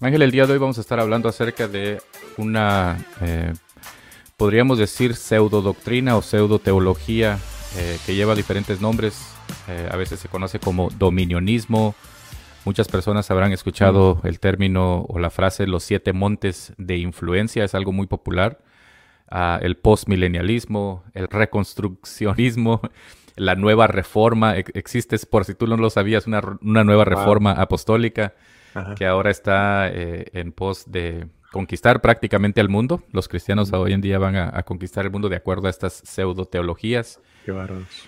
Ángel, 0.00 0.22
el 0.22 0.30
día 0.30 0.46
de 0.46 0.52
hoy 0.52 0.58
vamos 0.60 0.78
a 0.78 0.80
estar 0.80 1.00
hablando 1.00 1.28
acerca 1.28 1.66
de 1.66 2.00
una, 2.36 3.04
eh, 3.20 3.52
podríamos 4.36 4.78
decir, 4.78 5.16
pseudo 5.16 5.60
doctrina 5.60 6.16
o 6.16 6.22
pseudo 6.22 6.60
teología 6.60 7.36
eh, 7.76 7.98
que 8.06 8.14
lleva 8.14 8.36
diferentes 8.36 8.80
nombres. 8.80 9.20
Eh, 9.66 9.88
a 9.90 9.96
veces 9.96 10.20
se 10.20 10.28
conoce 10.28 10.60
como 10.60 10.88
dominionismo. 10.90 11.96
Muchas 12.64 12.86
personas 12.86 13.28
habrán 13.32 13.52
escuchado 13.52 14.20
el 14.22 14.38
término 14.38 15.04
o 15.08 15.18
la 15.18 15.30
frase 15.30 15.66
los 15.66 15.82
siete 15.82 16.12
montes 16.12 16.74
de 16.78 16.98
influencia, 16.98 17.64
es 17.64 17.74
algo 17.74 17.90
muy 17.90 18.06
popular. 18.06 18.60
Ah, 19.28 19.58
el 19.60 19.76
postmilenialismo, 19.76 21.02
el 21.12 21.26
reconstruccionismo, 21.26 22.82
la 23.34 23.56
nueva 23.56 23.88
reforma. 23.88 24.56
Existe, 24.56 25.18
por 25.26 25.44
si 25.44 25.54
tú 25.54 25.66
no 25.66 25.76
lo 25.76 25.90
sabías, 25.90 26.28
una, 26.28 26.40
nueva 26.84 27.04
reforma 27.04 27.50
apostólica 27.50 28.34
que 28.96 29.06
ahora 29.06 29.30
está 29.30 29.88
eh, 29.88 30.26
en 30.32 30.52
pos 30.52 30.90
de 30.90 31.28
conquistar 31.52 32.00
prácticamente 32.00 32.60
al 32.60 32.68
mundo. 32.68 33.02
Los 33.12 33.28
cristianos 33.28 33.72
hoy 33.72 33.92
en 33.92 34.00
día 34.00 34.18
van 34.18 34.36
a, 34.36 34.62
conquistar 34.62 35.04
el 35.04 35.10
mundo 35.10 35.28
de 35.28 35.36
acuerdo 35.36 35.66
a 35.66 35.70
estas 35.70 35.94
pseudo 36.04 36.44
teologías. 36.44 37.20
Qué. 37.44 37.52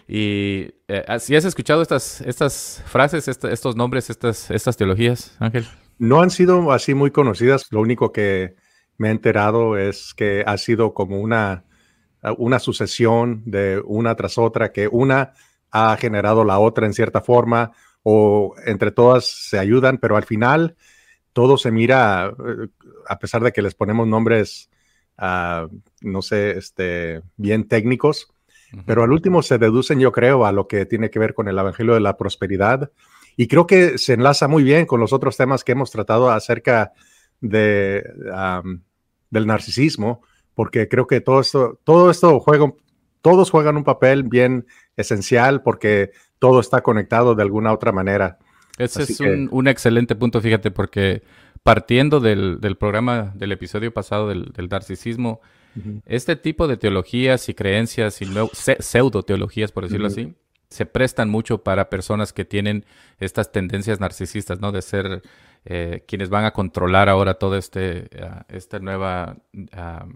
Y 0.07 0.75
eh, 0.89 1.05
si 1.19 1.35
has 1.35 1.45
escuchado 1.45 1.83
estas, 1.83 2.21
estas 2.21 2.83
frases, 2.87 3.27
estos 3.29 3.77
nombres, 3.77 4.11
estas, 4.11 4.51
estas 4.51 4.77
teologías, 4.77 5.37
Ángel. 5.39 5.67
No 5.99 6.21
han 6.23 6.31
sido 6.31 6.73
así 6.73 6.95
muy 6.95 7.11
conocidas. 7.11 7.67
Lo 7.71 7.81
único 7.81 8.13
que 8.13 8.55
me 8.97 9.09
he 9.09 9.11
enterado 9.11 9.77
es 9.79 10.15
que 10.15 10.45
ha 10.47 10.57
sido 10.59 10.93
como 10.93 11.21
una, 11.21 11.65
una 12.39 12.59
sucesión 12.59 13.43
de 13.47 13.83
una 13.85 14.15
tras 14.15 14.39
otra, 14.39 14.73
que 14.73 14.89
una 14.89 15.33
ha 15.71 15.97
generado 15.97 16.45
la 16.45 16.59
otra 16.59 16.87
en 16.87 16.93
cierta 16.93 17.21
forma 17.21 17.73
o 18.03 18.55
entre 18.67 18.91
todas 18.91 19.27
se 19.27 19.59
ayudan, 19.59 19.99
pero 19.99 20.17
al 20.17 20.25
final 20.25 20.77
todo 21.33 21.59
se 21.59 21.71
mira, 21.71 22.29
eh, 22.29 22.69
a 23.07 23.19
pesar 23.19 23.43
de 23.43 23.53
que 23.53 23.63
les 23.63 23.75
ponemos 23.75 24.07
nombres, 24.07 24.71
ah, 25.19 25.69
no 26.01 26.23
sé, 26.23 26.53
este, 26.53 27.23
bien 27.37 27.69
técnicos, 27.69 28.33
pero 28.87 29.03
al 29.03 29.11
último 29.13 29.43
se 29.43 29.59
deducen, 29.59 29.99
yo 29.99 30.13
creo, 30.13 30.47
a 30.47 30.53
lo 30.53 30.69
que 30.69 30.87
tiene 30.87 31.11
que 31.11 31.19
ver 31.19 31.35
con 31.35 31.49
el 31.49 31.59
Evangelio 31.59 31.95
de 31.95 32.01
la 32.01 32.17
Prosperidad. 32.17 32.93
Y 33.37 33.49
creo 33.49 33.67
que 33.67 33.99
se 33.99 34.13
enlaza 34.13 34.47
muy 34.47 34.63
bien 34.63 34.87
con 34.87 35.01
los 35.01 35.13
otros 35.13 35.37
temas 35.37 35.65
que 35.65 35.73
hemos 35.73 35.91
tratado 35.91 36.31
acerca 36.31 36.93
de, 37.41 38.05
del 39.31 39.47
narcisismo, 39.47 40.23
porque 40.55 40.89
creo 40.89 41.07
que 41.07 41.21
todo 41.21 41.41
esto, 41.41 41.81
todo 41.83 42.11
esto 42.11 42.39
juega, 42.39 42.73
todos 43.23 43.51
juegan 43.51 43.77
un 43.77 43.85
papel 43.85 44.23
bien 44.25 44.67
esencial 44.97 45.63
porque 45.63 46.11
todo 46.41 46.59
está 46.59 46.81
conectado 46.81 47.37
de 47.37 47.43
alguna 47.43 47.73
otra 47.73 47.93
manera. 47.93 48.39
Ese 48.79 49.03
es 49.05 49.21
un, 49.21 49.69
excelente 49.69 50.17
punto, 50.17 50.41
fíjate, 50.41 50.71
porque 50.71 51.23
partiendo 51.63 52.19
del, 52.19 52.59
programa, 52.79 53.33
del 53.37 53.53
episodio 53.53 53.93
pasado 53.93 54.27
del, 54.29 54.69
narcisismo, 54.69 55.41
este 56.07 56.35
tipo 56.35 56.67
de 56.67 56.77
teologías 56.77 57.49
y 57.49 57.55
creencias 57.55 58.21
y 58.23 58.27
pseudo 58.53 59.23
teologías, 59.23 59.71
por 59.71 59.85
decirlo 59.85 60.09
así, 60.09 60.35
se 60.71 60.87
prestan 60.87 61.29
mucho 61.29 61.63
para 61.63 61.91
personas 61.91 62.33
que 62.33 62.45
tienen 62.45 62.87
estas 63.19 63.53
tendencias 63.53 64.01
narcisistas, 64.01 64.61
¿no? 64.61 64.73
De 64.73 64.83
ser 64.83 65.23
eh, 65.65 66.05
quienes 66.07 66.31
van 66.31 66.45
a 66.45 66.53
controlar 66.53 67.09
ahora 67.09 67.35
todo 67.35 67.57
este, 67.57 68.09
uh, 68.15 68.43
esta 68.49 68.79
nueva 68.79 69.37
ah, 69.73 70.07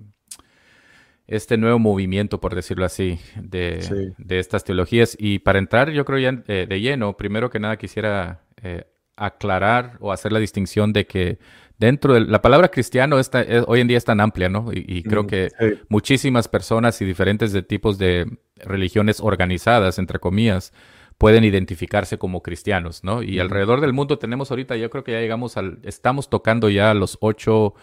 este 1.27 1.57
nuevo 1.57 1.79
movimiento, 1.79 2.41
por 2.41 2.55
decirlo 2.55 2.85
así, 2.85 3.19
de, 3.37 4.13
estas 4.29 4.65
teologías. 4.65 5.17
Y 5.19 5.39
para 5.39 5.59
entrar, 5.59 5.91
yo 5.91 6.05
creo 6.05 6.19
ya 6.19 6.43
eh, 6.49 6.67
de 6.69 6.81
lleno, 6.81 7.17
primero 7.17 7.51
que 7.51 7.59
nada 7.59 7.77
quisiera 7.77 8.43
eh, 8.63 8.85
aclarar 9.17 9.97
o 10.01 10.13
hacer 10.13 10.33
la 10.33 10.39
distinción 10.39 10.93
de 10.93 11.07
que 11.07 11.39
dentro 11.79 12.15
de 12.15 12.21
la 12.21 12.43
palabra 12.43 12.69
cristiano 12.69 13.19
está, 13.19 13.45
hoy 13.67 13.81
en 13.81 13.89
día 13.89 13.99
es 13.99 14.05
tan 14.05 14.21
amplia, 14.21 14.49
¿no? 14.49 14.71
Y, 14.73 15.03
creo 15.03 15.27
que 15.27 15.51
muchísimas 15.89 16.49
personas 16.49 17.01
y 17.01 17.05
diferentes 17.05 17.53
de 17.53 17.63
tipos 17.63 17.99
de 17.99 18.39
religiones 18.57 19.21
organizadas, 19.21 19.99
entre 19.99 20.19
comillas, 20.19 20.73
pueden 21.19 21.45
identificarse 21.45 22.19
como 22.19 22.43
cristianos, 22.43 23.05
¿no? 23.05 23.23
Y 23.23 23.39
alrededor 23.39 23.81
del 23.81 23.93
mundo 23.93 24.19
tenemos 24.19 24.51
ahorita, 24.51 24.77
yo 24.77 24.91
creo 24.91 25.05
que 25.05 25.13
ya 25.13 25.21
llegamos 25.21 25.57
al, 25.57 25.79
estamos 25.83 26.29
tocando 26.29 26.69
ya 26.69 26.93
los 26.95 27.19
ocho 27.21 27.75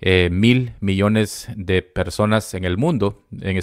eh, 0.00 0.28
mil 0.30 0.74
millones 0.80 1.48
de 1.56 1.82
personas 1.82 2.52
en 2.54 2.64
el 2.64 2.76
mundo. 2.76 3.24
En, 3.40 3.58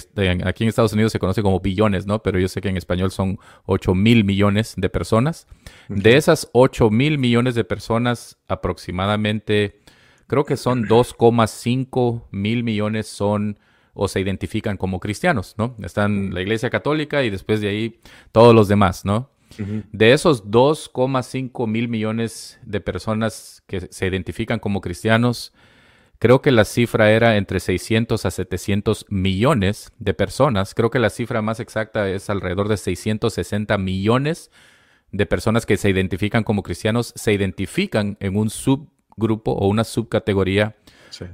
aquí 0.46 0.64
en 0.64 0.68
Estados 0.68 0.92
Unidos 0.92 1.12
se 1.12 1.18
conoce 1.18 1.42
como 1.42 1.60
billones, 1.60 2.06
¿no? 2.06 2.22
Pero 2.22 2.38
yo 2.38 2.48
sé 2.48 2.60
que 2.60 2.68
en 2.68 2.76
español 2.76 3.10
son 3.10 3.38
8 3.66 3.94
mil 3.94 4.24
millones 4.24 4.74
de 4.76 4.88
personas. 4.88 5.46
De 5.88 6.16
esas 6.16 6.48
8 6.52 6.90
mil 6.90 7.18
millones 7.18 7.54
de 7.54 7.64
personas, 7.64 8.38
aproximadamente, 8.48 9.80
creo 10.26 10.44
que 10.44 10.56
son 10.56 10.84
2,5 10.84 12.24
mil 12.30 12.64
millones 12.64 13.06
son 13.06 13.58
o 13.94 14.08
se 14.08 14.20
identifican 14.20 14.76
como 14.76 15.00
cristianos, 15.00 15.54
¿no? 15.58 15.76
Están 15.82 16.32
la 16.32 16.40
Iglesia 16.40 16.70
Católica 16.70 17.22
y 17.24 17.30
después 17.30 17.60
de 17.60 17.68
ahí 17.68 18.00
todos 18.32 18.54
los 18.54 18.68
demás, 18.68 19.04
¿no? 19.04 19.30
De 19.92 20.12
esos 20.14 20.50
2,5 20.50 21.66
mil 21.66 21.88
millones 21.88 22.58
de 22.64 22.80
personas 22.80 23.62
que 23.66 23.82
se 23.90 24.06
identifican 24.06 24.58
como 24.58 24.80
cristianos, 24.80 25.52
Creo 26.22 26.40
que 26.40 26.52
la 26.52 26.64
cifra 26.64 27.10
era 27.10 27.36
entre 27.36 27.58
600 27.58 28.24
a 28.24 28.30
700 28.30 29.06
millones 29.08 29.90
de 29.98 30.14
personas. 30.14 30.72
Creo 30.72 30.88
que 30.88 31.00
la 31.00 31.10
cifra 31.10 31.42
más 31.42 31.58
exacta 31.58 32.08
es 32.08 32.30
alrededor 32.30 32.68
de 32.68 32.76
660 32.76 33.76
millones 33.78 34.52
de 35.10 35.26
personas 35.26 35.66
que 35.66 35.76
se 35.76 35.90
identifican 35.90 36.44
como 36.44 36.62
cristianos, 36.62 37.12
se 37.16 37.32
identifican 37.32 38.18
en 38.20 38.36
un 38.36 38.50
subgrupo 38.50 39.50
o 39.50 39.66
una 39.66 39.82
subcategoría 39.82 40.76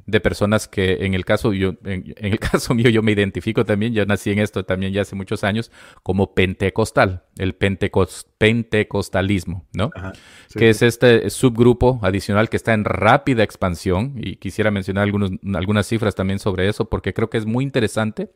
de 0.07 0.21
personas 0.21 0.69
que 0.69 1.05
en 1.05 1.15
el 1.15 1.25
caso 1.25 1.53
yo, 1.53 1.75
en, 1.85 2.15
el 2.17 2.39
caso 2.41 2.75
mío 2.75 2.91
yo 2.91 3.03
me 3.03 3.13
identifico 3.13 3.65
también, 3.65 3.93
ya 3.93 4.05
nací 4.05 4.31
en 4.31 4.39
esto 4.39 4.65
también 4.65 4.93
ya 4.93 5.03
hace 5.03 5.17
muchos 5.17 5.45
años, 5.45 5.71
como 6.03 6.35
pentecostal, 6.35 7.25
el 7.37 7.55
pentecostalismo, 7.55 9.67
¿no? 9.73 9.91
Que 10.55 10.71
es 10.71 10.83
este 10.83 11.31
subgrupo 11.31 12.01
adicional 12.03 12.49
que 12.49 12.57
está 12.57 12.75
en 12.75 12.85
rápida 12.85 13.43
expansión 13.43 14.15
y 14.17 14.37
quisiera 14.37 14.71
mencionar 14.71 15.05
algunos, 15.05 15.31
algunas 15.55 15.87
cifras 15.87 16.15
también 16.15 16.39
sobre 16.39 16.69
eso 16.69 16.89
porque 16.89 17.15
creo 17.15 17.31
que 17.31 17.39
es 17.39 17.47
muy 17.47 17.65
interesante, 17.65 18.31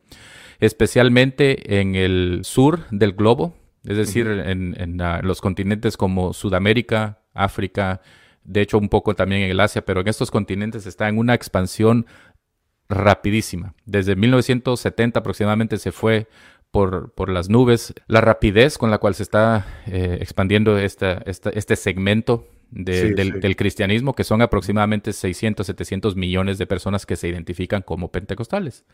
especialmente 0.61 1.81
en 1.81 1.95
el 1.95 2.41
sur 2.45 2.87
del 2.91 3.13
globo, 3.13 3.55
es 3.85 3.97
decir, 3.97 4.29
en, 4.29 4.77
en 4.79 4.99
los 5.23 5.41
continentes 5.41 5.97
como 5.97 6.33
Sudamérica, 6.33 7.19
África, 7.35 8.01
de 8.45 8.61
hecho 8.61 8.79
un 8.79 8.89
poco 8.89 9.15
también 9.15 9.43
en 9.43 9.51
el 9.51 9.61
Asia, 9.61 9.85
pero 9.85 10.01
en 10.01 10.09
estos 10.09 10.31
continentes 10.31 10.87
está 10.87 11.09
en 11.09 11.19
una 11.19 11.35
expansión 11.35 12.07
rapidísima. 12.89 13.75
Desde 13.85 14.17
1970 14.17 15.21
aproximadamente 15.21 15.79
se 15.79 15.93
fue 15.93 16.29
por, 16.71 17.13
por, 17.13 17.29
las 17.29 17.49
nubes, 17.49 17.95
la 18.07 18.21
rapidez 18.21 18.79
con 18.79 18.91
la 18.91 18.99
cual 18.99 19.15
se 19.15 19.23
está 19.23 19.67
eh, 19.87 20.19
expandiendo 20.21 20.79
esta, 20.79 21.23
este 21.27 21.77
segmento 21.77 22.49
del, 22.71 23.57
cristianismo, 23.57 24.15
que 24.15 24.25
son 24.25 24.41
aproximadamente 24.41 25.13
600, 25.13 25.67
700 25.67 26.17
millones 26.17 26.57
de 26.57 26.67
personas 26.67 27.05
que 27.05 27.17
se 27.17 27.29
identifican 27.29 27.83
como 27.83 28.11
pentecostales. 28.11 28.85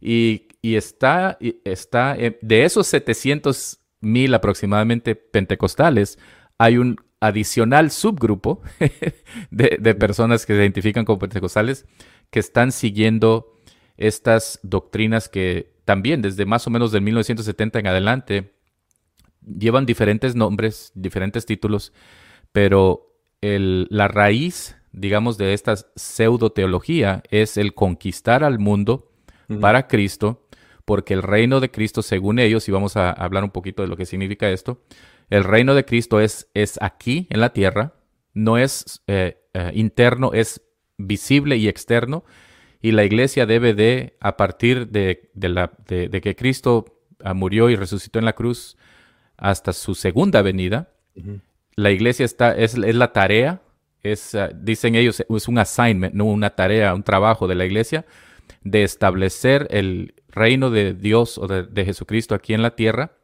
Y, 0.00 0.48
y 0.60 0.76
está, 0.76 1.38
está, 1.64 2.16
eh, 2.16 2.38
de 2.42 2.64
esos 2.64 2.86
700 2.86 3.78
mil 4.00 4.34
aproximadamente 4.34 5.14
pentecostales, 5.14 6.18
hay 6.58 6.78
un 6.78 6.96
adicional 7.20 7.90
subgrupo 7.90 8.62
de, 9.50 9.94
personas 9.94 10.46
que 10.46 10.54
se 10.54 10.58
identifican 10.58 11.04
como 11.04 11.18
pentecostales 11.18 11.86
que 12.30 12.40
están 12.40 12.72
siguiendo 12.72 13.54
estas 13.96 14.58
doctrinas 14.62 15.28
que 15.28 15.74
también 15.84 16.22
desde 16.22 16.46
más 16.46 16.66
o 16.66 16.70
menos 16.70 16.92
del 16.92 17.02
1970 17.02 17.78
en 17.78 17.86
adelante 17.86 18.54
llevan 19.44 19.86
diferentes 19.86 20.34
nombres, 20.34 20.92
diferentes 20.94 21.46
títulos, 21.46 21.92
pero 22.52 23.06
la 23.42 24.08
raíz, 24.08 24.76
digamos, 24.92 25.38
de 25.38 25.54
esta 25.54 25.74
pseudo 25.96 26.52
teología 26.52 27.22
es 27.30 27.56
el 27.56 27.74
conquistar 27.74 28.44
al 28.44 28.58
mundo 28.58 29.10
para 29.60 29.88
Cristo, 29.88 30.46
porque 30.84 31.14
el 31.14 31.22
reino 31.22 31.60
de 31.60 31.70
Cristo, 31.70 32.02
según 32.02 32.38
ellos, 32.38 32.68
y 32.68 32.72
vamos 32.72 32.96
a 32.96 33.10
hablar 33.10 33.44
un 33.44 33.50
poquito 33.50 33.82
de 33.82 33.88
lo 33.88 33.96
que 33.96 34.06
significa 34.06 34.50
esto, 34.50 34.82
el 35.30 35.44
reino 35.44 35.74
de 35.74 35.84
Cristo 35.84 36.20
es, 36.20 36.48
es 36.54 36.78
aquí 36.82 37.28
en 37.30 37.40
la 37.40 37.52
tierra, 37.52 37.94
no 38.34 38.58
es 38.58 39.02
eh, 39.06 39.40
eh, 39.54 39.70
interno, 39.74 40.32
es 40.32 40.60
visible 40.98 41.56
y 41.56 41.68
externo. 41.68 42.24
Y 42.82 42.92
la 42.92 43.04
iglesia 43.04 43.46
debe 43.46 43.72
de, 43.74 44.16
a 44.20 44.36
partir 44.36 44.88
de, 44.88 45.30
la, 45.34 45.72
de, 45.86 46.20
que 46.20 46.34
Cristo 46.34 47.04
ah, 47.22 47.34
murió 47.34 47.70
y 47.70 47.76
resucitó 47.76 48.18
en 48.18 48.24
la 48.24 48.32
cruz 48.32 48.76
hasta 49.36 49.72
su 49.72 49.94
segunda 49.94 50.42
venida, 50.42 50.90
la 51.76 51.90
iglesia 51.90 52.24
está, 52.24 52.56
es, 52.56 52.74
es 52.74 52.94
la 52.94 53.12
tarea, 53.12 53.62
es, 54.02 54.34
ah, 54.34 54.50
dicen 54.52 54.94
ellos, 54.94 55.20
es 55.20 55.48
un 55.48 55.58
assignment, 55.58 56.14
no 56.14 56.24
una 56.24 56.50
tarea, 56.50 56.94
un 56.94 57.02
trabajo 57.02 57.46
de 57.46 57.54
la 57.54 57.66
iglesia 57.66 58.04
de 58.62 58.82
establecer 58.82 59.68
el 59.70 60.14
reino 60.28 60.70
de 60.70 60.94
Dios 60.94 61.38
o 61.38 61.46
de 61.46 61.84
Jesucristo 61.84 62.34
aquí 62.34 62.52
en 62.52 62.62
la 62.62 62.74
tierra 62.74 63.19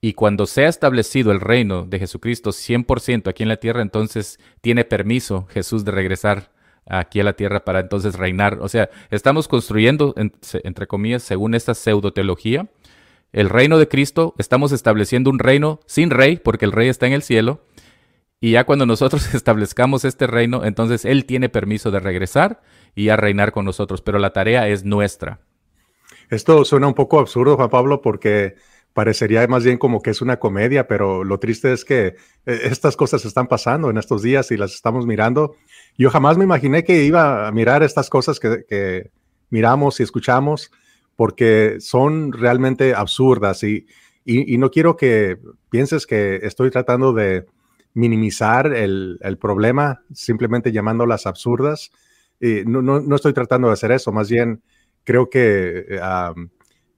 Y 0.00 0.14
cuando 0.14 0.46
sea 0.46 0.68
establecido 0.68 1.30
el 1.30 1.40
reino 1.40 1.84
de 1.84 1.98
Jesucristo 1.98 2.50
100% 2.50 3.28
aquí 3.28 3.42
en 3.42 3.50
la 3.50 3.58
tierra, 3.58 3.82
entonces 3.82 4.38
tiene 4.62 4.84
permiso 4.84 5.46
Jesús 5.50 5.84
de 5.84 5.92
regresar 5.92 6.52
aquí 6.86 7.20
a 7.20 7.24
la 7.24 7.34
tierra 7.34 7.64
para 7.64 7.80
entonces 7.80 8.16
reinar. 8.16 8.58
O 8.60 8.68
sea, 8.68 8.88
estamos 9.10 9.46
construyendo, 9.46 10.14
entre 10.16 10.86
comillas, 10.86 11.22
según 11.22 11.54
esta 11.54 11.74
pseudo 11.74 12.12
teología, 12.12 12.68
el 13.32 13.48
reino 13.48 13.78
de 13.78 13.88
Cristo, 13.88 14.34
estamos 14.38 14.72
estableciendo 14.72 15.30
un 15.30 15.38
reino 15.38 15.80
sin 15.86 16.10
rey, 16.10 16.36
porque 16.36 16.64
el 16.64 16.72
rey 16.72 16.88
está 16.88 17.06
en 17.06 17.12
el 17.12 17.22
cielo, 17.22 17.60
y 18.40 18.52
ya 18.52 18.64
cuando 18.64 18.86
nosotros 18.86 19.34
establezcamos 19.34 20.04
este 20.04 20.26
reino, 20.26 20.64
entonces 20.64 21.04
Él 21.04 21.26
tiene 21.26 21.48
permiso 21.48 21.90
de 21.90 22.00
regresar 22.00 22.62
y 22.94 23.10
a 23.10 23.16
reinar 23.16 23.52
con 23.52 23.66
nosotros, 23.66 24.00
pero 24.00 24.18
la 24.18 24.32
tarea 24.32 24.66
es 24.68 24.84
nuestra. 24.84 25.40
Esto 26.30 26.64
suena 26.64 26.86
un 26.86 26.94
poco 26.94 27.18
absurdo, 27.18 27.56
Juan 27.56 27.70
Pablo, 27.70 28.00
porque 28.00 28.54
parecería 28.92 29.46
más 29.46 29.64
bien 29.64 29.78
como 29.78 30.02
que 30.02 30.10
es 30.10 30.20
una 30.20 30.38
comedia, 30.38 30.86
pero 30.86 31.24
lo 31.24 31.38
triste 31.38 31.72
es 31.72 31.84
que 31.84 32.16
eh, 32.46 32.60
estas 32.64 32.96
cosas 32.96 33.24
están 33.24 33.46
pasando 33.46 33.90
en 33.90 33.98
estos 33.98 34.22
días 34.22 34.50
y 34.50 34.56
las 34.56 34.74
estamos 34.74 35.06
mirando. 35.06 35.56
Yo 35.96 36.10
jamás 36.10 36.36
me 36.36 36.44
imaginé 36.44 36.84
que 36.84 37.04
iba 37.04 37.46
a 37.46 37.52
mirar 37.52 37.82
estas 37.82 38.10
cosas 38.10 38.40
que, 38.40 39.10
miramos 39.50 39.98
y 39.98 40.04
escuchamos, 40.04 40.70
porque 41.16 41.76
son 41.80 42.32
realmente 42.32 42.94
absurdas 42.94 43.64
y, 43.64 43.86
y, 44.24 44.58
no 44.58 44.70
quiero 44.70 44.96
que 44.96 45.38
pienses 45.68 46.06
que 46.06 46.36
estoy 46.42 46.70
tratando 46.70 47.12
de 47.12 47.46
minimizar 47.94 48.72
el, 48.72 49.18
el 49.20 49.36
problema 49.36 50.02
simplemente 50.14 50.70
llamándolas 50.70 51.26
absurdas. 51.26 51.90
Y 52.40 52.62
no, 52.64 52.80
no, 52.80 53.00
no, 53.00 53.16
estoy 53.16 53.32
tratando 53.32 53.68
de 53.68 53.74
hacer 53.74 53.90
eso, 53.90 54.12
más 54.12 54.30
bien 54.30 54.62
creo 55.04 55.28
que 55.28 55.84
eh, 55.88 56.00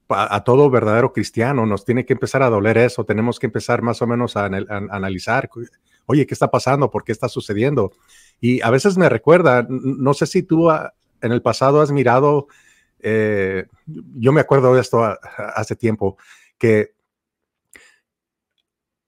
a, 0.09 0.43
todo 0.43 0.69
verdadero 0.69 1.13
cristiano 1.13 1.65
nos 1.65 1.85
tiene 1.85 2.05
que 2.05 2.13
empezar 2.13 2.43
a 2.43 2.49
doler 2.49 2.77
eso, 2.77 3.05
tenemos 3.05 3.39
que 3.39 3.47
empezar 3.47 3.81
más 3.81 4.01
o 4.01 4.07
menos 4.07 4.35
a, 4.35 4.45
analizar, 4.45 5.49
oye, 6.05 6.25
¿qué 6.25 6.33
está 6.33 6.51
pasando? 6.51 6.89
¿Por 6.91 7.03
qué 7.03 7.11
está 7.11 7.29
sucediendo? 7.29 7.91
Y 8.39 8.61
a 8.61 8.69
veces 8.69 8.97
me 8.97 9.09
recuerda, 9.09 9.65
no 9.69 10.13
sé 10.13 10.25
si 10.25 10.43
tú 10.43 10.69
en 10.69 11.31
el 11.31 11.41
pasado 11.41 11.81
has 11.81 11.91
mirado, 11.91 12.47
eh, 12.99 13.65
yo 13.85 14.31
me 14.31 14.41
acuerdo 14.41 14.73
de 14.73 14.81
esto 14.81 15.03
hace 15.55 15.75
tiempo, 15.75 16.17
que 16.57 16.93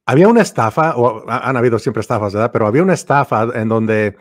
había 0.05 0.27
una 0.27 0.41
estafa, 0.41 0.95
o 0.95 1.29
han 1.29 1.57
habido 1.57 1.79
siempre 1.79 2.01
estafas, 2.01 2.33
¿verdad? 2.33 2.51
Pero 2.51 2.67
había 2.67 2.83
una 2.83 2.93
estafa 2.93 3.47
en 3.55 3.69
donde 3.69 4.15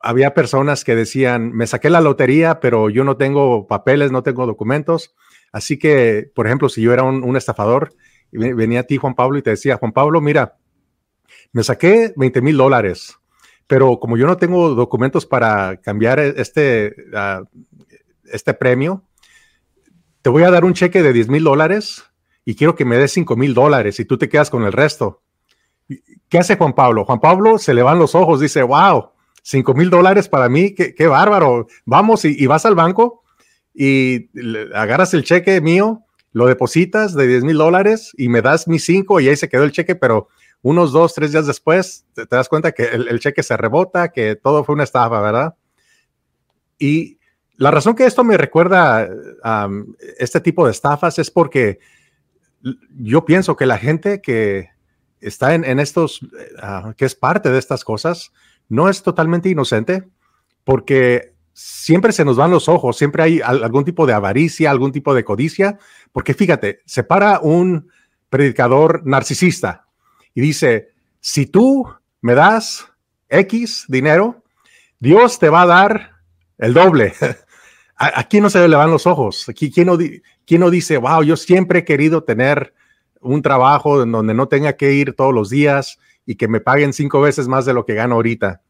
había 0.00 0.34
personas 0.34 0.84
que 0.84 0.94
decían, 0.94 1.52
me 1.52 1.66
saqué 1.66 1.90
la 1.90 2.00
lotería, 2.00 2.60
pero 2.60 2.90
yo 2.90 3.02
no 3.02 3.16
tengo 3.16 3.66
papeles, 3.66 4.12
no 4.12 4.22
tengo 4.22 4.46
documentos. 4.46 5.14
Así 5.56 5.78
que, 5.78 6.30
por 6.34 6.46
ejemplo, 6.46 6.68
si 6.68 6.82
yo 6.82 6.92
era 6.92 7.02
un, 7.02 7.34
estafador, 7.34 7.94
venía 8.30 8.80
a 8.80 8.82
ti, 8.82 8.98
Juan 8.98 9.14
Pablo, 9.14 9.38
y 9.38 9.42
te 9.42 9.48
decía, 9.48 9.78
Juan 9.78 9.90
Pablo, 9.90 10.20
mira, 10.20 10.58
me 11.50 11.64
saqué 11.64 12.12
20 12.14 12.42
mil 12.42 12.58
dólares, 12.58 13.16
pero 13.66 13.98
como 13.98 14.18
yo 14.18 14.26
no 14.26 14.36
tengo 14.36 14.74
documentos 14.74 15.24
para 15.24 15.80
cambiar 15.80 16.18
e, 16.18 16.34
este, 16.36 16.94
ah, 17.14 17.42
este 18.24 18.52
premio, 18.52 19.04
te 20.20 20.28
voy 20.28 20.42
a 20.42 20.50
dar 20.50 20.66
un 20.66 20.74
cheque 20.74 21.02
de 21.02 21.14
10 21.14 21.30
mil 21.30 21.44
dólares 21.44 22.04
y 22.44 22.54
quiero 22.54 22.74
que 22.74 22.84
me 22.84 22.98
des 22.98 23.12
5 23.12 23.34
mil 23.34 23.54
dólares 23.54 23.98
y 23.98 24.04
tú 24.04 24.18
te 24.18 24.28
quedas 24.28 24.50
con 24.50 24.62
el 24.64 24.72
resto. 24.72 25.22
¿Qué 26.28 26.36
hace 26.36 26.58
Juan 26.58 26.74
Pablo? 26.74 27.06
Juan 27.06 27.20
Pablo 27.20 27.56
se 27.56 27.72
le 27.72 27.82
van 27.82 27.98
los 27.98 28.14
ojos, 28.14 28.40
dice, 28.40 28.62
wow, 28.62 29.12
5 29.42 29.72
mil 29.72 29.88
dólares 29.88 30.28
para 30.28 30.50
mí, 30.50 30.74
qué, 30.74 31.06
bárbaro. 31.06 31.66
Vamos 31.86 32.26
y 32.26 32.46
vas 32.46 32.66
al 32.66 32.74
banco 32.74 33.22
y 33.78 34.30
agarras 34.74 35.12
el 35.12 35.22
cheque 35.22 35.60
mío, 35.60 36.02
lo 36.32 36.46
depositas 36.46 37.14
de 37.14 37.26
10 37.26 37.44
mil 37.44 37.58
dólares 37.58 38.12
y 38.16 38.30
me 38.30 38.40
das 38.40 38.66
mis 38.66 38.84
5 38.86 39.20
y 39.20 39.28
ahí 39.28 39.36
se 39.36 39.50
quedó 39.50 39.64
el 39.64 39.72
cheque, 39.72 39.94
pero 39.94 40.28
unos 40.62 40.92
dos, 40.92 41.12
tres 41.14 41.32
días 41.32 41.46
después 41.46 42.06
te, 42.14 42.24
das 42.24 42.48
cuenta 42.48 42.72
que 42.72 42.84
el, 42.84 43.20
cheque 43.20 43.42
se 43.42 43.56
rebota, 43.56 44.08
que 44.08 44.34
todo 44.34 44.64
fue 44.64 44.74
una 44.74 44.84
estafa, 44.84 45.20
¿verdad? 45.20 45.54
Y 46.78 47.18
la 47.56 47.70
razón 47.70 47.94
que 47.94 48.06
esto 48.06 48.24
me 48.24 48.38
recuerda 48.38 49.08
a 49.44 49.68
este 50.18 50.40
tipo 50.40 50.64
de 50.64 50.72
estafas 50.72 51.18
es 51.18 51.30
porque 51.30 51.78
yo 52.96 53.26
pienso 53.26 53.56
que 53.56 53.66
la 53.66 53.76
gente 53.76 54.22
que 54.22 54.70
está 55.20 55.54
en, 55.54 55.78
estos, 55.78 56.20
ah, 56.62 56.94
que 56.96 57.04
es 57.04 57.14
parte 57.14 57.50
de 57.50 57.58
estas 57.58 57.84
cosas, 57.84 58.32
no 58.68 58.88
es 58.88 59.02
totalmente 59.02 59.50
inocente, 59.50 60.08
porque 60.64 61.35
siempre 61.56 62.12
se 62.12 62.22
nos 62.22 62.36
van 62.36 62.50
los 62.50 62.68
ojos, 62.68 62.98
siempre 62.98 63.22
hay 63.22 63.40
algún 63.40 63.82
tipo 63.82 64.06
de 64.06 64.12
avaricia, 64.12 64.70
algún 64.70 64.92
tipo 64.92 65.14
de 65.14 65.24
codicia, 65.24 65.78
porque 66.12 66.34
fíjate, 66.34 66.80
se 66.84 67.02
para 67.02 67.40
un 67.40 67.88
predicador 68.28 69.06
narcisista 69.06 69.86
y 70.34 70.42
dice, 70.42 70.90
si 71.18 71.46
tú 71.46 71.88
me 72.20 72.34
das 72.34 72.86
X 73.30 73.86
dinero, 73.88 74.44
Dios 75.00 75.38
te 75.38 75.48
va 75.48 75.62
a 75.62 75.66
dar 75.66 76.10
el 76.58 76.74
doble. 76.74 77.14
Aquí 77.96 78.42
no 78.42 78.50
se 78.50 78.68
le 78.68 78.76
van 78.76 78.90
los 78.90 79.06
ojos. 79.06 79.48
Aquí, 79.48 79.70
¿quién 79.70 79.86
no, 79.86 79.96
¿quién 80.44 80.60
no 80.60 80.68
dice, 80.68 80.98
wow, 80.98 81.22
yo 81.22 81.38
siempre 81.38 81.78
he 81.78 81.84
querido 81.86 82.22
tener 82.22 82.74
un 83.22 83.40
trabajo 83.40 84.02
en 84.02 84.12
donde 84.12 84.34
no 84.34 84.46
tenga 84.46 84.74
que 84.74 84.92
ir 84.92 85.14
todos 85.14 85.32
los 85.32 85.48
días 85.48 85.98
y 86.26 86.34
que 86.34 86.48
me 86.48 86.60
paguen 86.60 86.92
cinco 86.92 87.22
veces 87.22 87.48
más 87.48 87.64
de 87.64 87.72
lo 87.72 87.86
que 87.86 87.94
gano 87.94 88.16
ahorita? 88.16 88.60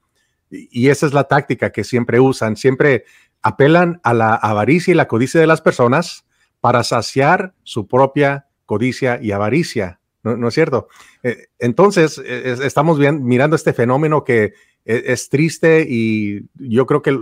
Y 0.51 0.89
esa 0.89 1.07
es 1.07 1.13
la 1.13 1.25
táctica 1.25 1.71
que 1.71 1.85
siempre 1.85 2.21
usan. 2.21 2.57
Siempre 2.57 3.05
apelan 3.43 4.01
a 4.03 4.15
la 4.15 4.35
avaricia 4.35 4.93
y 4.93 4.95
la 4.95 5.09
codicia 5.09 5.41
de 5.41 5.47
las 5.47 5.61
personas 5.61 6.25
para 6.61 6.83
saciar 6.83 7.55
su 7.63 7.87
propia 7.87 8.49
codicia 8.65 9.21
y 9.23 9.33
avaricia. 9.33 10.01
¿No, 10.23 10.49
es 10.49 10.55
cierto? 10.55 10.89
Eh, 11.23 11.47
entonces, 11.61 12.19
e, 12.19 12.57
estamos 12.65 12.99
mirando 12.99 13.55
este 13.55 13.73
fenómeno 13.73 14.25
que 14.25 14.55
e, 14.85 15.03
es, 15.07 15.29
triste 15.29 15.87
y 15.89 16.49
yo 16.55 16.85
creo 16.87 17.01
que 17.01 17.17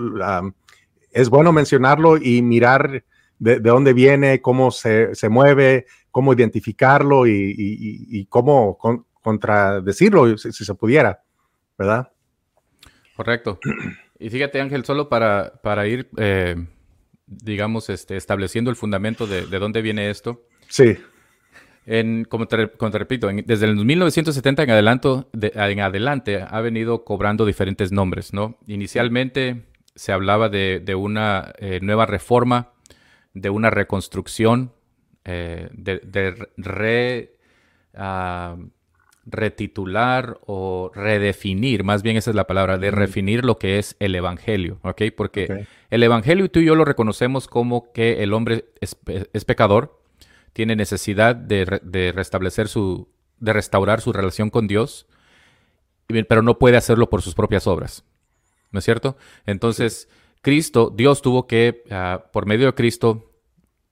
es 1.11 1.29
bueno 1.29 1.53
mencionarlo 1.53 2.17
y 2.17 2.41
mirar 2.41 3.05
de, 3.39 3.61
dónde 3.61 3.93
viene, 3.93 4.41
cómo 4.41 4.71
se, 4.71 5.13
mueve, 5.29 5.85
cómo 6.11 6.33
identificarlo 6.33 7.27
y, 7.27 8.27
cómo 8.31 8.79
contradecirlo, 9.21 10.39
si 10.39 10.53
se 10.53 10.75
pudiera, 10.75 11.23
¿verdad? 11.77 12.14
Correcto. 13.17 13.59
Y 14.19 14.31
fíjate, 14.31 14.61
Ángel, 14.61 14.85
solo 14.85 15.09
para, 15.09 15.61
para 15.63 15.87
ir, 15.87 16.09
eh, 16.17 16.57
digamos, 17.27 17.91
este, 17.91 18.17
estableciendo 18.17 18.71
el 18.71 18.77
fundamento 18.77 19.27
de, 19.27 19.47
de, 19.47 19.59
dónde 19.59 19.83
viene 19.83 20.11
esto. 20.11 20.47
Sí. 20.69 20.97
En, 21.87 22.25
como, 22.25 22.47
te, 22.47 22.57
repito, 22.57 23.29
desde 23.45 23.67
el 23.67 23.77
1970 23.77 24.63
en, 24.63 24.71
adelanto, 24.71 25.29
en 25.33 25.81
adelante 25.81 26.45
ha 26.49 26.61
venido 26.61 27.05
cobrando 27.05 27.45
diferentes 27.45 27.93
nombres, 27.93 28.33
¿no? 28.33 28.59
Inicialmente 28.67 29.65
se 29.95 30.13
hablaba 30.13 30.49
de, 30.49 30.81
de 30.81 30.95
una 30.95 31.53
eh, 31.59 31.81
nueva 31.83 32.07
reforma, 32.07 32.73
de 33.35 33.51
una 33.51 33.71
reconstrucción, 33.71 34.73
eh, 35.25 35.69
de, 35.73 35.99
de 35.99 36.49
re... 36.57 37.37
Ah, 37.95 38.57
retitular 39.27 40.39
o 40.47 40.91
redefinir, 40.95 41.85
más 41.85 42.03
bien 42.03 42.17
esa 42.17 42.31
es 42.31 42.37
la 42.37 42.47
palabra, 42.47 42.79
de 42.79 42.91
redefinir 42.91 43.45
lo 43.45 43.59
que 43.59 43.79
es 43.79 43.97
el 43.99 44.15
Evangelio, 44.15 44.79
¿ok? 44.83 45.03
Porque 45.17 45.67
el 45.91 46.03
Evangelio 46.03 46.51
tú 46.51 46.61
y 46.61 46.67
yo 46.67 46.75
lo 46.75 46.85
reconocemos 46.85 47.49
como 47.49 47.93
que 47.93 48.23
el 48.23 48.33
hombre 48.33 48.67
es, 48.81 48.95
pecador, 49.45 50.01
tiene 50.53 50.77
necesidad 50.77 51.35
de, 51.37 52.13
restablecer 52.15 52.69
su, 52.69 53.09
de 53.39 53.53
restaurar 53.53 54.01
su 54.01 54.13
relación 54.13 54.51
con 54.51 54.67
Dios, 54.67 55.07
pero 56.07 56.43
no 56.43 56.59
puede 56.59 56.77
hacerlo 56.77 57.09
por 57.09 57.23
sus 57.23 57.35
propias 57.35 57.67
obras, 57.67 58.05
¿no 58.73 58.79
es 58.79 58.85
cierto? 58.85 59.17
Entonces, 59.47 60.09
Cristo, 60.43 60.93
Dios 60.95 61.23
tuvo 61.23 61.47
que, 61.47 61.85
ah, 61.91 62.27
por 62.33 62.45
medio 62.45 62.67
de 62.67 62.75
Cristo, 62.75 63.33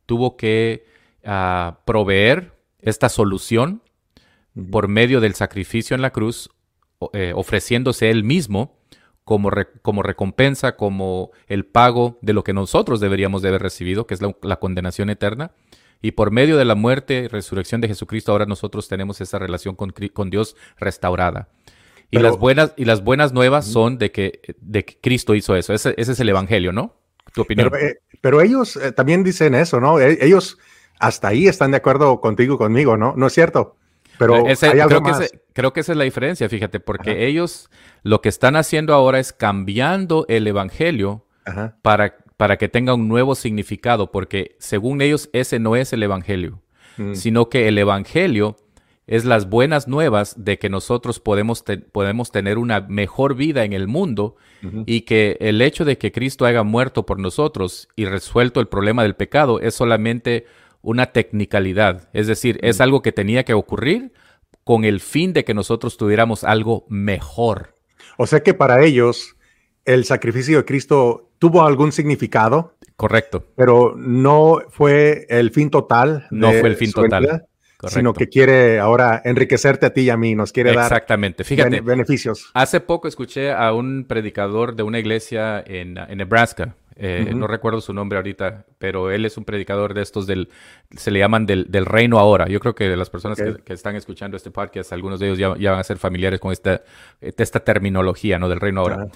tuvo 0.04 0.36
que 0.36 0.84
ah, 1.24 1.78
proveer 1.86 2.52
esta 2.80 3.08
solución 3.08 3.80
por 4.70 4.88
medio 4.88 5.20
del 5.20 5.34
sacrificio 5.34 5.94
en 5.94 6.02
la 6.02 6.10
cruz, 6.10 6.50
eh, 7.12 7.32
ofreciéndose 7.34 8.10
él 8.10 8.24
mismo 8.24 8.78
como, 9.24 9.50
como, 9.82 10.02
recompensa, 10.02 10.76
como 10.76 11.30
el 11.46 11.64
pago 11.64 12.18
de 12.22 12.32
lo 12.32 12.44
que 12.44 12.52
nosotros 12.52 13.00
deberíamos 13.00 13.42
de 13.42 13.48
haber 13.48 13.62
recibido, 13.62 14.06
que 14.06 14.14
es 14.14 14.20
la, 14.20 14.56
condenación 14.56 15.10
eterna. 15.10 15.52
Y 16.00 16.12
por 16.12 16.32
medio 16.32 16.56
de 16.56 16.64
la 16.64 16.74
muerte 16.74 17.14
y 17.14 17.28
resurrección 17.28 17.80
de 17.80 17.88
Jesucristo, 17.88 18.32
ahora 18.32 18.46
nosotros 18.46 18.88
tenemos 18.88 19.20
esa 19.20 19.38
relación 19.38 19.76
con, 19.76 19.92
con 20.12 20.30
Dios 20.30 20.56
restaurada. 20.78 21.48
Y, 22.10 22.18
las 22.18 22.36
buenas, 22.36 22.74
y 22.76 22.84
las 22.84 23.02
buenas 23.02 23.32
nuevas 23.32 23.64
son 23.64 23.96
de 23.96 24.10
que, 24.10 24.40
de 24.60 24.84
Cristo 24.84 25.34
hizo 25.34 25.56
eso. 25.56 25.72
Ese, 25.72 25.94
es 25.96 26.20
el 26.20 26.28
Evangelio, 26.28 26.72
¿no? 26.72 26.96
Tu 27.32 27.40
opinión. 27.40 27.70
Pero, 28.20 28.40
eh, 28.42 28.44
ellos 28.44 28.76
eh, 28.76 28.92
también 28.92 29.24
dicen 29.24 29.54
eso, 29.54 29.80
¿no? 29.80 29.98
E, 29.98 30.18
ellos 30.20 30.58
hasta 30.98 31.28
ahí 31.28 31.46
están 31.46 31.70
de 31.70 31.78
acuerdo 31.78 32.20
contigo, 32.20 32.58
conmigo, 32.58 32.98
¿no? 32.98 33.14
¿No 33.16 33.28
es 33.28 33.32
cierto? 33.32 33.76
Pero 34.18 34.44
creo, 34.44 35.02
Que 35.02 35.40
creo 35.52 35.72
que 35.72 35.80
esa 35.80 35.92
es 35.92 35.98
la 35.98 36.04
diferencia, 36.04 36.48
fíjate, 36.48 36.80
porque 36.80 37.26
ellos 37.26 37.70
lo 38.02 38.20
que 38.20 38.28
están 38.28 38.56
haciendo 38.56 38.94
ahora 38.94 39.18
es 39.18 39.32
cambiando 39.32 40.26
el 40.28 40.46
evangelio 40.46 41.26
para, 41.82 42.16
para 42.36 42.56
que 42.56 42.68
tenga 42.68 42.94
un 42.94 43.08
nuevo 43.08 43.34
significado, 43.34 44.12
porque 44.12 44.56
según 44.58 45.02
ellos 45.02 45.30
ese 45.32 45.58
no 45.58 45.76
es 45.76 45.92
el 45.92 46.02
evangelio, 46.02 46.62
mm. 46.96 47.14
sino 47.14 47.48
que 47.48 47.68
el 47.68 47.78
evangelio 47.78 48.56
es 49.06 49.24
las 49.24 49.48
buenas 49.48 49.88
nuevas 49.88 50.44
de 50.44 50.58
que 50.58 50.70
nosotros 50.70 51.18
podemos, 51.18 51.64
podemos 51.92 52.30
tener 52.30 52.56
una 52.58 52.80
mejor 52.80 53.34
vida 53.34 53.64
en 53.64 53.72
el 53.72 53.88
mundo 53.88 54.36
y 54.86 55.02
que 55.02 55.36
el 55.40 55.60
hecho 55.60 55.84
de 55.84 55.98
que 55.98 56.12
Cristo 56.12 56.44
haya 56.44 56.62
muerto 56.62 57.04
por 57.04 57.18
nosotros 57.18 57.88
y 57.96 58.04
resuelto 58.04 58.60
el 58.60 58.68
problema 58.68 59.02
del 59.02 59.16
pecado 59.16 59.58
es 59.58 59.74
solamente 59.74 60.46
una 60.82 61.06
technicalidad, 61.06 62.08
es 62.12 62.26
decir, 62.26 62.58
es 62.62 62.80
algo 62.80 63.02
que 63.02 63.12
tenía 63.12 63.44
que 63.44 63.54
ocurrir 63.54 64.12
con 64.64 64.84
el 64.84 65.00
fin 65.00 65.32
de 65.32 65.44
que 65.44 65.54
nosotros 65.54 65.96
tuviéramos 65.96 66.44
algo 66.44 66.84
mejor. 66.88 67.76
O 68.18 68.26
sea 68.26 68.42
que 68.42 68.54
para 68.54 68.84
ellos 68.84 69.36
el 69.84 70.04
sacrificio 70.04 70.58
de 70.58 70.64
Cristo 70.64 71.30
tuvo 71.38 71.62
algún 71.62 71.92
significado. 71.92 72.76
Correcto. 72.96 73.44
Pero 73.56 73.94
no 73.96 74.58
fue 74.68 75.26
el 75.28 75.50
fin 75.50 75.70
total. 75.70 76.26
No 76.30 76.52
fue 76.52 76.68
el 76.68 76.76
fin 76.76 76.92
total 76.92 77.46
sino 77.88 78.12
que 78.12 78.28
quiere 78.28 78.78
ahora 78.78 79.20
enriquecerte 79.24 79.86
a 79.86 79.92
ti 79.92 80.02
y 80.02 80.10
a 80.10 80.16
mí, 80.16 80.34
nos 80.34 80.52
quiere 80.52 80.72
dar 80.72 80.84
Exactamente. 80.84 81.44
Fíjate, 81.44 81.80
beneficios. 81.80 82.50
Hace 82.54 82.80
poco 82.80 83.08
escuché 83.08 83.52
a 83.52 83.72
un 83.72 84.04
predicador 84.04 84.76
de 84.76 84.82
una 84.82 84.98
iglesia 84.98 85.62
en, 85.66 85.98
en 85.98 86.18
Nebraska 86.18 86.76
eh, 86.96 87.32
no 87.34 87.46
recuerdo 87.46 87.80
su 87.80 87.92
nombre 87.92 88.18
ahorita, 88.18 88.66
pero 88.78 89.10
él 89.10 89.24
es 89.24 89.36
un 89.36 89.44
predicador 89.44 89.94
de 89.94 90.02
estos 90.02 90.26
del, 90.26 90.48
se 90.96 91.10
le 91.10 91.18
llaman 91.18 91.46
del, 91.46 91.66
reino 91.86 92.18
ahora. 92.18 92.48
Yo 92.48 92.60
creo 92.60 92.74
que 92.74 92.96
las 92.96 93.10
personas 93.10 93.40
que, 93.40 93.72
están 93.72 93.96
escuchando 93.96 94.36
este 94.36 94.50
podcast, 94.50 94.92
algunos 94.92 95.20
de 95.20 95.30
ellos 95.30 95.58
ya, 95.58 95.70
van 95.70 95.80
a 95.80 95.84
ser 95.84 95.98
familiares 95.98 96.40
con 96.40 96.52
esta, 96.52 96.82
esta 97.20 97.60
terminología, 97.60 98.38
¿no? 98.38 98.48
Del 98.48 98.60
reino 98.60 98.80
ahora. 98.80 99.08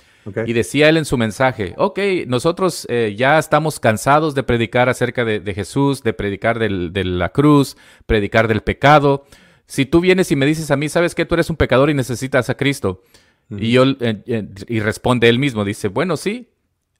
Y 0.46 0.52
decía 0.52 0.88
él 0.88 0.96
en 0.96 1.04
su 1.04 1.16
mensaje, 1.18 1.74
ok, 1.76 1.98
nosotros 2.26 2.86
eh, 2.90 3.14
ya 3.16 3.38
estamos 3.38 3.78
cansados 3.78 4.34
de 4.34 4.42
predicar 4.42 4.88
acerca 4.88 5.24
de, 5.24 5.54
Jesús, 5.54 6.02
de 6.02 6.12
predicar 6.12 6.58
de 6.58 7.04
la 7.04 7.28
cruz, 7.28 7.76
predicar 8.06 8.48
del 8.48 8.62
pecado. 8.62 9.24
Si 9.66 9.84
tú 9.84 10.00
vienes 10.00 10.30
y 10.30 10.36
me 10.36 10.46
dices 10.46 10.70
a 10.70 10.76
mí, 10.76 10.88
¿sabes 10.88 11.14
que 11.14 11.26
Tú 11.26 11.34
eres 11.34 11.50
un 11.50 11.56
pecador 11.56 11.90
y 11.90 11.94
necesitas 11.94 12.50
a 12.50 12.56
Cristo. 12.56 13.02
Y 13.50 13.70
yo, 13.72 13.84
eh, 14.00 14.48
y 14.66 14.80
responde 14.80 15.28
él 15.28 15.38
mismo, 15.38 15.64
dice, 15.64 15.88
bueno, 15.88 16.16
sí, 16.16 16.48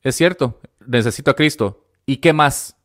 es 0.07 0.15
cierto, 0.15 0.61
necesito 0.87 1.33
a 1.33 1.35
Cristo. 1.35 1.85
¿Y 2.07 2.19
qué 2.19 2.33
más? 2.33 2.77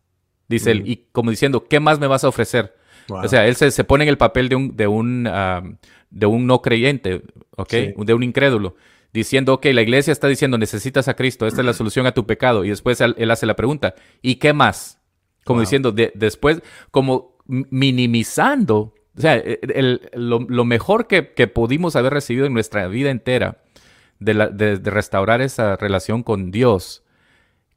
Dice 0.47 0.71
él, 0.71 0.83
y 0.87 1.05
como 1.11 1.29
diciendo, 1.29 1.67
¿qué 1.67 1.79
más 1.79 1.99
me 1.99 2.07
vas 2.07 2.23
a 2.23 2.27
ofrecer? 2.27 2.75
O 3.07 3.27
sea, 3.27 3.45
él 3.45 3.55
se, 3.55 3.83
pone 3.83 4.05
en 4.05 4.09
el 4.09 4.17
papel 4.17 4.49
de 4.49 4.55
un, 4.55 4.75
de 4.75 4.87
un, 4.87 5.29
de 6.09 6.25
un 6.25 6.47
no 6.47 6.61
creyente, 6.63 7.21
¿ok? 7.57 7.73
De 7.95 8.13
un 8.13 8.23
incrédulo, 8.23 8.75
diciendo, 9.13 9.53
ok, 9.53 9.65
la 9.65 9.83
iglesia 9.83 10.11
está 10.11 10.27
diciendo, 10.27 10.57
necesitas 10.57 11.07
a 11.07 11.13
Cristo, 11.13 11.45
esta 11.45 11.61
es 11.61 11.65
la 11.65 11.73
solución 11.73 12.07
a 12.07 12.11
tu 12.11 12.25
pecado. 12.25 12.65
Y 12.65 12.69
después 12.69 12.99
él, 13.01 13.29
hace 13.29 13.45
la 13.45 13.55
pregunta, 13.55 13.93
¿y 14.23 14.35
qué 14.35 14.53
más? 14.53 14.99
Como 15.45 15.59
diciendo, 15.59 15.91
después, 15.91 16.63
como 16.89 17.37
minimizando, 17.45 18.95
o 19.15 19.21
sea, 19.21 19.41
lo, 20.13 20.65
mejor 20.65 21.05
que, 21.05 21.23
pudimos 21.47 21.95
haber 21.95 22.13
recibido 22.13 22.47
en 22.47 22.53
nuestra 22.53 22.87
vida 22.87 23.11
entera 23.11 23.61
de 24.19 24.81
restaurar 24.83 25.41
esa 25.41 25.75
relación 25.75 26.23
con 26.23 26.49
Dios 26.49 27.00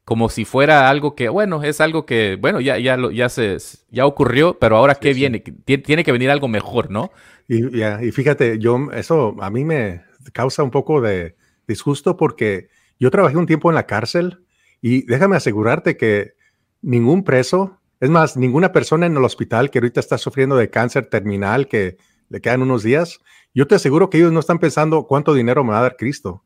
como 0.05 0.29
si 0.29 0.45
fuera 0.45 0.91
algo 0.91 1.15
que, 1.15 1.29
bueno, 1.29 1.63
es 1.63 1.81
algo 1.81 2.05
que, 2.05 2.37
bueno, 2.41 2.61
ya, 2.61 2.79
ya, 2.79 2.97
lo, 2.97 3.11
ya, 3.11 3.29
se, 3.29 3.57
ya 3.91 4.07
ocurrió, 4.07 4.59
pero 4.59 4.77
ahora 4.77 4.97
qué 4.97 5.15
viene, 5.15 5.41
tiene 5.41 6.05
que 6.05 6.13
venir 6.13 6.31
algo 6.31 6.47
mejor, 6.47 6.91
¿no? 6.91 7.11
Y, 7.49 7.83
y 7.83 8.13
fíjate, 8.13 8.59
yo, 8.59 8.91
eso 8.93 9.35
a 9.41 9.51
mí 9.51 9.65
me 9.65 10.03
causa 10.33 10.63
un 10.63 10.71
poco 10.71 11.01
de 11.01 11.37
disgusto 11.67 12.17
porque 12.17 12.69
yo 12.99 13.11
trabajé 13.11 13.37
un 13.37 13.47
tiempo 13.47 13.71
en 13.71 13.75
la 13.75 13.87
cárcel 13.87 14.45
y 14.83 15.07
déjame 15.07 15.37
asegurarte 15.37 15.97
que 15.97 16.35
ningún 16.83 17.25
preso, 17.25 17.81
es 18.01 18.11
más, 18.11 18.37
ninguna 18.37 18.73
persona 18.73 19.07
en 19.07 19.17
el 19.17 19.25
hospital 19.25 19.71
que 19.71 19.79
ahorita 19.79 20.01
está 20.01 20.19
sufriendo 20.19 20.57
de 20.57 20.69
cáncer 20.69 21.07
terminal, 21.07 21.69
que 21.69 21.97
le 22.29 22.41
quedan 22.41 22.63
unos 22.63 22.83
días, 22.83 23.21
yo 23.55 23.67
te 23.67 23.77
aseguro 23.77 24.11
que 24.11 24.19
ellos 24.19 24.33
no 24.33 24.41
están 24.41 24.59
pensando 24.59 25.07
cuánto 25.07 25.33
dinero 25.33 25.65
me 25.65 25.71
va 25.71 25.79
a 25.79 25.83
dar 25.83 25.97
Cristo, 25.97 26.45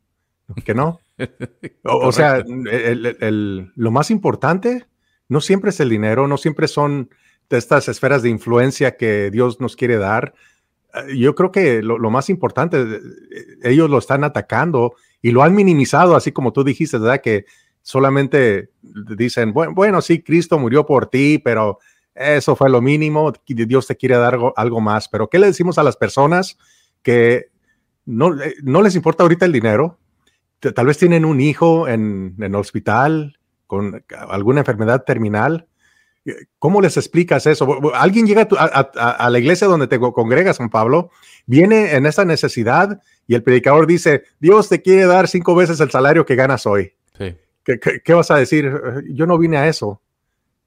que 0.65 0.75
no. 0.75 1.01
o, 1.85 2.13
sea, 2.13 2.45
lo 2.47 3.91
más 3.91 4.11
importante 4.11 4.87
no 5.29 5.41
siempre 5.41 5.71
es 5.71 5.81
el 5.81 5.89
dinero, 5.89 6.27
no 6.27 6.37
siempre 6.37 6.69
son 6.69 7.11
estas 7.51 7.89
esferas 7.89 8.23
de 8.23 8.31
influencia 8.31 8.97
que 8.97 9.31
Dios 9.31 9.61
nos 9.61 9.77
quiere 9.77 9.97
dar. 9.97 10.35
Eh, 10.95 11.17
yo 11.17 11.35
creo 11.35 11.53
que 11.53 11.83
lo, 11.83 11.99
más 12.11 12.31
importante, 12.31 12.81
eh, 12.81 13.01
ellos 13.63 13.91
lo 13.91 13.99
están 13.99 14.25
atacando 14.25 14.95
y 15.23 15.31
lo 15.31 15.43
han 15.43 15.55
minimizado, 15.55 16.17
así 16.17 16.33
como 16.33 16.53
tú 16.53 16.65
dijiste, 16.65 16.99
¿verdad? 16.99 17.21
Que 17.21 17.47
solamente 17.83 18.71
dicen, 19.17 19.53
bueno, 19.53 19.73
bueno, 19.75 20.03
sí, 20.03 20.23
Cristo 20.23 20.59
murió 20.59 20.85
por 20.87 21.07
ti, 21.07 21.39
pero 21.39 21.79
eso 22.15 22.57
fue 22.57 22.69
lo 22.69 22.83
mínimo, 22.83 23.33
Dios 23.47 23.87
te 23.87 23.97
quiere 23.97 24.17
dar 24.17 24.35
algo, 24.35 24.53
algo 24.57 24.81
más. 24.81 25.09
Pero 25.09 25.29
¿qué 25.29 25.39
le 25.39 25.47
decimos 25.47 25.79
a 25.79 25.83
las 25.83 25.97
personas 25.97 26.59
que 27.03 27.51
no, 28.05 28.41
eh, 28.43 28.57
no 28.63 28.83
les 28.83 28.97
importa 28.97 29.23
ahorita 29.23 29.47
el 29.47 29.53
dinero? 29.53 29.99
Tal 30.61 30.87
vez 30.87 30.99
tienen 30.99 31.25
un 31.25 31.41
hijo 31.41 31.89
en, 31.89 32.35
el 32.39 32.55
hospital 32.55 33.39
con 33.67 34.05
alguna 34.11 34.61
enfermedad 34.61 35.05
terminal. 35.05 35.67
¿Cómo 36.59 36.81
les 36.81 36.97
explicas 36.97 37.47
eso? 37.47 37.95
Alguien 37.95 38.27
llega 38.27 38.47
a, 38.51 39.31
la 39.31 39.39
iglesia 39.39 39.67
donde 39.67 39.87
te 39.87 39.99
congregas, 39.99 40.57
San 40.57 40.69
Pablo, 40.69 41.11
viene 41.47 41.95
en 41.95 42.07
esa 42.07 42.25
necesidad 42.25 43.01
y 43.27 43.35
el 43.35 43.43
predicador 43.43 43.87
dice, 43.87 44.25
Dios 44.39 44.69
te 44.69 44.83
quiere 44.83 45.07
dar 45.07 45.29
cinco 45.29 45.55
veces 45.55 45.81
el 45.81 45.91
salario 45.91 46.27
que 46.27 46.37
ganas 46.37 46.67
hoy. 46.67 46.93
¿Qué, 48.05 48.15
vas 48.15 48.31
a 48.31 48.37
decir? 48.37 48.73
Yo 49.11 49.27
no 49.27 49.37
vine 49.37 49.59
a 49.59 49.69
eso. 49.69 50.01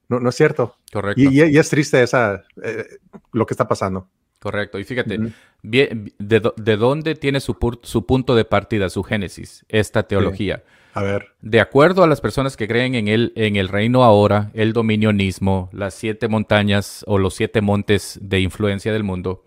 No, 0.07 0.19
no 0.19 0.29
es 0.29 0.36
cierto. 0.36 0.77
Correcto. 0.91 1.21
Y, 1.21 1.41
es 1.41 1.69
triste 1.69 2.03
esa, 2.03 2.43
eh, 2.62 2.86
lo 3.31 3.45
que 3.45 3.53
está 3.53 3.67
pasando. 3.67 4.07
Correcto. 4.39 4.77
Y 4.77 4.83
fíjate, 4.83 5.19
de, 5.63 6.75
dónde 6.77 7.15
tiene 7.15 7.39
su, 7.39 7.58
su, 7.84 8.06
punto 8.06 8.36
de 8.36 8.46
partida, 8.46 8.89
su 8.89 9.03
génesis, 9.03 9.65
esta 9.70 10.03
teología? 10.03 10.63
A 10.94 11.03
ver. 11.03 11.30
De 11.41 11.62
acuerdo 11.62 12.03
a 12.03 12.08
las 12.08 12.22
personas 12.22 12.58
que 12.58 12.68
creen 12.68 12.96
en 12.96 13.08
el, 13.08 13.32
en 13.36 13.56
el 13.56 13.70
reino 13.70 14.03
ahora, 14.03 14.51
el 14.53 14.74
dominionismo, 14.74 15.70
las 15.72 15.94
siete 15.94 16.27
montañas 16.27 17.06
o 17.08 17.18
los 17.18 17.36
siete 17.36 17.62
montes 17.62 18.20
de 18.22 18.41
influencia 18.41 18.91
del 18.91 19.03
mundo, 19.03 19.46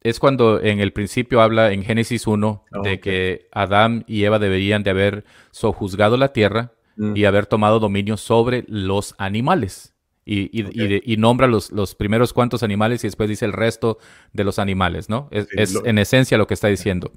es 0.00 0.20
cuando 0.20 0.60
en 0.60 0.80
el 0.80 0.92
principio 0.92 1.40
habla 1.40 1.72
en 1.72 1.82
Génesis 1.82 2.26
1 2.26 2.64
de 2.82 3.00
que 3.00 3.48
Adán 3.52 4.04
y 4.06 4.24
Eva 4.24 4.38
deberían 4.38 4.82
de 4.82 4.90
haber 4.90 5.24
sojuzgado 5.50 6.18
la 6.18 6.32
tierra 6.32 6.72
mm. 6.96 7.16
y 7.16 7.24
haber 7.24 7.46
tomado 7.46 7.80
dominio 7.80 8.18
sobre 8.18 8.64
los 8.68 9.14
animales. 9.16 9.93
Y, 10.26 11.16
nombra 11.18 11.46
los, 11.46 11.70
los, 11.70 11.94
primeros 11.94 12.32
cuantos 12.32 12.62
animales 12.62 13.04
y 13.04 13.08
después 13.08 13.28
dice 13.28 13.44
el 13.44 13.52
resto 13.52 13.98
de 14.32 14.44
los 14.44 14.58
animales, 14.58 15.08
¿no? 15.08 15.28
Es, 15.30 15.48
en 15.84 15.98
esencia 15.98 16.38
lo 16.38 16.46
que 16.46 16.54
está 16.54 16.68
diciendo. 16.68 17.12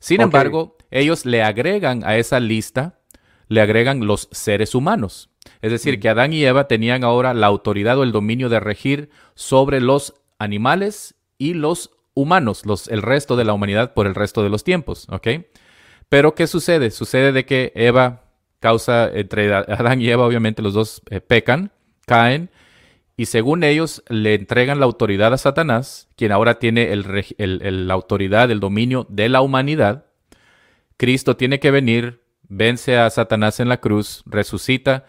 Sin 0.00 0.20
embargo, 0.20 0.76
ellos 0.90 1.26
le 1.26 1.42
agregan 1.42 2.02
a 2.04 2.16
esa 2.16 2.40
lista, 2.40 2.98
le 3.48 3.60
agregan 3.60 4.06
los 4.06 4.28
seres 4.32 4.74
humanos. 4.74 5.30
Es 5.62 5.70
decir, 5.70 5.98
mm. 5.98 6.00
que 6.00 6.08
Adán 6.08 6.32
y 6.32 6.44
Eva 6.44 6.68
tenían 6.68 7.04
ahora 7.04 7.34
la 7.34 7.46
autoridad 7.46 7.98
o 7.98 8.02
el 8.02 8.12
dominio 8.12 8.48
de 8.48 8.60
regir 8.60 9.10
sobre 9.34 9.80
los 9.80 10.14
animales 10.38 11.14
y 11.38 11.54
los 11.54 11.90
humanos, 12.14 12.66
los, 12.66 12.88
el 12.88 13.02
resto 13.02 13.36
de 13.36 13.44
la 13.44 13.52
humanidad 13.52 13.94
por 13.94 14.06
el 14.06 14.14
resto 14.14 14.42
de 14.42 14.50
los 14.50 14.64
tiempos, 14.64 15.06
¿ok? 15.10 15.28
Pero 16.08 16.34
¿qué 16.34 16.46
sucede? 16.46 16.90
Sucede 16.90 17.32
de 17.32 17.46
que 17.46 17.72
Eva 17.74 18.24
causa, 18.58 19.10
entre 19.12 19.52
Adán 19.54 20.00
y 20.00 20.08
Eva 20.10 20.26
obviamente 20.26 20.62
los 20.62 20.74
dos 20.74 21.02
eh, 21.10 21.20
pecan, 21.20 21.72
caen 22.10 22.50
y 23.16 23.26
según 23.26 23.62
ellos 23.62 24.02
le 24.08 24.34
entregan 24.34 24.80
la 24.80 24.86
autoridad 24.86 25.32
a 25.32 25.38
Satanás, 25.38 26.08
quien 26.16 26.32
ahora 26.32 26.58
tiene 26.58 26.92
el, 26.92 27.86
la 27.86 27.94
autoridad, 27.94 28.50
el 28.50 28.58
dominio 28.58 29.06
de 29.08 29.28
la 29.28 29.42
humanidad. 29.42 30.06
Cristo 30.96 31.36
tiene 31.36 31.60
que 31.60 31.70
venir, 31.70 32.22
vence 32.48 32.96
a 32.96 33.08
Satanás 33.10 33.60
en 33.60 33.68
la 33.68 33.76
cruz, 33.76 34.24
resucita, 34.26 35.04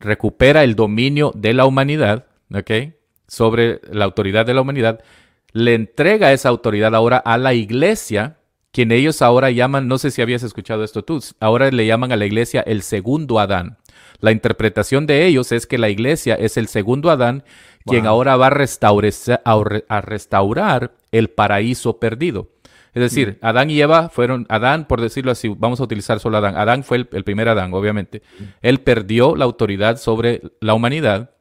recupera 0.00 0.64
el 0.64 0.74
dominio 0.74 1.30
de 1.36 1.54
la 1.54 1.66
humanidad, 1.66 2.26
¿ok? 2.52 2.94
Sobre 3.28 3.80
la 3.92 4.06
autoridad 4.06 4.44
de 4.44 4.54
la 4.54 4.62
humanidad, 4.62 5.04
le 5.52 5.74
entrega 5.74 6.32
esa 6.32 6.48
autoridad 6.48 6.96
ahora 6.96 7.18
a 7.18 7.38
la 7.38 7.54
iglesia, 7.54 8.38
quien 8.72 8.90
ellos 8.90 9.22
ahora 9.22 9.52
llaman, 9.52 9.86
no 9.86 9.98
sé 9.98 10.10
si 10.10 10.20
habías 10.20 10.42
escuchado 10.42 10.82
esto 10.82 11.04
tú, 11.04 11.22
ahora 11.38 11.70
le 11.70 11.86
llaman 11.86 12.10
a 12.10 12.16
la 12.16 12.26
iglesia 12.26 12.62
el 12.62 12.82
segundo 12.82 13.38
Adán. 13.38 13.76
La 14.20 14.32
interpretación 14.32 15.06
de 15.06 15.26
ellos 15.26 15.52
es 15.52 15.66
que 15.66 15.78
la 15.78 15.88
iglesia 15.88 16.34
es 16.34 16.56
el 16.56 16.68
segundo 16.68 17.10
Adán, 17.10 17.44
quien 17.84 18.06
ahora 18.06 18.36
va 18.36 18.46
a, 18.46 20.00
restaurar 20.00 20.92
el 21.12 21.30
paraíso 21.30 21.98
perdido. 21.98 22.50
Es 22.94 23.02
decir, 23.02 23.38
mm. 23.40 23.46
Adán 23.46 23.70
y 23.70 23.80
Eva 23.80 24.08
fueron, 24.08 24.46
Adán, 24.48 24.86
por 24.86 25.00
decirlo 25.00 25.32
así, 25.32 25.48
vamos 25.48 25.80
a 25.80 25.84
utilizar 25.84 26.20
solo 26.20 26.38
Adán. 26.38 26.56
Adán 26.56 26.84
fue 26.84 26.98
el, 26.98 27.24
primer 27.24 27.48
Adán, 27.48 27.74
obviamente. 27.74 28.22
Mm. 28.38 28.42
Él 28.62 28.80
perdió 28.80 29.34
la 29.36 29.44
autoridad 29.44 29.98
sobre 29.98 30.42
la 30.60 30.74
humanidad. 30.74 31.32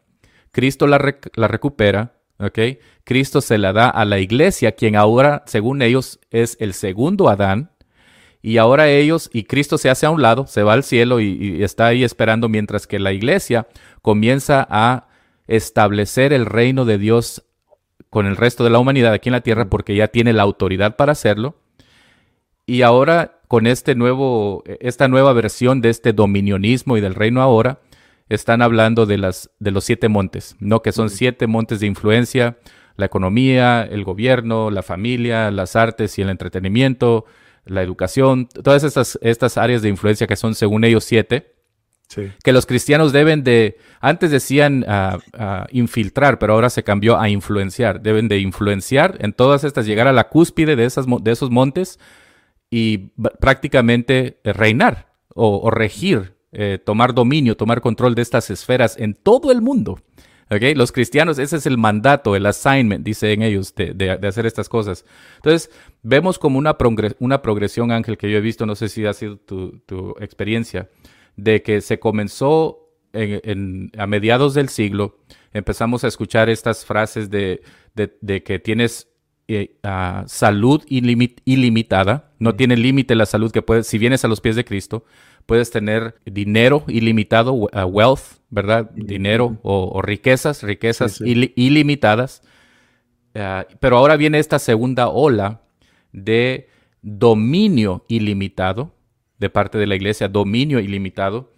Cristo 0.51 0.87
la, 0.87 1.15
la 1.35 1.47
recupera, 1.47 2.13
¿ok? 2.39 2.59
Cristo 3.03 3.41
se 3.41 3.57
la 3.57 3.71
da 3.73 3.89
a 3.89 4.05
la 4.05 4.19
iglesia, 4.19 4.73
quien 4.73 4.95
ahora, 4.95 5.43
según 5.45 5.81
ellos, 5.81 6.19
es 6.31 6.57
el 6.59 6.73
segundo 6.73 7.29
Adán. 7.29 7.71
Y 8.45 8.57
ahora 8.57 8.89
ellos, 8.89 9.29
y 9.31 9.45
Cristo 9.45 9.77
se 9.77 9.89
hace 9.89 10.05
a 10.05 10.09
un 10.09 10.21
lado, 10.21 10.47
se 10.47 10.63
va 10.63 10.73
al 10.73 10.83
cielo 10.83 11.21
y, 11.21 11.63
está 11.63 11.87
ahí 11.87 12.03
esperando 12.03 12.49
mientras 12.49 12.87
que 12.87 12.99
la 12.99 13.13
iglesia 13.13 13.67
comienza 14.01 14.67
a 14.69 15.07
establecer 15.47 16.33
el 16.33 16.45
reino 16.45 16.83
de 16.83 16.97
Dios 16.97 17.45
con 18.09 18.25
el 18.25 18.35
resto 18.35 18.65
de 18.65 18.69
la 18.69 18.79
humanidad 18.79 19.13
aquí 19.13 19.29
en 19.29 19.33
la 19.33 19.41
tierra 19.41 19.69
porque 19.69 19.95
ya 19.95 20.09
tiene 20.09 20.33
la 20.33 20.43
autoridad 20.43 20.97
para 20.97 21.13
hacerlo. 21.13 21.55
Y 22.65 22.81
ahora 22.81 23.39
con 23.47 23.65
este 23.65 23.95
nuevo, 23.95 24.63
esta 24.81 25.07
nueva 25.07 25.31
versión 25.31 25.79
de 25.79 25.89
este 25.89 26.11
dominionismo 26.11 26.97
y 26.97 27.01
del 27.01 27.15
reino 27.15 27.41
ahora, 27.41 27.79
están 28.27 28.61
hablando 28.61 29.05
de, 29.05 29.19
las, 29.19 29.51
de 29.59 29.71
los 29.71 29.85
siete 29.85 30.09
montes, 30.09 30.57
¿no? 30.59 30.81
Que 30.81 30.91
son 30.91 31.09
siete 31.09 31.47
montes 31.47 31.79
de 31.79 31.87
influencia, 31.87 32.57
la 32.97 33.05
economía, 33.05 33.83
el 33.83 34.03
gobierno, 34.03 34.69
la 34.69 34.83
familia, 34.83 35.49
las 35.49 35.77
artes 35.77 36.17
y 36.19 36.23
el 36.23 36.29
entretenimiento, 36.29 37.25
la 37.65 37.81
educación, 37.81 38.47
todas 38.47 38.83
estas, 38.83 39.17
estas 39.21 39.57
áreas 39.57 39.81
de 39.81 39.89
influencia 39.89 40.27
que 40.27 40.35
son 40.35 40.55
según 40.55 40.83
ellos 40.83 41.03
siete, 41.03 41.53
que 42.43 42.53
los 42.53 42.65
cristianos 42.65 43.11
deben 43.11 43.43
de, 43.43 43.77
antes 43.99 44.29
decían 44.29 44.85
uh, 44.87 45.17
uh, 45.17 45.65
infiltrar, 45.71 46.37
pero 46.37 46.53
ahora 46.53 46.69
se 46.69 46.83
cambió 46.83 47.19
a 47.19 47.29
influenciar, 47.29 48.01
deben 48.01 48.27
de 48.27 48.39
influenciar 48.39 49.17
en 49.19 49.33
todas 49.33 49.63
estas, 49.63 49.85
llegar 49.85 50.07
a 50.07 50.13
la 50.13 50.29
cúspide 50.29 50.75
de, 50.75 50.85
esas, 50.85 51.05
de 51.07 51.31
esos 51.31 51.49
montes 51.49 51.99
y 52.69 53.09
prácticamente 53.39 54.39
eh, 54.43 54.53
reinar 54.53 55.13
o, 55.33 55.59
o 55.59 55.71
regir, 55.71 56.35
eh, 56.51 56.79
tomar 56.83 57.13
dominio, 57.13 57.57
tomar 57.57 57.81
control 57.81 58.15
de 58.15 58.21
estas 58.21 58.49
esferas 58.49 58.95
en 58.97 59.15
todo 59.15 59.51
el 59.51 59.61
mundo. 59.61 59.99
Okay? 60.49 60.75
Los 60.75 60.91
cristianos, 60.91 61.39
ese 61.39 61.57
es 61.57 61.65
el 61.65 61.77
mandato, 61.77 62.35
el 62.35 62.45
assignment, 62.45 63.05
dicen 63.05 63.41
ellos, 63.41 63.73
de, 63.75 63.93
de, 63.93 64.27
hacer 64.27 64.45
estas 64.45 64.69
cosas. 64.69 65.05
Entonces, 65.37 65.71
vemos 66.01 66.39
como 66.39 66.59
una, 66.59 66.75
una 67.19 67.41
progresión, 67.41 67.91
Ángel, 67.91 68.17
que 68.17 68.29
yo 68.29 68.37
he 68.37 68.41
visto, 68.41 68.65
no 68.65 68.75
sé 68.75 68.89
si 68.89 69.05
ha 69.05 69.13
sido 69.13 69.37
tu, 69.37 69.79
tu 69.79 70.15
experiencia, 70.19 70.89
de 71.35 71.61
que 71.63 71.81
se 71.81 71.99
comenzó 71.99 72.89
en, 73.13 73.91
a 73.97 74.07
mediados 74.07 74.53
del 74.53 74.69
siglo, 74.69 75.19
empezamos 75.53 76.03
a 76.03 76.07
escuchar 76.07 76.49
estas 76.49 76.85
frases 76.85 77.29
de, 77.29 77.61
de 77.93 78.43
que 78.43 78.59
tienes 78.59 79.07
eh, 79.49 79.77
salud 80.27 80.81
ilimitada, 80.87 82.31
no 82.39 82.55
tiene 82.55 82.77
límite 82.77 83.13
la 83.13 83.25
salud 83.25 83.51
que 83.51 83.61
puedes, 83.61 83.85
si 83.87 83.97
vienes 83.97 84.23
a 84.23 84.29
los 84.29 84.39
pies 84.39 84.55
de 84.55 84.63
Cristo, 84.63 85.03
puedes 85.45 85.71
tener 85.71 86.15
dinero 86.25 86.83
ilimitado, 86.87 87.53
wealth, 87.53 88.39
¿verdad? 88.49 88.89
Dinero 88.95 89.57
o, 89.63 90.01
riquezas, 90.01 90.63
riquezas 90.63 91.21
ilimitadas. 91.21 92.41
Ah, 93.35 93.65
pero 93.79 93.97
ahora 93.97 94.15
viene 94.15 94.39
esta 94.39 94.59
segunda 94.59 95.09
ola 95.09 95.61
de 96.11 96.69
dominio 97.01 98.05
ilimitado 98.07 98.93
de 99.39 99.49
parte 99.49 99.77
de 99.77 99.87
la 99.87 99.95
iglesia, 99.95 100.29
dominio 100.29 100.79
ilimitado, 100.79 101.53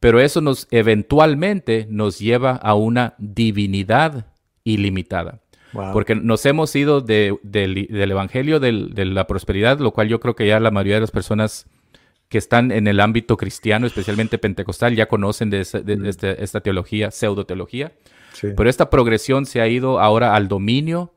pero 0.00 0.20
eso 0.20 0.40
nos 0.40 0.66
eventualmente 0.70 1.86
nos 1.88 2.18
lleva 2.18 2.52
a 2.56 2.74
una 2.74 3.14
divinidad 3.18 4.26
ilimitada. 4.64 5.40
Porque 5.94 6.14
nos 6.14 6.44
hemos 6.44 6.76
ido 6.76 7.00
del 7.00 7.38
Evangelio 8.10 8.60
de 8.60 9.04
la 9.06 9.26
prosperidad, 9.26 9.78
lo 9.78 9.92
cual 9.92 10.08
yo 10.08 10.20
creo 10.20 10.36
que 10.36 10.46
ya 10.46 10.60
la 10.60 10.70
mayoría 10.70 10.96
de 10.96 11.00
las 11.00 11.10
personas 11.10 11.66
que 12.32 12.38
están 12.38 12.72
en 12.72 12.86
el 12.86 12.98
ámbito 13.00 13.36
cristiano, 13.36 13.86
especialmente 13.86 14.38
pentecostal, 14.38 14.96
ya 14.96 15.04
conocen 15.04 15.50
de, 15.50 15.58
mm. 15.60 16.06
este, 16.06 16.42
esta 16.42 16.62
teología, 16.62 17.10
pseudo 17.10 17.44
teología. 17.44 17.92
Pero 18.40 18.70
esta 18.70 18.88
progresión 18.88 19.44
se 19.44 19.60
ha 19.60 19.68
ido 19.68 20.00
ahora 20.00 20.34
al 20.34 20.48
dominio 20.48 21.12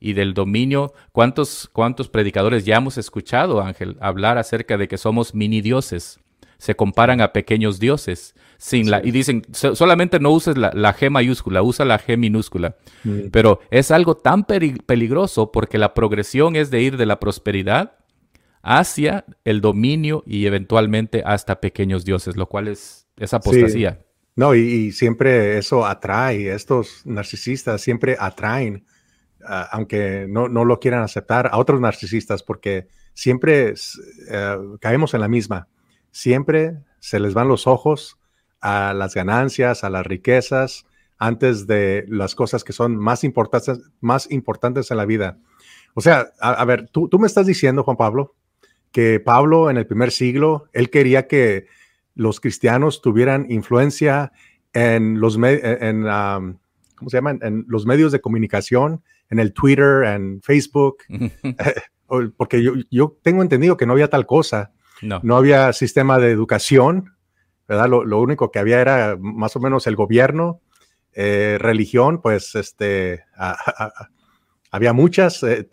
y 0.00 0.14
del 0.14 0.32
dominio. 0.32 0.94
¿Cuántos, 1.12 1.68
¿Cuántos 1.70 2.08
predicadores 2.08 2.64
ya 2.64 2.76
hemos 2.76 2.96
escuchado, 2.96 3.60
Ángel, 3.60 3.98
hablar 4.00 4.38
acerca 4.38 4.78
de 4.78 4.88
que 4.88 4.96
somos 4.96 5.34
mini 5.34 5.60
dioses? 5.60 6.20
Se 6.56 6.74
comparan 6.74 7.20
a 7.20 7.34
pequeños 7.34 7.78
dioses. 7.78 8.34
Sin 8.56 8.90
la, 8.90 9.02
y 9.04 9.10
dicen, 9.10 9.42
solamente 9.52 10.18
no 10.20 10.30
uses 10.30 10.56
la, 10.56 10.72
G 10.72 11.10
mayúscula, 11.10 11.62
usa 11.62 11.84
la 11.84 12.00
G 12.00 12.16
minúscula. 12.16 12.76
Mm. 13.04 13.28
Pero 13.30 13.60
es 13.70 13.90
algo 13.90 14.16
tan 14.16 14.44
peligroso 14.44 15.52
porque 15.52 15.76
la 15.76 15.92
progresión 15.92 16.56
es 16.56 16.70
de 16.70 16.80
ir 16.80 16.96
de 16.96 17.04
la 17.04 17.20
prosperidad 17.20 17.95
hacia 18.66 19.24
el 19.44 19.60
dominio 19.60 20.24
y 20.26 20.46
eventualmente 20.46 21.22
hasta 21.24 21.60
pequeños 21.60 22.04
dioses, 22.04 22.36
lo 22.36 22.48
cual 22.48 22.66
es, 22.66 23.06
apostasía. 23.32 24.04
No, 24.34 24.56
y, 24.56 24.90
siempre 24.90 25.56
eso 25.56 25.86
atrae, 25.86 26.52
estos 26.52 27.06
narcisistas 27.06 27.80
siempre 27.80 28.16
atraen, 28.18 28.84
ah, 29.44 29.68
aunque 29.70 30.26
no, 30.28 30.48
no, 30.48 30.64
lo 30.64 30.80
quieran 30.80 31.04
aceptar, 31.04 31.48
a 31.52 31.58
otros 31.58 31.80
narcisistas, 31.80 32.42
porque 32.42 32.88
siempre 33.14 33.74
eh, 34.30 34.56
caemos 34.80 35.14
en 35.14 35.20
la 35.20 35.28
misma. 35.28 35.68
Siempre 36.10 36.78
se 36.98 37.20
les 37.20 37.34
van 37.34 37.46
los 37.46 37.68
ojos 37.68 38.18
a 38.60 38.92
las 38.94 39.14
ganancias, 39.14 39.84
a 39.84 39.90
las 39.90 40.04
riquezas, 40.04 40.86
antes 41.18 41.68
de 41.68 42.04
las 42.08 42.34
cosas 42.34 42.64
que 42.64 42.72
son 42.72 42.96
más 42.96 43.22
importantes, 43.22 43.80
más 44.00 44.28
importantes 44.30 44.90
en 44.90 44.96
la 44.96 45.06
vida. 45.06 45.38
O 45.94 46.00
sea, 46.00 46.32
a, 46.40 46.64
ver, 46.64 46.88
tú, 46.88 47.08
tú 47.08 47.18
me 47.20 47.28
estás 47.28 47.46
diciendo, 47.46 47.84
Juan 47.84 47.96
Pablo, 47.96 48.34
que 48.96 49.20
Pablo 49.20 49.68
en 49.68 49.76
el 49.76 49.86
primer 49.86 50.10
siglo, 50.10 50.70
él 50.72 50.88
quería 50.88 51.26
que 51.26 51.66
los 52.14 52.40
cristianos 52.40 53.02
tuvieran 53.02 53.44
influencia 53.50 54.32
en 54.72 55.20
los, 55.20 55.36
en, 55.36 56.04
¿cómo 56.94 57.10
se 57.10 57.18
llaman? 57.18 57.38
En 57.42 57.66
los 57.68 57.84
medios 57.84 58.10
de 58.10 58.22
comunicación, 58.22 59.02
en 59.28 59.38
el 59.38 59.52
Twitter, 59.52 60.04
en 60.04 60.40
Facebook, 60.40 60.96
porque 62.38 62.62
yo, 62.62 62.72
yo, 62.90 63.18
tengo 63.22 63.42
entendido 63.42 63.76
que 63.76 63.84
no 63.84 63.92
había 63.92 64.08
tal 64.08 64.24
cosa. 64.24 64.72
No. 65.02 65.20
no 65.22 65.36
había 65.36 65.74
sistema 65.74 66.18
de 66.18 66.30
educación, 66.30 67.16
¿verdad? 67.68 67.90
Lo, 67.90 68.02
lo, 68.02 68.18
único 68.22 68.50
que 68.50 68.60
había 68.60 68.80
era 68.80 69.18
más 69.20 69.54
o 69.56 69.60
menos 69.60 69.86
el 69.86 69.94
gobierno, 69.94 70.62
eh, 71.12 71.58
religión, 71.60 72.22
pues 72.22 72.54
este, 72.54 73.24
había 74.70 74.94
muchas. 74.94 75.42
Eh, 75.42 75.68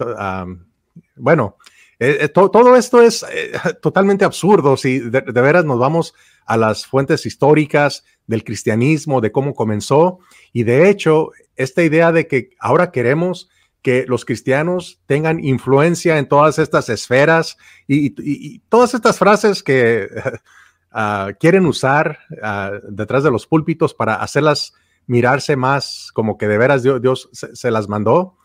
bueno, 1.16 1.56
eh, 2.04 2.26
eh, 2.26 2.28
todo 2.28 2.76
esto 2.76 3.02
es 3.02 3.24
eh, 3.32 3.54
totalmente 3.82 4.26
absurdo 4.26 4.76
si 4.76 5.00
de, 5.00 5.22
veras 5.22 5.64
nos 5.64 5.80
vamos 5.80 6.14
a 6.46 6.58
las 6.58 6.86
fuentes 6.86 7.26
históricas 7.26 8.04
del 8.28 8.44
cristianismo, 8.44 9.22
de 9.22 9.32
cómo 9.32 9.54
comenzó. 9.54 10.20
Y 10.52 10.64
de 10.64 10.90
hecho, 10.90 11.32
esta 11.56 11.82
idea 11.82 12.12
de 12.12 12.28
que 12.28 12.50
ahora 12.60 12.92
queremos 12.92 13.50
que 13.82 14.06
los 14.06 14.26
cristianos 14.26 15.02
tengan 15.06 15.44
influencia 15.44 16.18
en 16.18 16.28
todas 16.28 16.60
estas 16.60 16.90
esferas 16.90 17.58
y, 17.88 18.60
todas 18.68 18.94
estas 18.94 19.18
frases 19.18 19.64
que 19.64 20.10
ah, 20.92 21.32
quieren 21.40 21.66
usar 21.66 22.20
ah, 22.42 22.72
detrás 22.90 23.24
de 23.24 23.32
los 23.32 23.48
púlpitos 23.48 23.94
para 23.94 24.16
hacerlas 24.16 24.74
mirarse 25.08 25.56
más 25.56 26.12
como 26.14 26.38
que 26.38 26.50
de 26.50 26.58
veras 26.58 26.84
Dios, 26.84 27.30
se 27.32 27.72
las 27.72 27.88
mandó. 27.88 28.38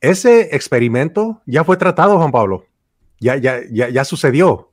Ese 0.00 0.54
experimento 0.56 1.42
ya 1.44 1.64
fue 1.64 1.76
tratado, 1.76 2.16
Juan 2.16 2.32
Pablo 2.32 2.67
ya, 3.20 3.36
ya, 3.36 3.60
ya, 3.70 3.88
ya 3.88 4.04
sucedió. 4.04 4.70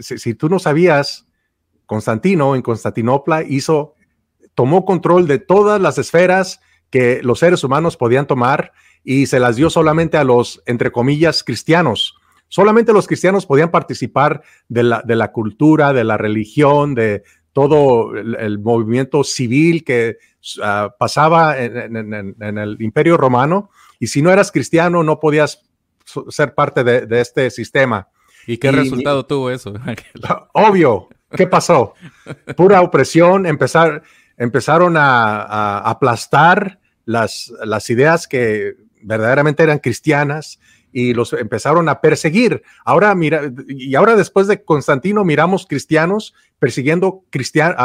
Si, 0.00 0.34
tú 0.34 0.48
no 0.48 0.58
sabías, 0.58 1.26
Constantino 1.86 2.54
en 2.54 2.62
Constantinopla 2.62 3.42
hizo, 3.42 3.94
tomó 4.54 4.84
control 4.84 5.26
de 5.26 5.38
todas 5.38 5.80
las 5.80 5.98
esferas 5.98 6.60
que 6.88 7.20
los 7.22 7.40
seres 7.40 7.64
humanos 7.64 7.96
podían 7.96 8.26
tomar 8.26 8.72
y 9.02 9.26
se 9.26 9.40
las 9.40 9.56
dio 9.56 9.70
solamente 9.70 10.16
a 10.16 10.24
los, 10.24 10.62
entre 10.66 10.92
comillas, 10.92 11.42
cristianos. 11.42 12.14
Solamente 12.48 12.92
los 12.92 13.06
cristianos 13.06 13.46
podían 13.46 13.70
participar 13.70 14.42
de 14.68 14.82
la, 14.82 15.02
de 15.04 15.16
la 15.16 15.32
cultura, 15.32 15.92
de 15.92 16.04
la 16.04 16.16
religión, 16.16 16.94
de 16.94 17.22
todo 17.52 18.14
el, 18.16 18.58
movimiento 18.58 19.24
civil 19.24 19.84
que 19.84 20.18
ah, 20.62 20.94
pasaba 20.98 21.58
en, 21.58 21.96
en, 21.96 22.58
el 22.58 22.76
imperio 22.80 23.16
romano. 23.16 23.70
Y 23.98 24.08
si 24.08 24.22
no 24.22 24.30
eras 24.30 24.52
cristiano, 24.52 25.02
no 25.02 25.20
podías 25.20 25.69
ser 26.28 26.54
parte 26.54 26.84
de, 26.84 27.20
este 27.20 27.50
sistema. 27.50 28.08
¿Y 28.46 28.58
qué 28.58 28.72
resultado 28.72 29.26
tuvo 29.26 29.50
eso? 29.50 29.74
Obvio, 30.52 31.08
¿qué 31.36 31.46
pasó? 31.46 31.94
Pura 32.56 32.80
opresión, 32.80 33.46
empezar, 33.46 34.02
empezaron 34.36 34.96
a, 34.96 35.78
aplastar 35.78 36.78
las, 37.04 37.52
las 37.64 37.90
ideas 37.90 38.26
que 38.26 38.76
verdaderamente 39.02 39.62
eran 39.62 39.78
cristianas 39.78 40.58
y 40.92 41.14
los 41.14 41.32
empezaron 41.32 41.88
a 41.88 42.00
perseguir. 42.00 42.62
Ahora 42.84 43.14
mira, 43.14 43.42
y 43.68 43.94
ahora 43.94 44.16
después 44.16 44.46
de 44.46 44.64
Constantino 44.64 45.24
miramos 45.24 45.66
cristianos 45.66 46.34
persiguiendo 46.58 47.24
cristianos, 47.30 47.76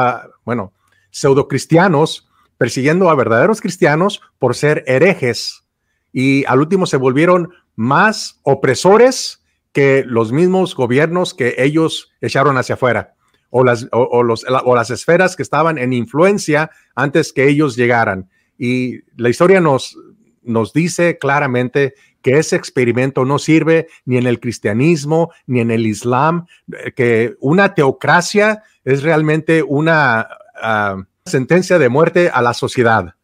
bueno, 0.44 0.74
pseudo 1.12 1.48
cristianos, 1.48 2.28
persiguiendo 2.58 3.10
a 3.10 3.16
verdaderos 3.16 3.62
cristianos 3.62 4.22
por 4.40 4.56
ser 4.56 4.84
herejes. 4.88 5.64
Y 6.12 6.46
al 6.46 6.60
último 6.60 6.86
se 6.86 6.98
volvieron 6.98 7.54
más 7.76 8.40
opresores 8.44 9.44
que 9.72 10.04
los 10.06 10.32
mismos 10.32 10.76
gobiernos 10.76 11.34
que 11.34 11.56
ellos 11.58 12.12
echaron 12.22 12.58
hacia 12.58 12.76
afuera 12.76 13.16
o 13.50 13.64
las, 13.64 13.88
o, 13.92 14.24
los, 14.24 14.46
las 14.50 14.90
esferas 14.90 15.36
que 15.36 15.44
estaban 15.44 15.78
en 15.78 15.94
influencia 15.94 16.72
antes 16.94 17.32
que 17.32 17.48
ellos 17.48 17.76
llegaran. 17.76 18.30
Y 18.58 19.00
la 19.16 19.30
historia 19.30 19.62
nos, 19.62 19.98
nos 20.44 20.74
dice 20.74 21.18
claramente 21.18 21.94
que 22.22 22.38
ese 22.38 22.56
experimento 22.56 23.24
no 23.24 23.40
sirve 23.40 23.88
ni 24.06 24.18
en 24.18 24.28
el 24.28 24.40
cristianismo 24.40 25.32
ni 25.48 25.60
en 25.60 25.72
el 25.72 25.86
islam, 25.86 26.48
que 26.96 27.36
una 27.40 27.76
teocracia 27.76 28.64
es 28.84 29.04
realmente 29.04 29.64
una 29.64 30.28
ah, 30.62 30.98
sentencia 31.26 31.80
de 31.80 31.90
muerte 31.90 32.30
a 32.34 32.42
la 32.42 32.54
sociedad. 32.54 33.15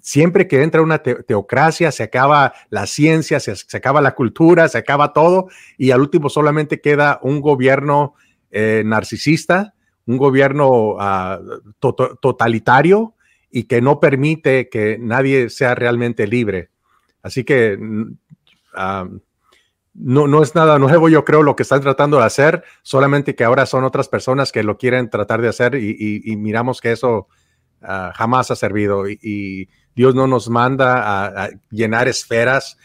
Siempre 0.00 0.48
que 0.48 0.62
entra 0.62 0.82
una 0.82 0.98
teocracia, 1.02 1.92
se 1.92 2.02
acaba 2.02 2.54
la 2.70 2.86
ciencia, 2.86 3.40
se, 3.40 3.54
acaba 3.76 4.00
la 4.00 4.14
cultura, 4.14 4.68
se 4.68 4.78
acaba 4.78 5.12
todo 5.12 5.48
y 5.76 5.90
al 5.90 6.00
último 6.00 6.28
solamente 6.28 6.80
queda 6.80 7.18
un 7.22 7.40
gobierno 7.40 8.14
eh, 8.50 8.82
narcisista, 8.84 9.74
un 10.06 10.16
gobierno 10.16 10.96
ah, 10.98 11.40
totalitario 11.78 13.14
y 13.50 13.64
que 13.64 13.80
no 13.80 14.00
permite 14.00 14.68
que 14.68 14.98
nadie 14.98 15.50
sea 15.50 15.74
realmente 15.74 16.26
libre. 16.26 16.70
Así 17.22 17.44
que 17.44 17.76
mm, 17.76 18.16
ah, 18.74 19.08
no, 19.94 20.26
no 20.26 20.42
es 20.42 20.54
nada 20.54 20.78
nuevo, 20.78 21.08
yo 21.08 21.24
creo, 21.24 21.42
lo 21.42 21.54
que 21.54 21.64
están 21.64 21.82
tratando 21.82 22.18
de 22.18 22.24
hacer, 22.24 22.64
solamente 22.82 23.34
que 23.34 23.44
ahora 23.44 23.66
son 23.66 23.84
otras 23.84 24.08
personas 24.08 24.52
que 24.52 24.62
lo 24.62 24.78
quieren 24.78 25.10
tratar 25.10 25.42
de 25.42 25.48
hacer 25.48 25.74
y, 25.74 26.36
miramos 26.36 26.80
que 26.80 26.92
eso 26.92 27.28
ah, 27.82 28.12
jamás 28.14 28.50
ha 28.50 28.56
servido 28.56 29.08
y, 29.08 29.68
Dios 29.94 30.14
no 30.14 30.26
nos 30.26 30.48
manda 30.48 31.44
a, 31.44 31.50
llenar 31.70 32.08
esferas 32.08 32.78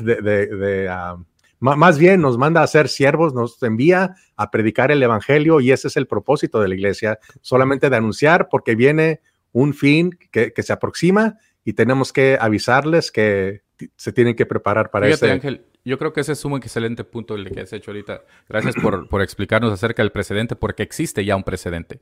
de, 0.00 0.88
ah, 0.90 1.18
más 1.60 1.98
bien 1.98 2.20
nos 2.20 2.38
manda 2.38 2.62
a 2.62 2.66
ser 2.66 2.88
siervos, 2.88 3.34
nos 3.34 3.62
envía 3.62 4.16
a 4.36 4.50
predicar 4.50 4.90
el 4.90 5.02
evangelio 5.02 5.60
y 5.60 5.72
ese 5.72 5.88
es 5.88 5.96
el 5.96 6.06
propósito 6.06 6.60
de 6.60 6.68
la 6.68 6.74
iglesia, 6.74 7.18
solamente 7.40 7.90
de 7.90 7.96
anunciar 7.96 8.48
porque 8.50 8.74
viene 8.74 9.20
un 9.52 9.74
fin 9.74 10.18
que, 10.30 10.52
se 10.56 10.72
aproxima 10.72 11.38
y 11.64 11.74
tenemos 11.74 12.12
que 12.12 12.36
avisarles 12.40 13.12
que 13.12 13.60
se 13.96 14.12
tienen 14.12 14.34
que 14.34 14.46
preparar 14.46 14.90
para 14.90 15.08
eso. 15.08 15.26
Ángel, 15.26 15.66
yo 15.84 15.98
creo 15.98 16.12
que 16.12 16.22
ese 16.22 16.32
es 16.32 16.44
un 16.44 16.56
excelente 16.56 17.04
punto 17.04 17.34
el 17.34 17.50
que 17.50 17.60
has 17.60 17.72
hecho 17.72 17.90
ahorita. 17.90 18.22
Gracias 18.48 18.74
por, 18.76 19.08
por 19.08 19.22
explicarnos 19.22 19.72
acerca 19.72 20.02
del 20.02 20.12
precedente, 20.12 20.56
porque 20.56 20.82
existe 20.82 21.24
ya 21.24 21.36
un 21.36 21.44
precedente. 21.44 22.00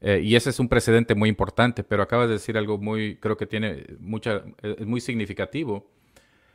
Eh, 0.00 0.20
y 0.22 0.36
ese 0.36 0.50
es 0.50 0.60
un 0.60 0.68
precedente 0.68 1.14
muy 1.14 1.28
importante, 1.28 1.82
pero 1.82 2.02
acabas 2.02 2.28
de 2.28 2.34
decir 2.34 2.56
algo 2.56 2.78
muy, 2.78 3.16
creo 3.16 3.36
que 3.36 3.46
tiene 3.46 3.84
mucha, 3.98 4.44
es 4.62 4.86
muy 4.86 5.00
significativo, 5.00 5.90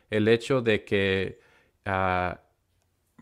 el 0.09 0.27
hecho 0.27 0.61
de 0.61 0.85
que 0.85 1.39
uh, 1.85 2.35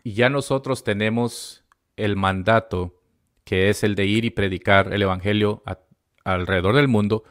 ya 0.04 0.28
nosotros 0.28 0.84
tenemos 0.84 1.64
el 1.96 2.16
mandato, 2.16 3.00
que 3.44 3.68
es 3.68 3.82
el 3.82 3.94
de 3.94 4.06
ir 4.06 4.24
y 4.24 4.30
predicar 4.30 4.92
el 4.92 5.02
Evangelio 5.02 5.62
alrededor 6.24 6.76
del 6.76 6.88
mundo, 6.88 7.24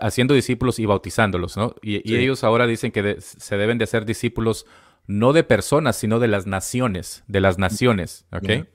haciendo 0.00 0.34
discípulos 0.34 0.78
y 0.78 0.86
bautizándolos, 0.86 1.56
¿no? 1.56 1.74
Y, 1.82 2.14
ellos 2.14 2.44
ahora 2.44 2.66
dicen 2.66 2.92
que 2.92 3.20
se 3.20 3.56
deben 3.56 3.78
de 3.78 3.84
hacer 3.84 4.04
discípulos 4.04 4.66
no 5.06 5.32
de 5.32 5.44
personas, 5.44 5.96
sino 5.96 6.18
de 6.18 6.28
las 6.28 6.46
naciones, 6.46 7.24
de 7.28 7.40
las 7.40 7.58
naciones, 7.58 8.26
¿ok? 8.30 8.66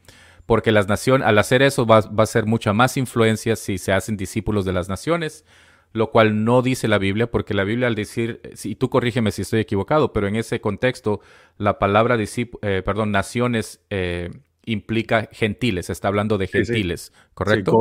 Porque 0.45 0.71
las 0.71 0.87
naciones, 0.87 1.27
al 1.27 1.37
hacer 1.37 1.61
eso 1.61 1.85
va, 1.85 1.99
a 1.99 2.25
ser 2.25 2.45
mucha 2.45 2.73
más 2.73 2.97
influencia 2.97 3.55
si 3.55 3.77
se 3.77 3.93
hacen 3.93 4.17
discípulos 4.17 4.65
de 4.65 4.73
las 4.73 4.89
naciones, 4.89 5.45
lo 5.93 6.11
cual 6.11 6.43
no 6.43 6.61
dice 6.61 6.87
la 6.87 6.97
Biblia, 6.97 7.29
porque 7.31 7.53
la 7.53 7.63
Biblia 7.63 7.87
al 7.87 7.95
decir, 7.95 8.41
y 8.63 8.75
tú 8.75 8.89
corrígeme 8.89 9.31
si 9.31 9.43
estoy 9.43 9.61
equivocado, 9.61 10.11
pero 10.11 10.27
en 10.27 10.35
ese 10.35 10.59
contexto 10.59 11.21
la 11.57 11.79
palabra, 11.79 12.17
eh, 12.17 12.81
perdón, 12.83 13.11
naciones 13.11 13.81
eh, 13.89 14.31
implica 14.65 15.29
gentiles, 15.31 15.89
está 15.89 16.07
hablando 16.07 16.37
de 16.37 16.47
gentiles, 16.47 17.11
¿correcto? 17.33 17.79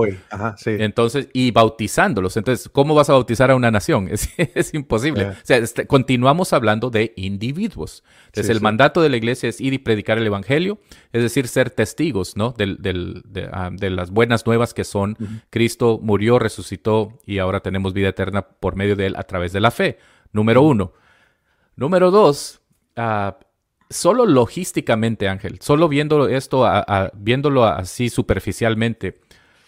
Sí, 0.57 0.71
Entonces, 0.79 1.29
y 1.33 1.51
bautizándolos. 1.51 2.37
Entonces, 2.37 2.68
¿cómo 2.68 2.95
vas 2.95 3.09
a 3.11 3.12
bautizar 3.12 3.51
a 3.51 3.57
una 3.57 3.71
nación? 3.71 4.09
Es, 4.55 4.75
imposible. 4.75 5.27
O 5.27 5.35
sea, 5.42 5.59
este, 5.59 5.87
continuamos 5.87 6.53
hablando 6.53 6.90
de 6.90 7.12
individuos. 7.16 8.03
Entonces, 8.27 8.51
el 8.51 8.61
mandato 8.61 9.01
de 9.01 9.09
la 9.09 9.16
iglesia 9.16 9.49
es 9.49 9.61
ir 9.61 9.73
y 9.73 9.79
predicar 9.79 10.18
el 10.18 10.27
evangelio, 10.27 10.79
es 11.12 11.23
decir, 11.23 11.49
ser 11.49 11.71
testigos, 11.71 12.37
¿no? 12.37 12.55
Ah, 13.53 13.71
de, 13.73 13.90
las 13.90 14.11
buenas 14.11 14.47
nuevas 14.47 14.75
que 14.75 14.85
son 14.85 15.16
Cristo 15.51 16.01
murió, 16.03 16.38
resucitó 16.38 17.21
y 17.27 17.38
ahora 17.38 17.61
tenemos 17.61 17.92
vida 17.92 18.09
eterna 18.09 18.42
por 18.42 18.77
medio 18.77 18.97
de 18.97 19.07
él 19.07 19.16
a 19.16 19.23
través 19.25 19.53
de 19.53 19.61
la 19.61 19.71
fe. 19.71 19.99
Número 20.33 20.62
uno. 20.62 20.92
Número 21.77 22.11
dos, 22.11 22.61
uh, 22.97 23.33
solo 23.92 24.26
logísticamente, 24.26 25.28
Ángel, 25.28 25.59
solo 25.61 25.88
viendo 25.88 26.28
esto, 26.28 26.68
viéndolo 27.14 27.64
así 27.64 28.09
superficialmente, 28.09 29.20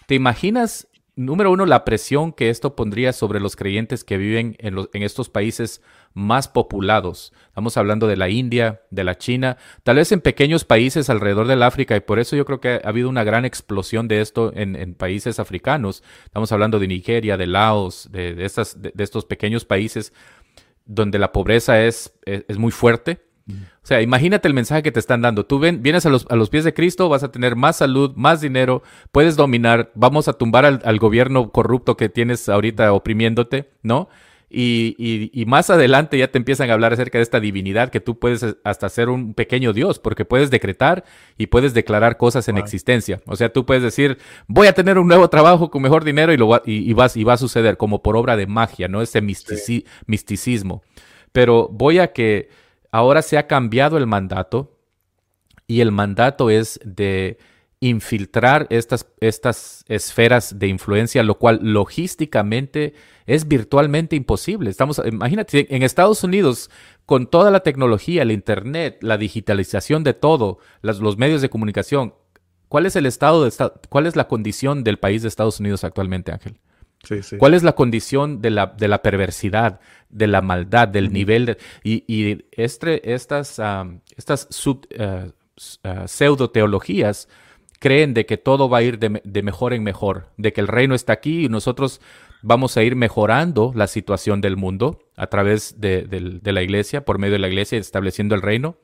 ¿te 0.07 0.15
imaginas, 0.15 0.89
número 1.17 1.53
uno, 1.53 1.67
la 1.67 1.85
presión 1.85 2.33
que 2.33 2.51
esto 2.51 2.75
pondría 2.75 3.13
sobre 3.13 3.41
los 3.41 3.55
creyentes 3.57 4.03
que 4.03 4.17
viven 4.17 4.57
en, 4.59 4.89
en 4.93 5.03
estos 5.03 5.29
países 5.29 5.83
más 6.13 6.49
populados? 6.49 7.33
Estamos 7.47 7.77
hablando 7.77 8.07
de 8.07 8.17
la 8.17 8.29
India, 8.29 8.83
de 8.91 9.05
la 9.05 9.17
China, 9.17 9.59
tal 9.83 9.97
vez 9.97 10.11
en 10.13 10.21
pequeños 10.21 10.65
países 10.65 11.11
alrededor 11.11 11.47
del 11.47 11.63
África, 11.63 11.97
y 11.97 12.01
por 12.01 12.19
eso 12.19 12.37
yo 12.37 12.45
creo 12.45 12.61
que 12.61 12.81
ha 12.83 12.89
habido 12.89 13.09
una 13.09 13.25
gran 13.25 13.45
explosión 13.45 14.09
de 14.09 14.21
esto 14.21 14.53
en, 14.55 14.95
países 14.95 15.39
africanos. 15.39 16.03
Estamos 16.25 16.51
hablando 16.53 16.79
de 16.79 16.89
Nigeria, 16.89 17.37
de 17.37 17.47
Laos, 17.47 18.09
de, 18.11 18.35
de, 18.35 18.45
estas, 18.45 18.81
de, 18.81 18.93
estos 18.99 19.25
pequeños 19.25 19.65
países 19.65 20.13
donde 20.87 21.19
la 21.19 21.33
pobreza 21.33 21.83
es, 21.83 22.13
es 22.27 22.59
muy 22.59 22.71
fuerte 22.71 23.24
o 23.47 23.87
sea, 23.87 24.01
imagínate 24.01 24.49
el 24.49 24.55
mensaje 24.55 24.83
que 24.83 24.93
te 24.93 25.01
están 25.01 25.21
dando. 25.21 25.45
Tú 25.45 25.59
ven, 25.59 25.83
vienes 25.83 26.07
a 26.07 26.09
los, 26.09 26.27
a 26.31 26.37
los, 26.37 26.49
pies 26.49 26.65
de 26.65 26.73
Cristo, 26.73 27.09
vas 27.09 27.23
a 27.23 27.31
tener 27.31 27.57
más 27.57 27.77
salud, 27.77 28.13
más 28.17 28.41
dinero, 28.41 28.83
puedes 29.13 29.37
dominar, 29.37 29.91
vamos 29.95 30.29
a 30.29 30.33
tumbar 30.33 30.65
al, 30.65 30.99
gobierno 30.99 31.51
corrupto 31.51 31.97
que 31.97 32.09
tienes 32.09 32.49
ahorita 32.49 32.93
oprimiéndote, 32.93 33.71
¿no? 33.83 34.09
Y, 34.57 35.31
y, 35.33 35.47
más 35.47 35.69
adelante 35.69 36.17
ya 36.17 36.31
te 36.31 36.39
empiezan 36.39 36.71
a 36.71 36.75
hablar 36.75 36.93
acerca 36.93 37.19
de 37.19 37.23
esta 37.23 37.41
divinidad 37.41 37.91
que 37.91 37.99
tú 37.99 38.21
puedes 38.21 38.57
hasta 38.63 38.89
ser 38.89 39.09
un 39.09 39.35
pequeño 39.35 39.73
Dios, 39.73 39.99
porque 39.99 40.25
puedes 40.25 40.49
decretar 40.49 41.03
y 41.37 41.49
puedes 41.49 41.75
declarar 41.75 42.17
cosas 42.19 42.47
en 42.47 42.57
existencia. 42.57 43.21
O 43.27 43.35
sea, 43.35 43.53
tú 43.53 43.67
puedes 43.67 43.83
decir, 43.83 44.19
voy 44.47 44.69
a 44.69 44.73
tener 44.73 44.97
un 44.99 45.09
nuevo 45.09 45.29
trabajo 45.29 45.71
con 45.71 45.83
mejor 45.83 46.05
dinero 46.05 46.33
y, 46.33 46.37
lo 46.37 46.63
y, 46.65 46.93
vas, 46.93 47.17
y 47.17 47.25
va 47.25 47.33
a 47.33 47.37
suceder 47.37 47.77
como 47.77 48.01
por 48.01 48.17
obra 48.17 48.37
de 48.37 48.47
magia, 48.47 48.87
¿no? 48.87 49.03
Ese 49.03 49.21
misticismo. 49.21 50.83
Pero 51.33 51.69
voy 51.69 51.99
a 51.99 52.13
que 52.13 52.49
Ahora 52.95 53.23
se 53.23 53.39
ha 53.39 53.49
cambiado 53.49 53.99
el 53.99 54.07
mandato 54.07 54.79
y 55.67 55.81
el 55.81 55.91
mandato 55.91 56.49
es 56.49 56.79
de 56.85 57.39
infiltrar 57.81 58.69
estas, 58.71 59.09
estas 59.19 59.85
esferas 59.89 60.61
de 60.61 60.69
influencia, 60.69 61.25
lo 61.25 61.37
cual 61.37 61.59
logísticamente 61.61 62.95
es 63.27 63.49
virtualmente 63.49 64.15
imposible. 64.15 64.71
Estamos, 64.71 65.03
imagínate, 65.05 65.75
en 65.75 65.83
Estados 65.83 66.23
Unidos, 66.23 66.71
con 67.05 67.27
toda 67.27 67.51
la 67.51 67.65
tecnología, 67.65 68.23
el 68.23 68.31
Internet, 68.31 68.99
la 69.01 69.19
digitalización 69.19 70.05
de 70.05 70.15
todo, 70.15 70.61
los 70.83 71.19
medios 71.19 71.43
de 71.43 71.51
comunicación, 71.51 72.15
¿cuál 72.69 72.87
es 72.87 72.95
el 72.95 73.07
estado 73.07 73.45
de 73.45 73.53
cuál 73.89 74.07
es 74.07 74.15
la 74.15 74.29
condición 74.29 74.85
del 74.85 75.01
país 75.01 75.23
de 75.23 75.27
Estados 75.27 75.59
Unidos 75.59 75.83
actualmente, 75.83 76.31
Ángel? 76.31 76.61
¿Cuál 77.39 77.55
es 77.55 77.63
la 77.63 77.75
condición 77.75 78.41
de 78.41 78.51
la, 78.51 78.67
de 78.67 78.89
la 78.89 79.03
perversidad, 79.03 79.81
de 80.09 80.27
la 80.27 80.43
maldad, 80.43 80.89
del 80.89 81.13
nivel? 81.13 81.47
De, 81.47 81.59
y, 81.83 82.45
este, 82.53 83.15
estas, 83.15 83.61
estas 84.17 84.67
uh, 84.67 85.31
pseudo 86.07 86.51
teologías 86.51 87.29
creen 87.85 88.15
de 88.15 88.25
que 88.25 88.39
todo 88.39 88.71
va 88.71 88.79
a 88.79 88.83
ir 88.83 88.99
de, 88.99 89.43
mejor 89.43 89.75
en 89.75 89.83
mejor, 89.83 90.29
de 90.39 90.55
que 90.55 90.63
el 90.63 90.69
reino 90.69 90.95
está 90.95 91.13
aquí 91.13 91.45
y 91.45 91.49
nosotros 91.51 92.01
vamos 92.41 92.79
a 92.79 92.83
ir 92.83 92.97
mejorando 92.97 93.73
la 93.75 93.89
situación 93.89 94.41
del 94.41 94.57
mundo 94.57 95.01
a 95.17 95.27
través 95.27 95.81
de, 95.83 96.41
la 96.43 96.63
iglesia, 96.63 97.05
por 97.05 97.19
medio 97.19 97.35
de 97.35 97.41
la 97.41 97.49
iglesia, 97.49 97.79
estableciendo 97.79 98.35
el 98.35 98.41
reino, 98.41 98.77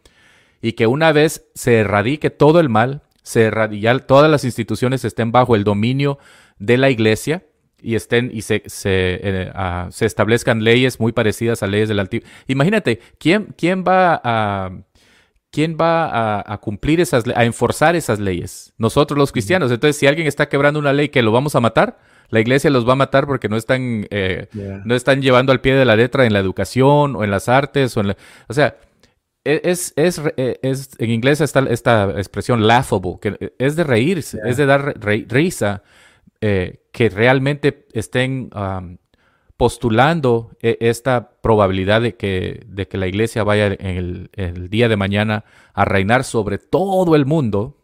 y 0.61 0.73
que 0.73 0.87
una 0.87 1.13
vez 1.13 1.47
se 1.55 1.79
erradique 1.79 2.29
todo 2.29 2.61
el 2.61 2.69
mal, 2.69 3.01
se 3.23 3.51
ya 3.81 3.99
todas 4.01 4.31
las 4.31 4.45
instituciones 4.45 5.03
estén 5.07 5.33
bajo 5.33 5.57
el 5.57 5.65
dominio 5.65 6.19
de 6.59 6.77
la 6.77 6.91
iglesia, 6.91 7.45
y 7.83 7.95
estén 7.95 8.31
y 8.33 8.43
se, 8.43 8.63
se, 8.67 9.21
eh, 9.23 9.53
se, 9.91 10.07
establezcan 10.07 10.65
leyes 10.65 11.01
muy 11.01 11.13
parecidas 11.13 11.63
a 11.63 11.67
leyes 11.67 11.89
del 11.89 12.01
Antiguo. 12.01 12.29
Imagínate, 12.47 13.01
¿quién, 13.19 13.55
quién 13.57 13.85
va 13.87 14.21
a 14.23 14.71
quién 15.51 15.77
va 15.81 16.41
a, 16.47 16.59
cumplir 16.59 17.01
esas 17.01 17.25
a 17.35 17.45
enforzar 17.45 17.97
esas 17.97 18.21
leyes? 18.21 18.73
Nosotros 18.79 19.19
los 19.19 19.33
cristianos. 19.33 19.71
Entonces, 19.71 19.97
si 19.97 20.07
alguien 20.07 20.27
está 20.27 20.49
quebrando 20.49 20.79
una 20.79 20.93
ley 20.93 21.09
que 21.09 21.23
lo 21.23 21.33
vamos 21.33 21.55
a 21.57 21.61
matar, 21.61 21.99
la 22.29 22.41
iglesia 22.41 22.71
los 22.71 22.89
va 22.89 22.93
a 22.93 22.97
matar 22.97 23.27
porque 23.27 23.49
no 23.49 23.57
están, 23.57 24.07
eh, 24.11 24.47
no 24.85 24.95
están 24.95 25.21
llevando 25.21 25.53
al 25.53 25.61
pie 25.61 25.75
de 25.75 25.85
la 25.85 25.97
letra 25.97 26.27
en 26.27 26.33
la 26.33 26.39
educación 26.39 27.17
o 27.17 27.25
en 27.25 27.31
las 27.31 27.49
artes 27.49 27.97
o 27.97 28.01
en 28.01 28.15
o 28.49 28.55
sea, 28.55 28.77
e, 29.45 29.61
es, 29.65 29.93
es, 29.97 30.21
e, 30.37 30.59
es, 30.63 30.91
en 30.99 31.11
inglés 31.11 31.41
está 31.41 31.61
esta 31.69 32.11
expresión 32.17 32.67
laughable, 32.67 33.19
que 33.21 33.53
es 33.59 33.75
de 33.75 33.85
reírse, 33.85 34.39
es 34.45 34.57
de 34.57 34.67
dar 34.67 34.95
risa 35.29 35.83
eh, 36.41 36.81
que 36.93 37.09
realmente 37.09 37.87
estén 37.93 38.51
postulando 39.61 40.57
e, 40.63 40.79
esta 40.81 41.33
probabilidad 41.43 42.01
de 42.01 42.17
que, 42.17 42.65
de 42.67 42.89
que 42.89 42.97
la 42.97 43.07
iglesia 43.07 43.45
vaya 43.45 43.67
en 43.67 44.29
el, 44.33 44.71
día 44.71 44.89
de 44.89 44.97
mañana 44.97 45.45
a 45.75 45.85
reinar 45.85 46.25
sobre 46.25 46.57
todo 46.57 47.15
el 47.15 47.27
mundo, 47.27 47.77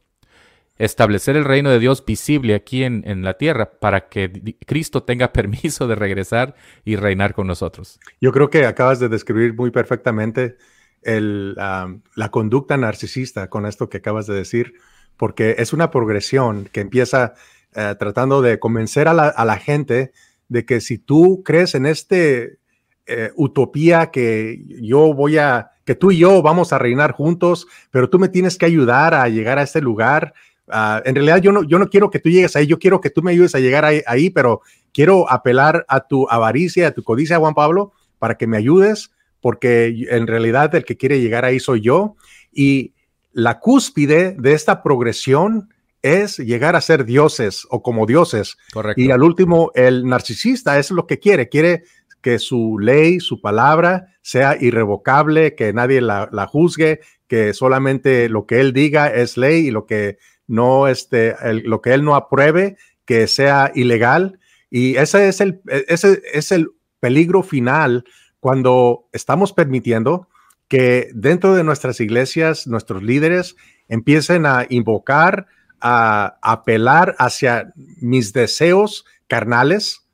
establecer 0.79 1.37
el 1.37 1.45
reino 1.45 1.69
de 1.69 1.79
Dios 1.79 2.03
visible 2.03 2.55
aquí 2.55 2.83
en, 2.83 3.23
la 3.23 3.35
tierra 3.35 3.73
para 3.79 4.09
que 4.09 4.57
Cristo 4.65 5.03
tenga 5.03 5.33
permiso 5.35 5.87
de 5.87 5.97
regresar 5.97 6.55
y 6.87 6.97
reinar 6.97 7.35
con 7.35 7.47
nosotros. 7.47 8.01
Yo 8.23 8.33
creo 8.33 8.49
que 8.49 8.65
acabas 8.65 8.99
de 8.99 9.11
describir 9.11 9.53
muy 9.53 9.71
perfectamente 9.71 10.57
la 11.05 12.31
conducta 12.31 12.79
narcisista 12.79 13.51
con 13.51 13.67
esto 13.67 13.91
que 13.91 13.99
acabas 13.99 14.27
de 14.27 14.35
decir, 14.35 14.73
porque 15.19 15.57
es 15.59 15.75
una 15.75 15.91
progresión 15.91 16.71
que 16.73 16.81
empieza 16.81 17.35
eh, 17.79 17.95
tratando 17.99 18.41
de 18.41 18.59
convencer 18.59 19.07
a 19.07 19.13
la, 19.13 19.57
gente 19.59 20.13
de 20.49 20.65
que 20.65 20.81
si 20.81 20.97
tú 20.97 21.43
crees 21.45 21.75
en 21.75 21.85
este 21.85 22.57
eh, 23.05 23.33
utopía 23.37 24.11
que 24.11 24.65
yo 24.81 25.13
voy 25.13 25.37
a, 25.37 25.73
que 25.85 25.95
tú 25.95 26.11
y 26.11 26.17
yo 26.17 26.41
vamos 26.41 26.73
a 26.73 26.79
reinar 26.79 27.13
juntos, 27.13 27.67
pero 27.91 28.09
tú 28.09 28.19
me 28.19 28.31
tienes 28.31 28.57
que 28.57 28.65
ayudar 28.65 29.13
a 29.13 29.29
llegar 29.29 29.59
a 29.59 29.63
este 29.63 29.83
lugar. 29.83 30.33
Ah, 30.69 31.03
en 31.05 31.15
realidad 31.17 31.43
yo 31.43 31.53
no, 31.53 31.65
yo 31.65 31.79
no 31.79 31.91
quiero 31.91 32.09
que 32.09 32.19
tú 32.19 32.31
llegues 32.31 32.57
ahí, 32.57 32.67
yo 32.67 32.79
quiero 32.79 33.03
que 33.03 33.11
tú 33.11 33.23
me 33.23 33.33
ayudes 33.33 33.55
a 33.55 33.61
llegar 33.61 33.85
ahí, 33.85 34.31
pero 34.31 34.63
quiero 34.95 35.31
apelar 35.31 35.85
a 35.87 36.01
tu 36.01 36.27
avaricia, 36.31 36.89
a 36.89 36.93
tu 36.93 37.03
codicia, 37.03 37.39
Juan 37.39 37.53
Pablo, 37.53 37.93
para 38.19 38.39
que 38.39 38.47
me 38.47 38.57
ayudes, 38.57 39.11
porque 39.43 40.07
en 40.09 40.27
realidad 40.27 40.75
el 40.75 40.87
que 40.87 40.97
quiere 40.97 41.21
llegar 41.21 41.45
ahí 41.45 41.61
soy 41.61 41.83
yo. 41.83 42.17
Y 42.55 42.95
la 43.35 43.61
cúspide 43.61 44.35
de 44.39 44.55
esta 44.55 44.83
progresión 44.83 45.69
es 46.07 46.39
llegar 46.39 46.77
a 46.77 46.81
ser 46.81 47.05
dioses 47.05 47.67
o 47.71 47.83
como 47.83 48.07
dioses. 48.07 48.57
Correcto. 48.73 49.01
Y 49.01 49.11
al 49.11 49.23
último, 49.23 49.73
el 49.75 50.07
narcisista 50.07 50.79
es 50.79 50.91
lo 50.91 51.07
que 51.07 51.19
quiere, 51.19 51.49
quiere 51.49 51.85
que 52.21 52.39
su 52.39 52.79
ley, 52.79 53.21
su 53.21 53.41
palabra 53.41 54.17
sea 54.23 54.57
irrevocable, 54.61 55.55
que 55.55 55.73
nadie 55.73 56.01
la, 56.01 56.49
juzgue, 56.51 57.01
que 57.29 57.55
solamente 57.55 58.29
lo 58.29 58.47
que 58.47 58.61
él 58.61 58.73
diga 58.73 59.07
es 59.09 59.37
ley 59.37 59.69
y 59.69 59.71
lo 59.71 59.87
que 59.87 60.19
no 60.47 60.89
este, 60.89 61.37
lo 61.65 61.81
que 61.81 61.95
él 61.95 62.05
no 62.05 62.15
apruebe, 62.15 62.77
que 63.05 63.27
sea 63.27 63.71
ilegal. 63.75 64.39
Y 64.71 64.97
ese 64.97 65.29
es 65.29 65.41
el, 65.41 65.61
ese 65.89 66.21
es 66.33 66.51
el 66.51 66.71
peligro 67.01 67.43
final 67.43 68.05
cuando 68.41 69.09
estamos 69.13 69.53
permitiendo 69.53 70.29
que 70.69 71.11
dentro 71.15 71.55
de 71.55 71.65
nuestras 71.65 72.01
iglesias, 72.01 72.67
nuestros 72.67 73.03
líderes 73.03 73.57
empiecen 73.89 74.47
a 74.47 74.67
invocar, 74.69 75.47
a 75.81 76.39
apelar 76.43 77.15
hacia 77.19 77.73
mis 77.75 78.33
deseos 78.33 79.05
carnales, 79.29 80.07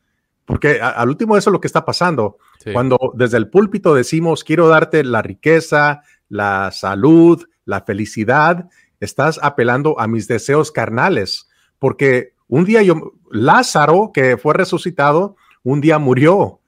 porque 0.45 0.81
al 0.81 1.09
último 1.09 1.37
eso 1.37 1.51
es 1.51 1.53
lo 1.53 1.61
que 1.61 1.67
está 1.67 1.85
pasando. 1.85 2.39
Cuando 2.73 2.99
desde 3.15 3.39
el 3.39 3.51
púlpito 3.51 3.95
decimos, 3.95 4.45
quiero 4.45 4.69
darte 4.69 5.03
la 5.03 5.23
riqueza, 5.23 6.03
la 6.29 6.71
salud, 6.71 7.45
la 7.65 7.81
felicidad, 7.83 8.69
estás 9.01 9.41
apelando 9.43 9.99
a 9.99 10.07
mis 10.07 10.29
deseos 10.29 10.71
carnales, 10.71 11.49
porque 11.79 12.35
un 12.47 12.65
día 12.65 12.83
yo, 12.83 13.15
Lázaro, 13.31 14.11
que 14.13 14.37
fue 14.37 14.55
resucitado, 14.55 15.37
un 15.63 15.81
día 15.81 15.99
murió. 15.99 16.61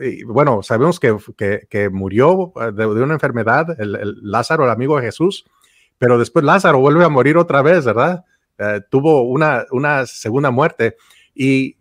Y 0.00 0.22
bueno, 0.24 0.62
sabemos 0.62 1.00
que, 1.00 1.16
que, 1.68 1.88
murió 1.90 2.52
eh, 2.60 2.72
de, 2.72 2.86
una 2.86 3.14
enfermedad, 3.14 3.80
el, 3.80 4.18
Lázaro, 4.22 4.64
el 4.64 4.70
amigo 4.70 4.96
de 4.96 5.02
Jesús, 5.06 5.44
pero 6.02 6.18
después 6.18 6.44
Lázaro 6.44 6.80
vuelve 6.80 7.04
a 7.04 7.08
morir 7.08 7.36
otra 7.36 7.62
vez, 7.62 7.84
¿verdad? 7.84 8.24
Eh, 8.58 8.80
tuvo 8.90 9.22
una, 9.22 9.66
una 9.70 10.04
segunda 10.04 10.50
muerte. 10.50 10.96
Y 11.32 11.76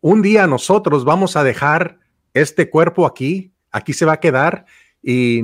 un 0.00 0.22
día 0.22 0.46
nosotros 0.46 1.04
vamos 1.04 1.36
a 1.36 1.44
dejar 1.44 1.98
este 2.32 2.70
cuerpo 2.70 3.04
aquí, 3.04 3.52
aquí 3.70 3.92
se 3.92 4.06
va 4.06 4.14
a 4.14 4.20
quedar 4.20 4.64
y 5.02 5.42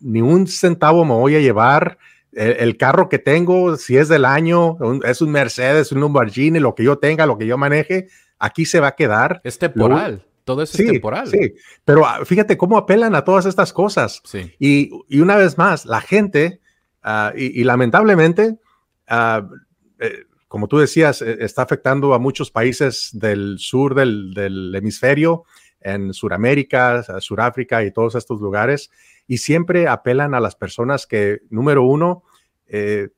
ni 0.00 0.20
un 0.20 0.46
centavo 0.46 1.04
me 1.04 1.14
voy 1.14 1.34
a 1.34 1.40
llevar. 1.40 1.98
El, 2.30 2.76
carro 2.76 3.08
que 3.08 3.18
tengo, 3.18 3.76
si 3.78 3.96
es 3.96 4.08
del 4.08 4.26
año, 4.26 4.78
es 5.02 5.20
un 5.20 5.32
Mercedes, 5.32 5.90
un 5.90 6.02
Lamborghini, 6.02 6.60
lo 6.60 6.76
que 6.76 6.84
yo 6.84 6.98
tenga, 6.98 7.26
lo 7.26 7.36
que 7.36 7.48
yo 7.48 7.58
maneje, 7.58 8.06
aquí 8.38 8.64
se 8.64 8.78
va 8.78 8.88
a 8.88 8.94
quedar. 8.94 9.40
Es 9.42 9.58
temporal. 9.58 10.24
Todo 10.44 10.62
eso 10.62 10.80
es 10.80 10.88
temporal. 10.88 11.26
Sí, 11.26 11.54
pero 11.84 12.06
ah, 12.06 12.24
fíjate 12.24 12.56
cómo 12.56 12.78
apelan 12.78 13.16
a 13.16 13.24
todas 13.24 13.44
estas 13.46 13.72
cosas. 13.72 14.20
Sí. 14.22 14.52
Y, 14.60 15.18
una 15.20 15.36
vez 15.36 15.58
más, 15.58 15.84
la 15.84 16.00
gente, 16.00 16.60
ah, 17.04 17.32
y, 17.36 17.62
lamentablemente, 17.62 18.58
uh, 19.10 19.46
como 20.54 20.68
tú 20.68 20.78
decías, 20.78 21.20
eh, 21.20 21.38
está 21.40 21.62
afectando 21.62 22.14
a 22.14 22.20
muchos 22.20 22.52
países 22.52 23.10
del 23.12 23.56
sur 23.58 23.96
del, 23.96 24.72
hemisferio, 24.72 25.46
en 25.80 26.14
Sudamérica, 26.14 27.02
Suráfrica 27.18 27.82
y 27.82 27.90
todos 27.90 28.14
estos 28.14 28.40
lugares, 28.40 28.88
y 29.26 29.38
siempre 29.38 29.88
apelan 29.88 30.32
a 30.32 30.38
las 30.38 30.54
personas 30.54 31.08
que, 31.08 31.40
número 31.50 31.82
uno, 31.82 32.22
eh, 32.68 33.08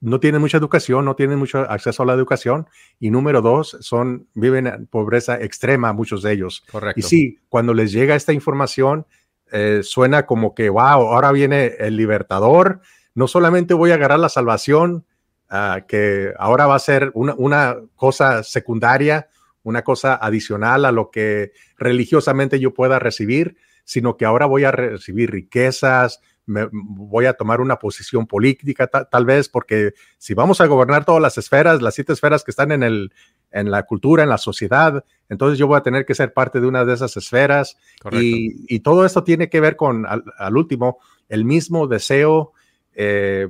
no 0.00 0.20
tienen 0.20 0.40
mucha 0.40 0.56
educación, 0.56 1.04
no 1.04 1.16
tienen 1.16 1.38
mucho 1.38 1.70
acceso 1.70 2.02
a 2.02 2.06
la 2.06 2.14
educación, 2.14 2.66
y 2.98 3.10
número 3.10 3.42
dos, 3.42 3.76
son, 3.80 4.28
viven 4.32 4.66
en 4.66 4.86
pobreza 4.86 5.38
extrema, 5.38 5.92
muchos 5.92 6.22
de 6.22 6.32
ellos. 6.32 6.64
Correcto. 6.72 6.98
Y 6.98 7.02
sí, 7.02 7.38
cuando 7.50 7.74
les 7.74 7.92
llega 7.92 8.14
esta 8.14 8.32
información, 8.32 9.06
eh, 9.52 9.80
suena 9.82 10.24
como 10.24 10.54
que, 10.54 10.70
wow, 10.70 10.80
ahora 10.80 11.30
viene 11.30 11.74
el 11.78 11.96
libertador, 11.96 12.80
no 13.16 13.26
solamente 13.26 13.74
voy 13.74 13.90
a 13.90 13.94
agarrar 13.94 14.20
la 14.20 14.28
salvación, 14.28 15.04
Ah, 15.48 15.84
que 15.86 16.32
ahora 16.38 16.66
va 16.66 16.74
a 16.74 16.80
ser 16.80 17.12
una, 17.14 17.76
cosa 17.94 18.42
secundaria, 18.42 19.28
una 19.62 19.82
cosa 19.82 20.16
adicional 20.16 20.84
a 20.84 20.90
lo 20.90 21.10
que 21.12 21.52
religiosamente 21.78 22.58
yo 22.58 22.74
pueda 22.74 22.98
recibir, 22.98 23.56
sino 23.84 24.16
que 24.16 24.24
ahora 24.24 24.46
voy 24.46 24.64
a 24.64 24.72
recibir 24.72 25.30
riquezas, 25.30 26.20
me, 26.46 26.68
voy 26.72 27.26
a 27.26 27.34
tomar 27.34 27.60
una 27.60 27.78
posición 27.78 28.26
política 28.26 28.88
tal 28.88 29.24
vez, 29.24 29.48
porque 29.48 29.94
si 30.18 30.34
vamos 30.34 30.60
a 30.60 30.66
gobernar 30.66 31.04
todas 31.04 31.22
las 31.22 31.38
esferas, 31.38 31.80
las 31.80 31.94
siete 31.94 32.12
esferas 32.12 32.42
que 32.42 32.50
están 32.50 32.72
en, 32.72 32.82
el, 32.82 33.12
en 33.52 33.70
la 33.70 33.84
cultura, 33.84 34.24
en 34.24 34.28
la 34.28 34.38
sociedad, 34.38 35.04
entonces 35.28 35.60
yo 35.60 35.68
voy 35.68 35.76
a 35.76 35.82
tener 35.82 36.04
que 36.06 36.16
ser 36.16 36.32
parte 36.32 36.60
de 36.60 36.66
una 36.66 36.84
de 36.84 36.94
esas 36.94 37.16
esferas. 37.16 37.76
Y, 38.10 38.80
todo 38.80 39.06
esto 39.06 39.22
tiene 39.22 39.48
que 39.48 39.60
ver 39.60 39.76
con, 39.76 40.06
al, 40.06 40.56
último, 40.56 40.98
el 41.28 41.44
mismo 41.44 41.86
deseo 41.86 42.52
eh, 42.96 43.48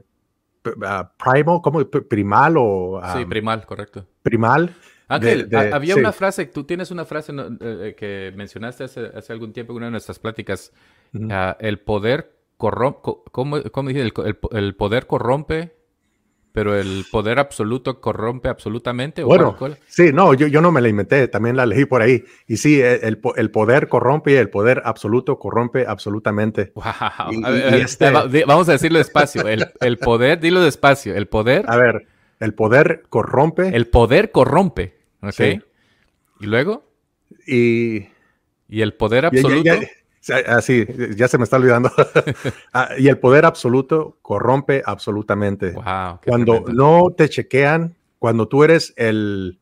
primal, 1.17 1.61
como 1.63 1.89
primal 1.89 2.57
o... 2.59 3.01
sí, 3.15 3.25
primal, 3.25 3.65
correcto. 3.65 4.07
Primal. 4.23 4.75
Ángel, 5.09 5.49
había 5.73 5.95
una 5.95 6.13
frase, 6.13 6.47
tú 6.47 6.65
tienes 6.65 6.91
una 6.91 7.05
frase 7.05 7.33
eh, 7.33 7.57
eh, 7.61 7.95
que 7.97 8.33
mencionaste 8.35 8.85
hace, 8.85 9.07
hace, 9.15 9.33
algún 9.33 9.53
tiempo 9.53 9.73
en 9.73 9.77
una 9.77 9.87
de 9.87 9.93
nuestras 9.93 10.19
pláticas, 10.19 10.73
ah, 11.31 11.57
el 11.61 11.79
poder 11.79 12.37
corrompe, 12.57 13.01
¿cómo, 13.31 13.63
cómo 13.71 13.91
el, 13.91 14.13
el, 14.51 14.75
poder 14.75 15.07
corrompe 15.07 15.76
pero 16.57 16.75
el 16.75 17.05
poder 17.11 17.39
absoluto 17.39 18.01
corrompe 18.01 18.49
absolutamente. 18.49 19.23
bueno, 19.23 19.59
sí, 19.89 20.11
no, 20.11 20.33
yo, 20.33 20.47
yo 20.47 20.63
no 20.63 20.73
me 20.73 20.81
la 20.81 20.89
inventé, 20.89 21.29
también 21.29 21.55
la 21.55 21.67
leí 21.67 21.85
por 21.85 22.01
ahí. 22.01 22.25
Y 22.47 22.57
sí, 22.57 22.81
e, 22.81 22.95
el, 23.07 23.21
el 23.37 23.51
poder 23.51 23.89
corrompe 23.89 24.33
y 24.33 24.37
el 24.37 24.49
poder 24.49 24.81
absoluto 24.87 25.39
corrompe 25.39 25.85
absolutamente. 25.87 26.73
Este 27.75 28.11
vamos 28.47 28.71
a 28.71 28.73
decirlo 28.73 28.97
despacio. 28.97 29.47
El, 29.47 29.67
el, 29.81 29.99
poder, 29.99 30.41
dilo 30.41 30.63
despacio. 30.63 31.15
El 31.15 31.29
poder. 31.29 31.67
A 31.69 31.77
ver, 31.77 32.07
el 32.41 32.55
poder 32.55 33.03
corrompe. 33.11 33.77
El 33.77 33.89
poder 33.89 34.31
corrompe. 34.31 34.97
¿Ok? 35.21 35.61
¿Y 36.41 36.47
luego? 36.47 36.89
Y. 37.47 38.07
Y 38.67 38.81
el 38.81 38.95
poder 38.95 39.27
absoluto. 39.27 39.63
Ya 39.63 39.79
se 40.27 41.39
me 41.39 41.45
está 41.45 41.57
olvidando. 41.57 41.91
Ah, 42.73 42.91
y 42.99 43.09
el 43.09 43.19
poder 43.19 43.47
absoluto 43.47 44.19
corrompe 44.21 44.83
absolutamente. 44.85 45.75
cuando 46.25 46.65
no 46.69 47.15
te 47.17 47.29
chequean, 47.29 47.95
cuando 48.19 48.49
tú 48.49 48.65
eres 48.65 48.93
el, 48.97 49.59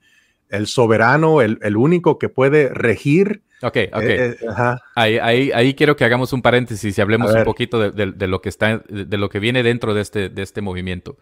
soberano, 0.64 1.42
el, 1.42 1.76
único 1.76 2.18
que 2.18 2.28
puede 2.28 2.70
regir. 2.70 3.42
Ok, 3.62 3.76
ok. 3.92 4.02
Eh, 4.02 4.36
eh, 4.40 4.76
ahí, 4.96 5.50
ahí, 5.52 5.74
quiero 5.74 5.96
que 5.96 6.04
hagamos 6.04 6.32
un 6.32 6.42
paréntesis 6.42 6.96
y 6.96 7.00
hablemos 7.00 7.32
un 7.32 7.44
poquito 7.44 7.90
de, 7.90 8.26
lo 8.26 8.40
que 8.40 8.48
está, 8.48 8.78
de 8.88 9.18
lo 9.18 9.28
que 9.28 9.38
viene 9.38 9.62
dentro 9.62 9.94
de 9.94 10.00
este, 10.00 10.28
de 10.28 10.42
este 10.42 10.60
movimiento. 10.60 11.16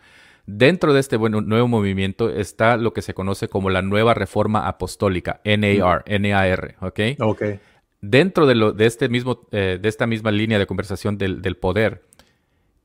Dentro 0.46 0.92
de 0.92 1.00
este 1.00 1.16
bueno, 1.16 1.40
nuevo 1.40 1.68
movimiento 1.68 2.30
está 2.30 2.76
lo 2.76 2.92
que 2.92 3.02
se 3.02 3.14
conoce 3.14 3.48
como 3.48 3.70
la 3.70 3.82
nueva 3.82 4.14
reforma 4.14 4.66
apostólica, 4.66 5.40
NAR, 5.44 6.04
NAR, 6.08 6.76
¿ok? 6.80 7.00
Ok 7.20 7.42
dentro 8.02 8.46
de, 8.46 8.54
lo, 8.54 8.72
de, 8.72 8.84
este 8.84 9.08
mismo, 9.08 9.46
eh, 9.52 9.78
de 9.80 9.88
esta 9.88 10.06
misma 10.06 10.30
línea 10.30 10.58
de 10.58 10.66
conversación 10.66 11.16
del, 11.16 11.56
poder, 11.56 12.04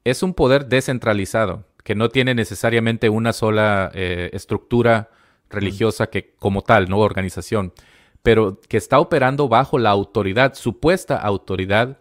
es 0.06 0.24
un 0.24 0.34
poder 0.34 0.68
descentralizado, 0.68 1.66
que 1.84 1.96
no 1.96 2.10
tiene 2.10 2.34
necesariamente 2.34 3.10
una 3.10 3.34
sola 3.34 3.92
eh, 3.94 4.30
estructura 4.32 5.10
religiosa 5.50 6.08
que 6.08 6.36
como 6.38 6.62
tal, 6.62 6.90
no 6.90 7.00
organización, 7.00 7.74
pero 8.22 8.62
que 8.62 8.78
está 8.78 9.00
operando 9.00 9.50
bajo 9.50 9.80
la 9.80 9.90
autoridad, 9.90 10.54
supuesta 10.54 11.18
autoridad 11.18 11.98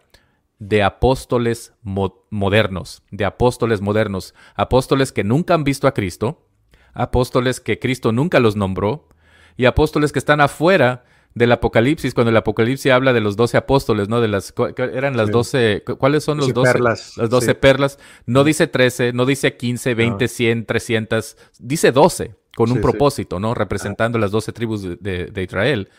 de 0.59 0.83
apóstoles 0.83 1.73
modernos, 1.83 3.03
de 3.11 3.25
apóstoles 3.25 3.81
modernos, 3.81 4.33
apóstoles 4.55 5.11
que 5.11 5.23
nunca 5.23 5.53
han 5.53 5.63
visto 5.63 5.87
a 5.87 5.93
Cristo, 5.93 6.45
apóstoles 6.93 7.59
que 7.59 7.79
Cristo 7.79 8.11
nunca 8.11 8.39
los 8.39 8.55
nombró, 8.55 9.07
y 9.55 9.65
apóstoles 9.65 10.11
que 10.11 10.19
están 10.19 10.41
afuera 10.41 11.03
del 11.37 11.51
Apocalipsis, 11.51 12.13
cuando 12.13 12.31
el 12.31 12.37
Apocalipsis 12.37 12.91
habla 12.91 13.13
de 13.13 13.21
los 13.21 13.35
doce 13.35 13.57
apóstoles, 13.57 14.09
¿no? 14.09 14.21
De 14.21 14.27
las, 14.27 14.53
eran 14.77 15.15
las 15.15 15.31
doce, 15.31 15.83
¿cuáles 15.97 16.23
son 16.23 16.37
los 16.37 16.53
doce? 16.53 16.73
Perlas. 16.73 17.17
Las 17.17 17.29
doce 17.29 17.55
perlas. 17.55 17.99
No 18.25 18.43
dice 18.43 18.67
trece, 18.67 19.13
no 19.13 19.25
dice 19.25 19.55
quince, 19.55 19.93
veinte, 19.93 20.27
cien, 20.27 20.65
trescientas, 20.65 21.37
dice 21.59 21.91
doce, 21.91 22.35
con 22.55 22.71
un 22.71 22.81
propósito, 22.81 23.39
¿no? 23.39 23.53
Representando 23.53 24.17
las 24.17 24.31
doce 24.31 24.51
tribus 24.51 24.81
de, 24.81 25.43
Israel. 25.43 25.89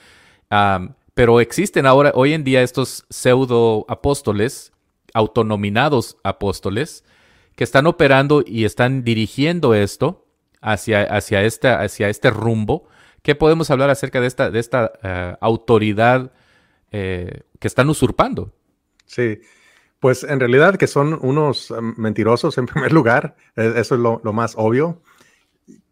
pero 1.14 1.40
existen 1.40 1.86
ahora, 1.86 2.12
hoy 2.14 2.32
en 2.32 2.44
día, 2.44 2.62
estos 2.62 3.06
pseudo 3.08 3.86
apóstoles, 3.88 4.72
autonominados 5.14 6.16
apóstoles, 6.24 7.04
que 7.54 7.64
están 7.64 7.86
operando 7.86 8.44
y 8.46 8.64
están 8.64 9.02
dirigiendo 9.04 9.74
esto 9.74 10.26
hacia, 10.60 11.02
hacia, 11.02 11.42
esta, 11.42 11.80
hacia 11.80 12.08
este 12.08 12.30
rumbo 12.30 12.88
¿Qué 13.28 13.34
podemos 13.34 13.70
hablar 13.70 13.90
acerca 13.90 14.22
de 14.22 14.26
esta, 14.26 14.50
de 14.50 14.58
esta 14.58 14.90
eh, 15.02 15.36
autoridad 15.42 16.32
eh, 16.90 17.42
que 17.58 17.68
están 17.68 17.90
usurpando. 17.90 18.54
Sí, 19.04 19.40
pues 20.00 20.24
en 20.24 20.40
realidad 20.40 20.76
que 20.76 20.86
son 20.86 21.18
unos 21.20 21.74
mentirosos 21.98 22.56
en 22.56 22.64
primer 22.72 22.90
lugar, 22.90 23.36
e, 23.54 23.74
eso 23.76 23.96
es 23.96 24.00
lo, 24.00 24.22
lo 24.24 24.32
más 24.32 24.54
obvio, 24.56 25.02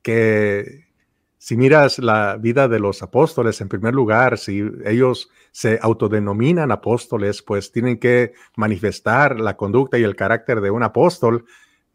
que 0.00 0.86
si 1.36 1.58
miras 1.58 1.98
la 1.98 2.38
vida 2.38 2.68
de 2.68 2.78
los 2.78 3.02
apóstoles, 3.02 3.60
en 3.60 3.68
primer 3.68 3.92
lugar, 3.92 4.38
si 4.38 4.64
ellos 4.86 5.28
se 5.50 5.78
autodenominan 5.82 6.72
apóstoles, 6.72 7.42
pues 7.42 7.70
tienen 7.70 7.98
que 7.98 8.32
manifestar 8.56 9.38
la 9.38 9.58
conducta 9.58 9.98
y 9.98 10.04
el 10.04 10.16
carácter 10.16 10.62
de 10.62 10.70
un 10.70 10.82
apóstol. 10.82 11.44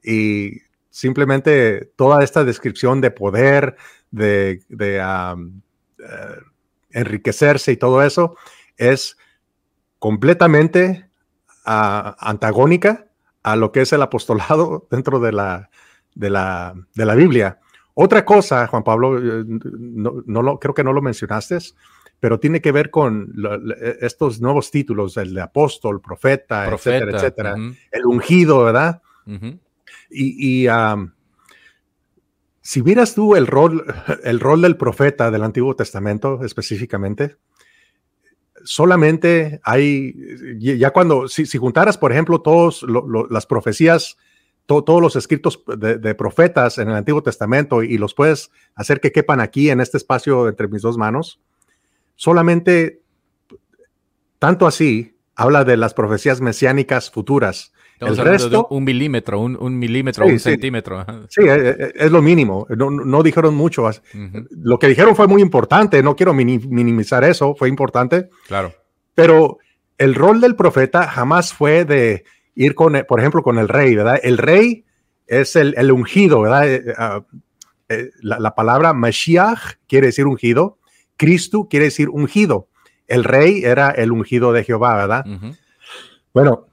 Y 0.04 0.62
simplemente 0.92 1.92
toda 1.96 2.24
esta 2.24 2.44
descripción 2.44 3.02
de 3.02 3.10
poder, 3.10 3.76
de, 4.12 4.62
eh, 4.70 5.36
enriquecerse 6.92 7.72
y 7.72 7.78
todo 7.78 8.04
eso 8.04 8.36
es 8.78 9.18
completamente 10.00 11.10
ah, 11.66 12.16
antagónica 12.20 13.08
a 13.44 13.56
lo 13.56 13.72
que 13.72 13.82
es 13.82 13.94
el 13.94 14.02
apostolado 14.02 14.88
dentro 14.92 15.20
de 15.20 15.32
la, 15.32 15.70
de 16.16 16.30
la, 16.30 16.76
de 16.94 17.06
la 17.06 17.16
Biblia. 17.16 17.60
Otra 17.94 18.24
cosa, 18.26 18.68
Juan 18.68 18.84
Pablo, 18.84 19.18
eh, 19.18 19.44
no, 19.46 20.42
lo, 20.42 20.60
creo 20.60 20.74
que 20.74 20.84
no 20.84 20.94
lo 20.94 21.02
mencionaste, 21.02 21.58
pero 22.20 22.40
tiene 22.40 22.62
que 22.62 22.72
ver 22.72 22.90
con 22.90 23.34
estos 24.00 24.40
nuevos 24.40 24.72
títulos, 24.72 25.18
el 25.18 25.34
de 25.34 25.42
apóstol, 25.42 26.02
profeta, 26.02 26.70
etcétera, 26.70 27.12
etcétera. 27.18 27.56
El 27.92 28.06
ungido, 28.06 28.64
¿verdad? 28.64 29.02
Y, 30.10 30.68
si 32.62 32.82
vieras 32.82 33.16
tú 33.16 33.36
el 33.36 33.48
rol, 33.48 33.86
el 34.24 34.40
rol 34.40 34.62
del 34.62 34.78
profeta 34.78 35.32
del 35.32 35.44
Antiguo 35.44 35.76
Testamento 35.76 36.44
específicamente, 36.44 37.38
solamente 38.64 39.60
hay, 39.64 40.14
ya 40.60 40.92
cuando, 40.92 41.28
si, 41.28 41.46
juntaras, 41.58 41.98
por 41.98 42.12
ejemplo, 42.12 42.42
todas 42.42 42.84
las 43.30 43.46
profecías 43.46 44.18
todos 44.82 45.02
los 45.02 45.18
escritos 45.18 45.62
de, 45.78 46.16
profetas 46.16 46.78
en 46.78 46.90
el 46.90 46.96
Antiguo 46.96 47.22
Testamento 47.22 47.84
y 47.84 47.98
los 47.98 48.14
puedes 48.14 48.52
hacer 48.74 49.02
que 49.02 49.12
quepan 49.12 49.42
aquí 49.42 49.70
en 49.70 49.82
este 49.82 49.98
espacio 49.98 50.48
entre 50.48 50.70
mis 50.70 50.82
dos 50.82 50.98
manos, 50.98 51.42
solamente 52.16 53.02
tanto 54.40 54.66
así 54.66 55.18
habla 55.36 55.66
de 55.66 55.76
las 55.76 55.94
profecías 55.94 56.40
mesiánicas 56.40 57.12
futuras. 57.12 57.74
El 58.02 58.18
resto, 58.18 58.68
un 58.72 58.84
milímetro, 58.84 59.40
un, 59.40 59.78
milímetro, 59.78 60.26
un 60.26 60.40
centímetro. 60.40 61.06
Sí, 61.30 61.42
e, 61.42 61.70
e, 61.70 61.94
es, 61.96 62.12
lo 62.12 62.22
mínimo. 62.22 62.68
No, 62.70 63.24
dijeron 63.24 63.56
mucho. 63.56 63.90
Lo 64.50 64.80
que 64.80 64.88
dijeron 64.88 65.16
fue 65.16 65.28
muy 65.28 65.42
importante. 65.42 66.02
No 66.02 66.16
quiero 66.16 66.34
minimizar 66.34 67.24
eso. 67.24 67.56
Fue 67.56 67.70
importante. 67.70 68.30
Claro. 68.48 68.74
Pero 69.14 69.60
el 69.98 70.16
rol 70.16 70.42
del 70.42 70.56
profeta 70.56 71.08
jamás 71.08 71.54
fue 71.54 71.86
de 71.86 72.24
ir 72.56 72.76
con, 72.76 73.06
por 73.08 73.20
ejemplo, 73.20 73.44
con 73.44 73.60
el 73.60 73.68
rey, 73.68 73.96
¿verdad? 73.96 74.20
El 74.24 74.38
rey 74.38 74.86
es 75.28 75.56
el, 75.56 75.92
ungido, 75.92 76.42
¿verdad? 76.42 76.68
Eh, 76.68 76.84
eh, 76.88 76.94
ah, 76.98 77.24
eh, 77.90 78.10
la, 78.22 78.54
palabra 78.56 78.94
Mashiach 78.94 79.76
quiere 79.88 80.08
decir 80.08 80.26
ungido, 80.26 80.80
Cristo 81.18 81.68
quiere 81.70 81.86
decir 81.86 82.10
ungido. 82.10 82.68
El 83.08 83.24
rey 83.24 83.64
era 83.64 83.92
el 83.92 84.12
ungido 84.12 84.54
de 84.54 84.64
Jehová, 84.64 84.96
¿verdad? 84.96 85.26
Bueno, 86.34 86.68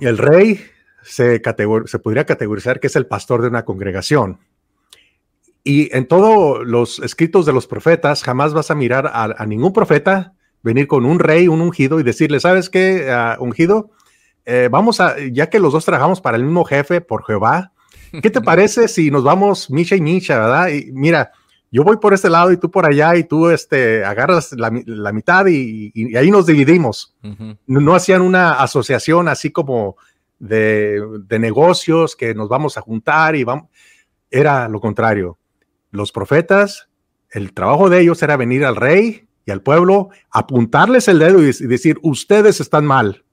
el 0.00 0.18
rey 0.18 0.60
se, 1.02 1.40
se 1.86 1.98
podría 1.98 2.26
categorizar 2.26 2.80
que 2.80 2.86
es 2.86 2.96
el 2.96 3.06
pastor 3.06 3.42
de 3.42 3.48
una 3.48 3.64
congregación. 3.64 4.38
Y 5.64 5.94
en 5.94 6.06
todos 6.06 6.66
los 6.66 6.98
escritos 7.00 7.44
de 7.44 7.52
los 7.52 7.66
profetas, 7.66 8.22
jamás 8.22 8.54
vas 8.54 8.70
a 8.70 8.74
mirar 8.74 9.10
a, 9.12 9.44
ningún 9.46 9.72
profeta 9.72 10.32
venir 10.62 10.86
con 10.86 11.04
un 11.04 11.18
rey, 11.18 11.46
un 11.48 11.60
ungido 11.60 12.00
y 12.00 12.02
decirle, 12.02 12.40
¿sabes 12.40 12.70
qué, 12.70 13.10
ah, 13.10 13.36
ungido? 13.38 13.90
Eh, 14.46 14.68
vamos 14.70 15.00
a, 15.00 15.16
ya 15.30 15.50
que 15.50 15.60
los 15.60 15.72
dos 15.72 15.84
trabajamos 15.84 16.20
para 16.20 16.36
el 16.36 16.44
mismo 16.44 16.64
jefe, 16.64 17.00
por 17.00 17.24
Jehová, 17.24 17.72
¿qué 18.22 18.30
te 18.30 18.40
parece 18.42 18.88
si 18.88 19.10
nos 19.10 19.24
vamos 19.24 19.70
Misha 19.70 19.94
y 19.96 20.00
Misha, 20.00 20.38
verdad? 20.38 20.68
Y 20.68 20.90
mira, 20.92 21.32
yo 21.70 21.84
voy 21.84 21.98
por 21.98 22.14
este 22.14 22.30
lado 22.30 22.52
y 22.52 22.56
tú 22.56 22.70
por 22.70 22.86
allá 22.86 23.16
y 23.16 23.24
tú 23.24 23.50
este, 23.50 24.04
agarras 24.04 24.52
la, 24.52 24.70
mitad 25.12 25.46
y, 25.46 26.16
ahí 26.16 26.30
nos 26.30 26.46
dividimos. 26.46 27.14
no, 27.66 27.94
hacían 27.94 28.22
una 28.22 28.54
asociación 28.54 29.28
así 29.28 29.50
como 29.50 29.96
de, 30.38 31.02
de, 31.26 31.38
negocios 31.38 32.16
que 32.16 32.34
nos 32.34 32.48
vamos 32.48 32.76
a 32.78 32.80
juntar 32.80 33.36
y 33.36 33.44
vamos. 33.44 33.68
Era 34.30 34.68
lo 34.68 34.80
contrario. 34.80 35.38
Los 35.90 36.12
profetas, 36.12 36.88
el 37.30 37.52
trabajo 37.52 37.88
de 37.88 38.00
ellos 38.00 38.22
era 38.22 38.36
venir 38.36 38.64
al 38.64 38.76
rey 38.76 39.26
y 39.44 39.50
al 39.50 39.62
pueblo, 39.62 40.10
apuntarles 40.30 41.08
el 41.08 41.18
dedo 41.18 41.42
y 41.42 41.52
decir, 41.66 41.98
ustedes 42.02 42.60
están 42.60 42.84
mal 42.84 43.24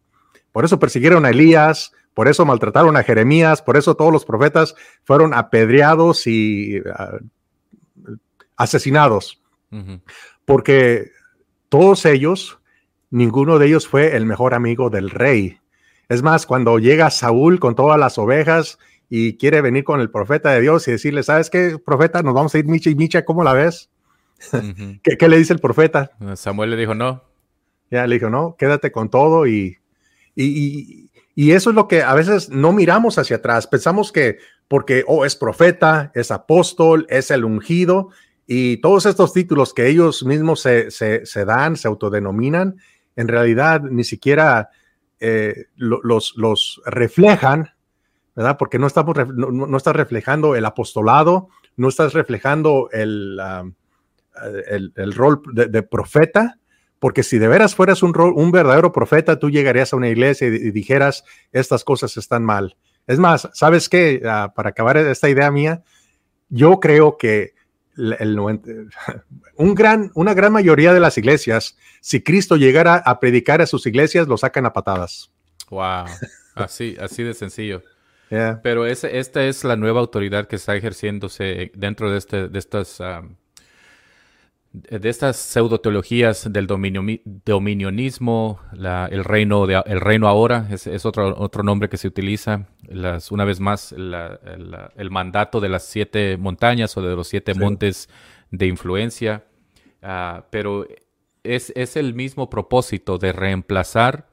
por 0.55 0.63
eso 0.63 0.79
persiguieron 0.79 1.25
a 1.25 1.31
Elías, 1.31 1.91
por 2.13 2.29
eso 2.29 2.45
maltrataron 2.45 2.95
a 2.95 3.03
Jeremías, 3.03 3.61
por 3.61 3.75
eso 3.75 3.95
todos 3.95 4.13
los 4.13 4.23
profetas 4.23 4.73
fueron 5.03 5.33
apedreados 5.33 6.27
y 6.27 6.81
ah, 6.93 7.17
asesinados. 8.57 9.41
Porque 10.45 11.11
todos 11.69 12.05
ellos, 12.05 12.59
ninguno 13.09 13.59
de 13.59 13.67
ellos 13.67 13.87
fue 13.87 14.15
el 14.15 14.25
mejor 14.25 14.53
amigo 14.53 14.89
del 14.89 15.09
rey. 15.09 15.59
Es 16.07 16.21
más, 16.21 16.45
cuando 16.45 16.79
llega 16.79 17.09
Saúl 17.09 17.59
con 17.59 17.75
todas 17.75 17.99
las 17.99 18.17
ovejas 18.17 18.77
y 19.09 19.37
quiere 19.37 19.61
venir 19.61 19.83
con 19.83 19.99
el 19.99 20.09
profeta 20.09 20.51
de 20.51 20.61
Dios 20.61 20.87
y 20.87 20.91
decirle, 20.91 21.23
¿sabes 21.23 21.49
qué, 21.49 21.77
profeta? 21.83 22.23
Nos 22.23 22.33
vamos 22.33 22.55
a 22.55 22.59
ir 22.59 22.65
Micha 22.65 22.89
y 22.89 22.95
Micha, 22.95 23.25
¿cómo 23.25 23.43
la 23.43 23.53
ves? 23.53 23.89
¿Qué, 25.03 25.27
le 25.27 25.37
dice 25.37 25.53
el 25.53 25.59
profeta? 25.59 26.11
Samuel 26.35 26.69
le 26.69 26.77
dijo 26.77 26.95
no. 26.95 27.23
Ya 27.91 28.07
le 28.07 28.15
dijo, 28.15 28.29
no, 28.29 28.55
quédate 28.57 28.91
con 28.91 29.09
todo 29.09 29.45
y 29.45 29.77
y, 30.35 31.09
eso 31.51 31.69
es 31.69 31.75
lo 31.75 31.87
que 31.87 32.03
a 32.03 32.13
veces 32.13 32.49
no 32.49 32.71
miramos 32.71 33.17
hacia 33.17 33.37
atrás. 33.37 33.67
Pensamos 33.67 34.11
que 34.11 34.37
porque, 34.67 35.03
oh, 35.07 35.25
es 35.25 35.35
profeta, 35.35 36.11
es 36.15 36.31
apóstol, 36.31 37.05
es 37.09 37.29
el 37.31 37.45
ungido, 37.45 38.09
y 38.47 38.77
todos 38.77 39.05
estos 39.05 39.33
títulos 39.33 39.73
que 39.73 39.87
ellos 39.87 40.23
mismos 40.23 40.61
se, 40.61 41.45
dan, 41.45 41.77
se 41.77 41.87
autodenominan, 41.87 42.77
en 43.15 43.27
realidad 43.27 43.81
ni 43.81 44.03
siquiera 44.03 44.69
eh, 45.19 45.65
los, 45.75 46.33
los, 46.35 46.81
reflejan, 46.85 47.69
¿verdad? 48.35 48.57
Porque 48.57 48.77
no, 48.77 48.87
estamos, 48.87 49.15
no, 49.35 49.77
estás 49.77 49.95
reflejando 49.95 50.55
el 50.55 50.65
apostolado, 50.65 51.49
no 51.75 51.89
estás 51.89 52.13
reflejando 52.13 52.89
el, 52.91 53.39
el, 54.95 55.13
rol 55.13 55.41
de 55.53 55.83
profeta, 55.83 56.59
porque 56.99 57.23
si 57.23 57.39
de 57.39 57.47
veras 57.47 57.75
fueras 57.75 58.03
un, 58.03 58.13
un 58.19 58.51
verdadero 58.51 58.91
profeta, 58.91 59.39
tú 59.39 59.49
llegarías 59.49 59.91
a 59.91 59.95
una 59.95 60.09
iglesia 60.09 60.47
y, 60.47 60.71
dijeras, 60.71 61.23
estas 61.51 61.83
cosas 61.83 62.15
están 62.17 62.43
mal. 62.43 62.77
Es 63.07 63.19
más, 63.19 63.49
¿sabes 63.53 63.89
qué? 63.89 64.21
Ah, 64.25 64.53
para 64.55 64.69
acabar 64.69 64.97
esta 64.97 65.29
idea 65.29 65.51
mía, 65.51 65.83
yo 66.49 66.79
creo 66.79 67.17
que 67.17 67.54
el, 67.97 68.39
un 69.55 69.75
gran, 69.75 70.11
una 70.15 70.33
gran 70.33 70.53
mayoría 70.53 70.93
de 70.93 70.99
las 70.99 71.17
iglesias, 71.17 71.77
si 72.01 72.21
Cristo 72.21 72.55
llegara 72.55 72.95
a 72.95 73.19
predicar 73.19 73.61
a 73.61 73.67
sus 73.67 73.85
iglesias, 73.85 74.27
lo 74.27 74.37
sacan 74.37 74.65
a 74.65 74.73
patadas. 74.73 75.31
Wow, 75.69 76.05
así, 76.55 76.95
así 76.99 77.23
de 77.23 77.33
sencillo. 77.33 77.83
Pero 78.63 78.85
ese, 78.85 79.19
esta 79.19 79.45
es 79.45 79.63
la 79.63 79.75
nueva 79.75 80.01
autoridad 80.01 80.47
que 80.47 80.57
está 80.57 80.75
ejerciéndose 80.75 81.71
dentro 81.75 82.11
de, 82.11 82.17
este, 82.17 82.49
de 82.49 82.59
estas 82.59 82.99
de 84.89 85.09
estas 85.09 85.37
pseudoteologías 85.37 86.51
del 86.51 86.67
dominio, 86.67 87.01
dominionismo, 87.23 88.59
el, 88.73 89.23
reino 89.23 89.67
de, 89.67 89.81
el 89.85 90.01
reino 90.01 90.27
ahora, 90.27 90.67
es, 90.69 91.05
otro, 91.05 91.35
otro 91.37 91.63
nombre 91.63 91.87
que 91.87 91.97
se 91.97 92.07
utiliza, 92.07 92.67
las, 92.87 93.31
una 93.31 93.45
vez 93.45 93.59
más, 93.59 93.93
el 93.93 95.11
mandato 95.11 95.61
de 95.61 95.69
las 95.69 95.85
siete 95.85 96.35
montañas 96.37 96.97
o 96.97 97.01
de 97.01 97.15
los 97.15 97.27
siete 97.27 97.53
montes 97.53 98.09
de 98.51 98.67
influencia, 98.67 99.45
ah, 100.01 100.45
pero 100.49 100.85
es, 101.43 101.71
es, 101.75 101.95
el 101.95 102.13
mismo 102.13 102.49
propósito 102.49 103.17
de 103.17 103.31
reemplazar 103.31 104.27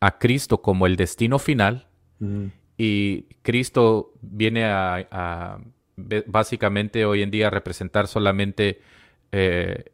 a 0.00 0.18
Cristo 0.18 0.62
como 0.62 0.86
el 0.86 0.96
destino 0.96 1.38
final 1.38 1.88
y 2.78 3.22
Cristo 3.42 4.12
viene 4.20 4.64
a, 4.64 5.08
a 5.10 5.58
básicamente 6.26 7.04
hoy 7.04 7.22
en 7.22 7.30
día 7.30 7.48
a 7.48 7.50
representar 7.50 8.06
solamente 8.06 8.80
eh, 9.32 9.92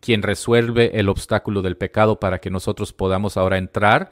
quien 0.00 0.22
resuelve 0.22 0.98
el 0.98 1.08
obstáculo 1.08 1.62
del 1.62 1.76
pecado 1.76 2.18
para 2.18 2.40
que 2.40 2.50
nosotros 2.50 2.92
podamos 2.92 3.36
ahora 3.36 3.58
entrar. 3.58 4.10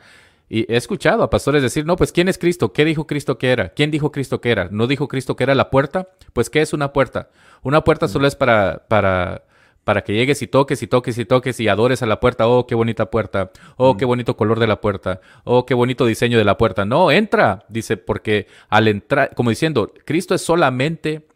Y 0.49 0.71
he 0.73 0.77
escuchado 0.77 1.23
a 1.23 1.31
pastores 1.31 1.63
decir, 1.63 1.87
no, 1.87 1.97
pues 1.97 2.11
¿quién 2.11 2.29
es 2.29 2.37
Cristo? 2.37 2.73
¿Qué 2.73 2.85
dijo 2.85 3.07
Cristo 3.07 3.39
que 3.39 3.51
era? 3.51 3.69
¿Quién 3.69 3.91
dijo 3.91 4.11
Cristo 4.11 4.41
que 4.41 4.51
era? 4.51 4.69
¿No 4.71 4.89
dijo 4.89 5.07
Cristo 5.07 5.37
que 5.37 5.45
era 5.45 5.55
la 5.55 5.71
puerta? 5.71 6.09
Pues 6.33 6.51
¿qué 6.51 6.61
es 6.61 6.73
una 6.73 6.93
puerta? 6.93 7.31
Una 7.63 7.85
puerta 7.85 8.09
solo 8.09 8.27
es 8.27 8.35
para, 8.35 8.85
para, 8.89 9.45
para 9.85 10.03
que 10.03 10.13
llegues 10.13 10.43
y 10.43 10.49
toques 10.49 10.83
y 10.83 10.89
toques 10.89 11.19
y 11.19 11.25
toques 11.25 11.61
y 11.61 11.69
adores 11.69 12.03
a 12.03 12.07
la 12.07 12.19
puerta. 12.19 12.49
Oh, 12.49 12.67
qué 12.67 12.75
bonita 12.75 13.11
puerta. 13.11 13.53
Oh, 13.77 13.97
qué 13.97 14.05
bonito 14.05 14.37
color 14.37 14.59
de 14.59 14.67
la 14.67 14.81
puerta. 14.81 15.21
Oh, 15.45 15.67
qué 15.67 15.75
bonito 15.75 16.05
diseño 16.05 16.37
de 16.37 16.45
la 16.45 16.59
puerta. 16.59 16.85
No, 16.85 17.13
entra, 17.13 17.65
dice, 17.69 17.97
porque 17.97 18.49
al 18.69 18.89
entrar, 18.89 19.35
como 19.37 19.51
diciendo, 19.51 19.93
Cristo 20.05 20.35
es 20.35 20.43
solamente 20.43 21.29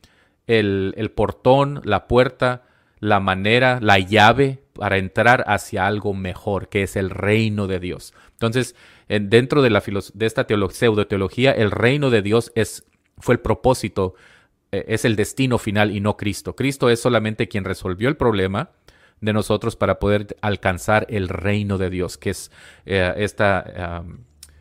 el, 0.49 0.93
el 0.97 1.13
portón, 1.13 1.83
la 1.85 2.09
puerta 2.09 2.65
la 3.05 3.21
manera, 3.21 3.81
la 3.83 3.99
llave 3.99 4.63
para 4.73 4.97
entrar 4.97 5.45
hacia 5.47 5.87
algo 5.87 6.15
mejor, 6.15 6.71
que 6.71 6.83
es 6.83 6.97
el 6.97 7.11
reino 7.11 7.67
de 7.67 7.79
Dios. 7.79 8.15
Entonces, 8.33 8.75
dentro 9.09 9.61
de, 9.61 9.69
la 9.69 9.83
de 10.15 10.27
esta 10.27 10.47
pseudo 10.71 11.07
teología, 11.07 11.53
el 11.53 11.71
reino 11.71 12.09
de 12.09 12.23
Dios 12.23 12.51
es, 12.55 12.87
fue 13.19 13.35
el 13.35 13.41
propósito, 13.41 14.15
eh, 14.73 14.87
es 14.89 15.05
el 15.05 15.17
destino 15.17 15.59
final 15.59 15.95
y 15.95 16.01
no 16.01 16.17
Cristo. 16.17 16.57
Cristo 16.57 16.89
es 16.89 16.99
solamente 16.99 17.47
quien 17.47 17.65
resolvió 17.65 18.09
el 18.09 18.17
problema 18.17 18.71
de 19.21 19.35
nosotros 19.35 19.77
para 19.77 19.99
poder 19.99 20.37
alcanzar 20.41 21.07
el 21.11 21.29
reino 21.29 21.77
de 21.77 21.91
Dios, 21.91 22.17
que 22.17 22.31
es 22.31 22.51
eh, 22.87 23.13
esta, 23.19 24.03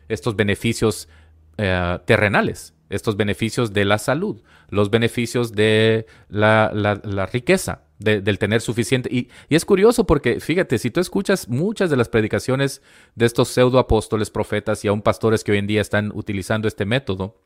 estos 0.08 0.36
beneficios 0.36 1.08
eh, 1.56 1.98
terrenales, 2.04 2.74
estos 2.90 3.16
beneficios 3.16 3.72
de 3.72 3.84
la 3.84 3.98
salud, 3.98 4.42
los 4.68 4.90
beneficios 4.90 5.52
de 5.52 6.06
la, 6.28 6.70
la, 6.74 7.26
riqueza, 7.26 7.83
del 7.98 8.38
tener 8.38 8.60
suficiente. 8.60 9.08
Y, 9.12 9.28
y, 9.48 9.54
es 9.54 9.64
curioso 9.64 10.06
porque, 10.06 10.40
fíjate, 10.40 10.78
si 10.78 10.90
tú 10.90 11.00
escuchas 11.00 11.48
muchas 11.48 11.90
de 11.90 11.96
las 11.96 12.08
predicaciones 12.08 12.82
de 13.14 13.26
estos 13.26 13.48
pseudo 13.48 13.78
apóstoles, 13.78 14.30
profetas 14.30 14.84
y 14.84 14.88
aún 14.88 15.02
pastores 15.02 15.44
que 15.44 15.52
hoy 15.52 15.58
en 15.58 15.66
día 15.66 15.80
están 15.80 16.12
utilizando 16.14 16.68
este 16.68 16.84
método 16.84 17.36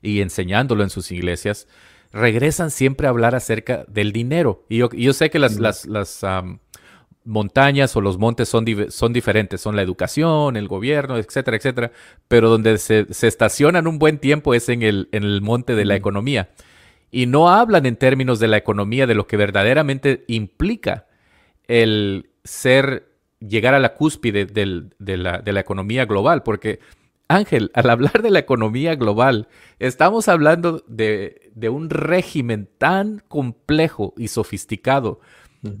y 0.00 0.20
enseñándolo 0.20 0.82
en 0.82 0.90
sus 0.90 1.10
iglesias, 1.10 1.66
regresan 2.12 2.70
siempre 2.70 3.06
a 3.06 3.10
hablar 3.10 3.34
acerca 3.34 3.84
del 3.88 4.12
dinero. 4.12 4.64
Y 4.68 4.78
yo, 4.78 4.90
yo 4.90 5.12
sé 5.12 5.30
que 5.30 5.38
las, 5.38 5.58
las, 5.58 5.86
las 5.86 6.22
montañas 7.24 7.96
o 7.96 8.00
los 8.00 8.18
montes 8.18 8.48
son, 8.48 8.64
son 8.90 9.12
diferentes, 9.12 9.60
son 9.60 9.76
la 9.76 9.82
educación, 9.82 10.56
el 10.56 10.68
gobierno, 10.68 11.16
etcétera, 11.16 11.56
etcétera, 11.56 11.92
pero 12.28 12.50
donde 12.50 12.78
se, 12.78 13.06
estacionan 13.08 13.86
un 13.86 13.98
buen 13.98 14.18
tiempo 14.18 14.54
es 14.54 14.68
en 14.68 14.82
el, 14.82 15.08
en 15.12 15.24
el 15.24 15.40
monte 15.40 15.74
de 15.74 15.84
la 15.84 15.96
economía. 15.96 16.50
Y 17.10 17.26
no 17.26 17.48
hablan 17.48 17.86
en 17.86 17.96
términos 17.96 18.40
de 18.40 18.48
la 18.48 18.56
economía, 18.56 19.06
de 19.06 19.14
lo 19.14 19.26
que 19.26 19.36
verdaderamente 19.36 20.24
implica 20.26 21.06
el 21.68 22.30
ser, 22.44 23.08
llegar 23.40 23.74
a 23.74 23.78
la 23.78 23.94
cúspide 23.94 24.46
de, 24.46 25.16
la, 25.16 25.38
de 25.38 25.52
la 25.52 25.60
economía 25.60 26.06
global, 26.06 26.42
porque 26.42 26.80
Ángel, 27.28 27.70
al 27.74 27.88
hablar 27.88 28.22
de 28.22 28.30
la 28.30 28.40
economía 28.40 28.96
global, 28.96 29.48
estamos 29.78 30.28
hablando 30.28 30.84
de, 30.88 31.50
de, 31.54 31.68
un 31.68 31.88
régimen 31.88 32.68
tan 32.78 33.22
complejo 33.28 34.12
y 34.16 34.28
sofisticado 34.28 35.20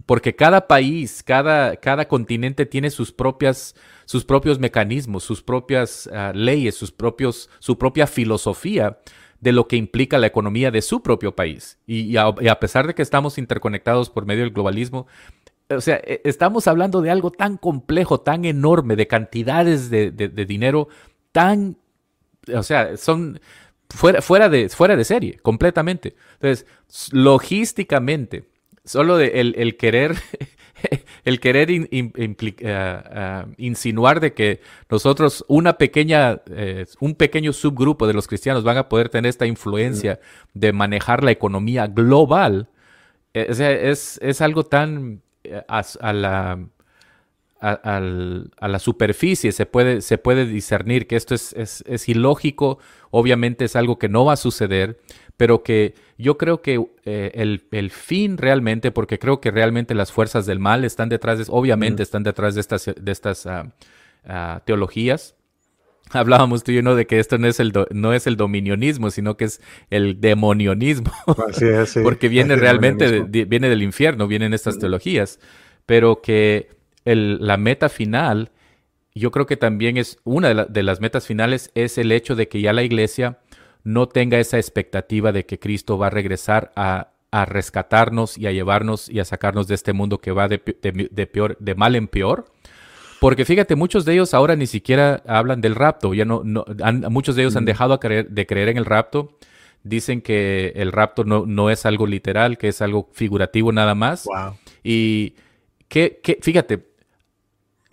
porque 0.06 0.34
cada 0.34 0.66
país, 0.66 1.22
cada, 1.22 1.76
cada 1.76 2.08
continente 2.08 2.66
tiene 2.66 2.90
sus 2.90 3.12
propias, 3.12 3.74
sus 4.06 4.24
propios 4.24 4.58
mecanismos, 4.58 5.24
sus 5.24 5.42
propias 5.42 6.08
ah, 6.12 6.32
leyes, 6.34 6.74
sus 6.74 6.90
propios, 6.90 7.50
su 7.58 7.76
propia 7.76 8.06
filosofía 8.06 8.98
de 9.44 9.52
lo 9.52 9.68
que 9.68 9.76
implica 9.76 10.16
la 10.16 10.26
economía 10.26 10.70
de 10.70 10.80
su 10.80 11.02
propio 11.02 11.36
país. 11.36 11.78
Y, 11.86 12.16
a, 12.16 12.58
pesar 12.58 12.86
de 12.86 12.94
que 12.94 13.02
estamos 13.02 13.36
interconectados 13.36 14.08
por 14.08 14.24
medio 14.24 14.42
del 14.42 14.54
globalismo, 14.54 15.06
o 15.68 15.82
sea, 15.82 16.00
e, 16.02 16.22
estamos 16.24 16.66
hablando 16.66 17.02
de 17.02 17.10
algo 17.10 17.30
tan 17.30 17.58
complejo, 17.58 18.20
tan 18.20 18.46
enorme, 18.46 18.96
de 18.96 19.06
cantidades 19.06 19.90
de, 19.90 20.10
dinero 20.46 20.88
tan, 21.30 21.76
o 22.54 22.62
sea, 22.62 22.96
son 22.96 23.38
fuera, 23.90 24.22
fuera, 24.22 24.48
de, 24.48 24.70
fuera 24.70 24.96
de 24.96 25.04
serie, 25.04 25.38
completamente. 25.42 26.16
Entonces, 26.40 26.66
logísticamente, 27.12 28.48
solo 28.82 29.18
de 29.18 29.40
el, 29.40 29.76
querer, 29.76 30.16
el 31.24 31.40
querer 31.40 31.70
eh, 31.70 31.88
eh, 31.90 33.44
insinuar 33.56 34.20
de 34.20 34.34
que 34.34 34.60
nosotros, 34.90 35.44
una 35.48 35.78
pequeña, 35.78 36.42
eh, 36.50 36.86
un 37.00 37.14
pequeño 37.14 37.52
subgrupo 37.52 38.06
de 38.06 38.14
los 38.14 38.26
cristianos 38.26 38.64
van 38.64 38.78
a 38.78 38.88
poder 38.88 39.08
tener 39.08 39.28
esta 39.28 39.46
influencia 39.46 40.20
de 40.52 40.72
manejar 40.72 41.24
la 41.24 41.30
economía 41.30 41.86
global, 41.86 42.68
es, 43.32 44.18
es, 44.22 44.40
algo 44.40 44.64
tan 44.64 45.20
a, 45.66 46.12
la... 46.12 46.68
A, 47.66 48.00
la 48.00 48.78
superficie 48.78 49.50
se 49.50 49.64
puede, 49.64 50.02
se 50.02 50.18
puede 50.18 50.44
discernir 50.44 51.06
que 51.06 51.16
esto 51.16 51.34
es, 51.34 51.54
es, 51.54 51.82
es 51.86 52.08
ilógico, 52.10 52.78
obviamente 53.10 53.64
es 53.64 53.74
algo 53.74 53.98
que 53.98 54.10
no 54.10 54.26
va 54.26 54.34
a 54.34 54.36
suceder, 54.36 54.98
pero 55.36 55.62
que 55.62 55.94
yo 56.16 56.38
creo 56.38 56.62
que 56.62 56.84
eh, 57.04 57.32
el, 57.34 57.90
fin 57.90 58.38
realmente, 58.38 58.92
porque 58.92 59.18
creo 59.18 59.40
que 59.40 59.50
realmente 59.50 59.94
las 59.94 60.12
fuerzas 60.12 60.46
del 60.46 60.60
mal 60.60 60.84
están 60.84 61.08
detrás, 61.08 61.38
de, 61.38 61.44
obviamente 61.48 62.02
están 62.02 62.22
detrás 62.22 62.54
de 62.54 62.60
estas, 62.60 62.84
de 62.84 63.12
estas 63.12 63.46
ah, 63.46 63.72
ah, 64.26 64.62
teologías. 64.64 65.34
Hablábamos 66.10 66.62
tú 66.62 66.70
y 66.70 66.82
yo 66.82 66.94
de 66.94 67.06
que 67.06 67.18
esto 67.18 67.38
no 67.38 67.48
es 67.48 67.58
el 67.58 67.72
no 67.90 68.12
es 68.12 68.26
el 68.26 68.36
dominionismo, 68.36 69.10
sino 69.10 69.36
que 69.36 69.46
es 69.46 69.60
el 69.90 70.20
demonionismo, 70.20 71.10
porque 72.02 72.28
viene 72.28 72.56
realmente 72.56 73.22
viene 73.22 73.68
del 73.68 73.82
infierno, 73.82 74.28
vienen 74.28 74.52
estas 74.52 74.78
teologías, 74.78 75.40
pero 75.86 76.20
que 76.20 76.68
la 77.04 77.56
meta 77.56 77.88
final, 77.88 78.50
yo 79.14 79.30
creo 79.30 79.46
que 79.46 79.56
también 79.56 79.96
es 79.96 80.18
una 80.24 80.52
de 80.64 80.82
las 80.82 81.00
metas 81.00 81.26
finales 81.26 81.70
es 81.74 81.98
el 81.98 82.10
hecho 82.12 82.34
de 82.34 82.48
que 82.48 82.60
ya 82.60 82.72
la 82.72 82.82
iglesia 82.82 83.38
no 83.84 84.08
tenga 84.08 84.38
esa 84.38 84.56
expectativa 84.56 85.30
de 85.30 85.46
que 85.46 85.58
Cristo 85.58 85.98
va 85.98 86.08
a 86.08 86.10
regresar 86.10 86.72
a, 86.74 87.10
rescatarnos 87.46 88.38
y 88.38 88.46
a 88.46 88.52
llevarnos 88.52 89.08
y 89.08 89.18
a 89.18 89.24
sacarnos 89.24 89.66
de 89.66 89.74
este 89.74 89.92
mundo 89.92 90.18
que 90.18 90.30
va 90.30 90.46
de, 90.46 90.58
peor, 90.58 91.56
de 91.58 91.74
mal 91.74 91.96
en 91.96 92.06
peor. 92.06 92.46
Porque 93.20 93.44
fíjate, 93.44 93.74
muchos 93.74 94.04
de 94.04 94.12
ellos 94.12 94.34
ahora 94.34 94.54
ni 94.54 94.68
siquiera 94.68 95.20
hablan 95.26 95.60
del 95.60 95.74
rapto. 95.74 96.14
Ya 96.14 96.24
no, 96.24 96.42
no 96.44 96.64
muchos 97.10 97.34
de 97.34 97.42
ellos 97.42 97.56
han 97.56 97.64
dejado 97.64 97.98
de 97.98 98.46
creer 98.46 98.68
en 98.68 98.76
el 98.76 98.84
rapto. 98.84 99.36
Dicen 99.82 100.22
que 100.22 100.72
el 100.76 100.92
rapto 100.92 101.24
no, 101.24 101.44
no, 101.44 101.70
es 101.70 101.86
algo 101.86 102.06
literal, 102.06 102.56
que 102.56 102.68
es 102.68 102.80
algo 102.80 103.10
figurativo 103.12 103.72
nada 103.72 103.96
más. 103.96 104.28
Y 104.84 105.34
que, 105.88 106.20
que, 106.22 106.38
fíjate, 106.40 106.86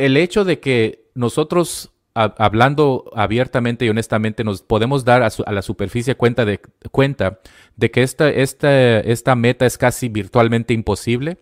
el 0.06 0.18
hecho 0.18 0.44
de 0.44 0.60
que 0.60 1.06
nosotros 1.16 1.92
hablando 2.14 3.10
abiertamente 3.16 3.86
y 3.86 3.90
honestamente, 3.90 4.44
nos 4.44 4.62
podemos 4.62 5.06
dar 5.06 5.24
a, 5.24 5.52
la 5.52 5.62
superficie 5.62 6.16
cuenta 6.16 6.44
de, 6.46 6.60
que 6.60 8.04
esta, 8.04 8.30
esta 8.30 9.36
meta 9.36 9.66
es 9.66 9.78
casi 9.78 10.10
virtualmente 10.10 10.74
imposible, 10.74 11.38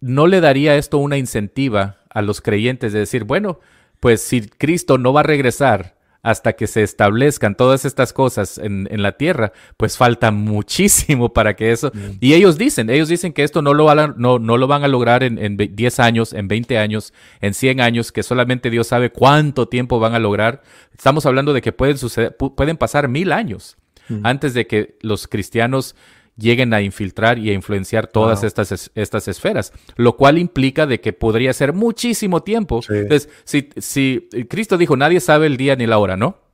¿no 0.00 0.26
le 0.26 0.40
daría 0.40 0.76
esto 0.76 0.98
una 0.98 1.18
incentiva 1.18 1.98
a 2.10 2.22
los 2.22 2.40
creyentes 2.40 2.92
de 2.92 3.00
decir, 3.00 3.24
bueno, 3.24 3.60
pues 4.00 4.22
si 4.22 4.42
Cristo 4.42 4.98
no 4.98 5.12
va 5.12 5.20
a 5.20 5.24
regresar, 5.24 5.97
hasta 6.22 6.54
que 6.54 6.66
se 6.66 6.82
establezcan 6.82 7.54
todas 7.54 7.84
estas 7.84 8.12
cosas 8.12 8.58
en, 8.58 8.88
la 8.90 9.12
tierra, 9.12 9.52
pues 9.76 9.96
falta 9.96 10.30
muchísimo 10.30 11.32
para 11.32 11.54
que 11.54 11.70
eso... 11.70 11.90
Mm. 11.94 12.16
Y 12.20 12.34
ellos 12.34 12.58
dicen, 12.58 12.90
ellos 12.90 13.08
dicen 13.08 13.32
que 13.32 13.44
esto 13.44 13.62
no 13.62 13.72
lo, 13.74 13.84
van 13.84 13.98
a, 13.98 14.14
no, 14.16 14.38
no 14.38 14.56
lo 14.56 14.66
van 14.66 14.84
a 14.84 14.88
lograr 14.88 15.22
en, 15.22 15.38
en 15.38 15.56
10 15.56 16.00
años, 16.00 16.32
en 16.32 16.48
20 16.48 16.78
años, 16.78 17.12
en 17.40 17.54
100 17.54 17.80
años, 17.80 18.12
que 18.12 18.22
solamente 18.22 18.70
Dios 18.70 18.88
sabe 18.88 19.10
cuánto 19.10 19.68
tiempo 19.68 20.00
van 20.00 20.14
a 20.14 20.18
lograr. 20.18 20.62
Estamos 20.96 21.24
hablando 21.26 21.52
de 21.52 21.62
que 21.62 21.72
pueden, 21.72 21.98
suceder, 21.98 22.36
pueden 22.36 22.76
pasar 22.76 23.08
mil 23.08 23.32
años 23.32 23.76
mm. 24.08 24.26
antes 24.26 24.54
de 24.54 24.66
que 24.66 24.98
los 25.00 25.28
cristianos 25.28 25.94
lleguen 26.38 26.72
a 26.72 26.80
infiltrar 26.80 27.38
y 27.38 27.50
a 27.50 27.52
influenciar 27.52 28.06
todas 28.06 28.44
estas, 28.44 28.90
estas 28.94 29.28
esferas, 29.28 29.72
lo 29.96 30.16
cual 30.16 30.38
implica 30.38 30.86
de 30.86 31.00
que 31.00 31.12
podría 31.12 31.52
ser 31.52 31.72
muchísimo 31.72 32.42
tiempo. 32.42 32.80
Entonces, 32.88 33.28
si, 33.44 33.70
si 33.76 34.28
Cristo 34.48 34.78
dijo, 34.78 34.96
nadie 34.96 35.20
sabe 35.20 35.46
el 35.46 35.56
día 35.56 35.76
ni 35.76 35.86
la 35.86 35.98
hora, 35.98 36.16
¿no? 36.16 36.48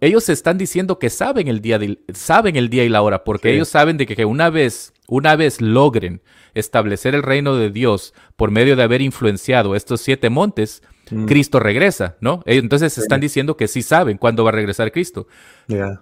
Ellos 0.00 0.30
están 0.30 0.56
diciendo 0.56 0.98
que 0.98 1.10
saben 1.10 1.46
el 1.46 1.60
día, 1.60 1.78
saben 2.14 2.56
el 2.56 2.70
día 2.70 2.82
y 2.84 2.88
la 2.88 3.02
hora, 3.02 3.24
porque 3.24 3.52
ellos 3.52 3.68
saben 3.68 3.98
de 3.98 4.06
que, 4.06 4.24
una 4.24 4.48
vez, 4.48 4.94
una 5.06 5.36
vez 5.36 5.60
logren 5.60 6.22
establecer 6.54 7.14
el 7.14 7.22
reino 7.22 7.56
de 7.56 7.70
Dios 7.70 8.14
por 8.36 8.50
medio 8.50 8.74
de 8.74 8.84
haber 8.84 9.02
influenciado 9.02 9.76
estos 9.76 10.00
siete 10.00 10.30
montes, 10.30 10.82
mm. 11.10 11.26
Cristo 11.26 11.60
regresa, 11.60 12.16
¿no? 12.20 12.42
Entonces 12.46 12.96
están 12.96 13.20
diciendo 13.20 13.58
que 13.58 13.68
sí 13.68 13.82
saben 13.82 14.16
cuándo 14.16 14.44
va 14.44 14.50
a 14.50 14.54
regresar 14.54 14.92
Cristo. 14.92 15.26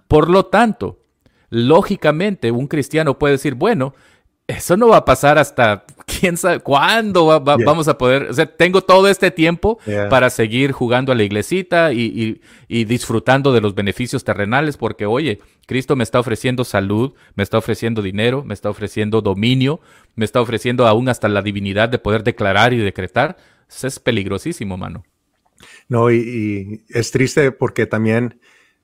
Por 0.07 0.29
lo 0.29 0.45
tanto, 0.45 0.99
lógicamente 1.49 2.51
un 2.51 2.67
cristiano 2.67 3.17
puede 3.17 3.33
decir, 3.33 3.55
bueno, 3.55 3.93
eso 4.49 4.77
no 4.77 4.87
va 4.87 4.97
a 4.97 5.05
pasar 5.05 5.37
hasta 5.37 5.85
quién 6.07 6.35
sabe 6.35 6.59
cuándo 6.59 7.39
vamos 7.39 7.87
a 7.87 7.99
poder. 7.99 8.23
O 8.23 8.33
sea, 8.33 8.47
tengo 8.47 8.81
todo 8.81 9.07
este 9.07 9.29
tiempo 9.29 9.77
para 10.09 10.31
seguir 10.31 10.71
jugando 10.71 11.11
a 11.11 11.15
la 11.15 11.23
iglesita 11.23 11.93
y, 11.93 12.41
disfrutando 12.67 13.53
de 13.53 13.61
los 13.61 13.75
beneficios 13.75 14.23
terrenales, 14.23 14.75
porque, 14.75 15.05
oye, 15.05 15.39
Cristo 15.67 15.95
me 15.95 16.03
está 16.03 16.19
ofreciendo 16.19 16.63
salud, 16.63 17.13
me 17.35 17.43
está 17.43 17.59
ofreciendo 17.59 18.01
dinero, 18.01 18.43
me 18.43 18.55
está 18.55 18.71
ofreciendo 18.71 19.21
dominio, 19.21 19.81
me 20.15 20.25
está 20.25 20.41
ofreciendo 20.41 20.87
aún 20.87 21.09
hasta 21.09 21.29
la 21.29 21.43
divinidad 21.43 21.89
de 21.89 21.99
poder 21.99 22.23
declarar 22.23 22.73
y 22.73 22.77
decretar. 22.77 23.37
Eso 23.69 23.85
es 23.85 23.99
peligrosísimo, 23.99 24.77
mano. 24.77 25.03
No, 25.87 26.09
y 26.09 26.81
es 26.89 27.11
triste 27.11 27.51
porque 27.51 27.85
también 27.85 28.39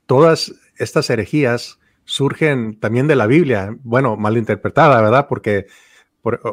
todas 0.05 0.53
estas 0.77 1.09
herejías 1.09 1.79
surgen 2.05 2.79
también 2.79 3.07
de 3.07 3.15
la 3.15 3.27
Biblia, 3.27 3.75
bueno, 3.83 4.15
malinterpretada, 4.15 5.01
¿verdad? 5.01 5.27
Porque 5.27 5.65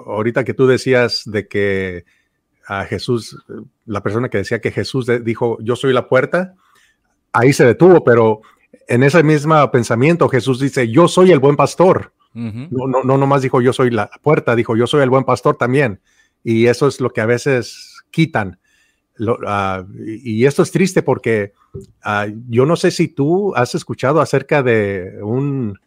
ahorita 0.07 0.44
que 0.44 0.55
tú 0.55 0.66
decías 0.66 1.22
de 1.26 1.46
que 1.46 2.05
a 2.66 2.84
Jesús, 2.84 3.36
la 3.86 4.03
persona 4.03 4.28
que 4.28 4.38
decía 4.38 4.61
que 4.61 4.70
Jesús 4.70 5.07
dijo, 5.24 5.59
yo 5.61 5.76
soy 5.76 5.92
la 5.92 6.09
puerta, 6.09 6.55
ahí 7.32 7.53
se 7.53 7.66
detuvo, 7.66 8.03
pero 8.05 8.40
en 8.88 9.03
ese 9.03 9.22
mismo 9.22 9.70
pensamiento 9.70 10.28
Jesús 10.28 10.61
dice, 10.61 10.88
yo 10.88 11.09
soy 11.09 11.32
el 11.32 11.38
buen 11.38 11.57
pastor. 11.57 12.12
no, 12.34 12.86
no, 12.86 13.03
no 13.05 13.18
nomás 13.18 13.42
dijo 13.42 13.61
yo 13.61 13.74
soy 13.74 13.90
la 13.90 14.11
puerta, 14.22 14.57
dijo 14.57 14.74
yo 14.74 14.86
soy 14.86 15.03
el 15.03 15.11
buen 15.11 15.24
pastor 15.24 15.57
también. 15.57 16.00
Y 16.44 16.66
eso 16.66 16.88
es 16.88 17.00
lo 17.00 17.11
que 17.11 17.20
a 17.20 17.26
veces 17.26 18.03
quitan. 18.11 18.59
Ah, 19.46 19.84
y 19.98 20.46
esto 20.46 20.62
es 20.62 20.70
triste 20.70 21.02
porque 21.02 21.52
ah, 22.02 22.26
yo 22.48 22.66
no 22.66 22.76
sé 22.76 22.90
si 22.90 23.08
tú 23.08 23.54
has 23.54 23.74
escuchado 23.74 24.20
acerca 24.20 24.62
de 24.62 25.18
un, 25.22 25.78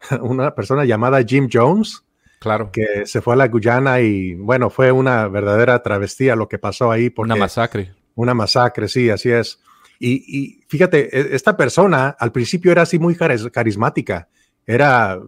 una 0.20 0.54
persona 0.54 0.84
llamada 0.84 1.22
Jim 1.22 1.48
Jones. 1.52 2.02
Claro. 2.38 2.70
Que 2.70 3.06
se 3.06 3.22
fue 3.22 3.34
a 3.34 3.36
la 3.36 3.48
Guyana 3.48 4.00
y 4.00 4.34
bueno, 4.34 4.68
fue 4.70 4.92
una 4.92 5.26
verdadera 5.26 5.82
travestía 5.82 6.36
lo 6.36 6.48
que 6.48 6.58
pasó 6.58 6.90
ahí. 6.90 7.12
una 7.16 7.34
masacre. 7.34 7.94
Una 8.14 8.34
masacre, 8.34 8.88
sí, 8.88 9.10
así 9.10 9.30
es. 9.30 9.58
Y, 9.98 10.22
y, 10.26 10.64
fíjate, 10.68 11.18
e, 11.18 11.34
esta 11.34 11.56
persona 11.56 12.14
al 12.18 12.32
principio 12.32 12.70
era 12.72 12.82
así 12.82 12.98
muy 12.98 13.16
carismática, 13.16 14.28
era 14.66 15.18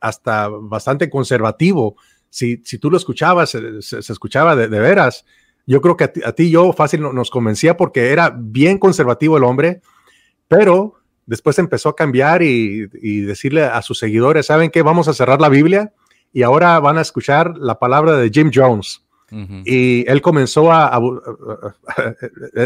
hasta 0.00 0.48
bastante 0.48 1.10
conservativo. 1.10 1.96
Si, 2.30 2.62
si 2.64 2.78
tú 2.78 2.90
lo 2.90 2.96
escuchabas, 2.96 3.50
se, 3.50 3.98
escuchaba 3.98 4.56
de, 4.56 4.68
veras. 4.68 5.24
Yo 5.72 5.80
creo 5.80 5.96
que 5.96 6.04
a 6.04 6.32
ti, 6.32 6.44
y 6.44 6.50
yo 6.50 6.72
fácil 6.74 7.00
nos 7.00 7.30
convencía 7.30 7.76
porque 7.76 8.10
era 8.10 8.34
bien 8.36 8.76
conservativo 8.76 9.38
el 9.38 9.44
hombre, 9.44 9.80
pero 10.46 10.96
después 11.24 11.58
empezó 11.58 11.88
a 11.88 11.96
cambiar 11.96 12.42
y, 12.42 12.90
y 13.00 13.20
decirle 13.20 13.64
a 13.64 13.80
sus 13.80 13.98
seguidores, 13.98 14.46
¿saben 14.46 14.70
qué? 14.70 14.82
Vamos 14.82 15.08
a 15.08 15.14
cerrar 15.14 15.40
la 15.40 15.48
Biblia 15.48 15.92
y 16.32 16.42
ahora 16.42 16.78
van 16.80 16.98
a 16.98 17.00
escuchar 17.00 17.56
la 17.56 17.78
palabra 17.78 18.16
de 18.16 18.30
Jim 18.30 18.50
Jones. 18.52 19.02
Y 19.64 20.06
él 20.10 20.20
comenzó 20.20 20.70
a, 20.70 21.00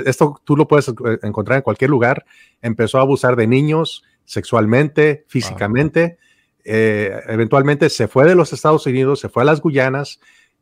esto 0.05 0.41
tú 0.43 0.57
lo 0.57 0.67
puedes 0.67 0.93
encontrar 1.23 1.59
en 1.59 1.63
cualquier 1.63 1.91
lugar, 1.91 2.25
empezó 2.61 2.99
a 2.99 3.03
abusar 3.03 3.37
de 3.37 3.47
niños 3.47 4.03
sexualmente, 4.25 5.25
físicamente. 5.29 6.19
Eh, 6.65 7.21
eventualmente 7.29 7.89
se 7.89 8.09
fue 8.09 8.27
de 8.27 8.35
los 8.35 8.53
Estados 8.53 8.85
Unidos, 8.85 9.21
se 9.21 9.29
fue 9.29 9.45
a 9.45 9.47
las 9.47 9.61
Guyanas. 9.61 10.19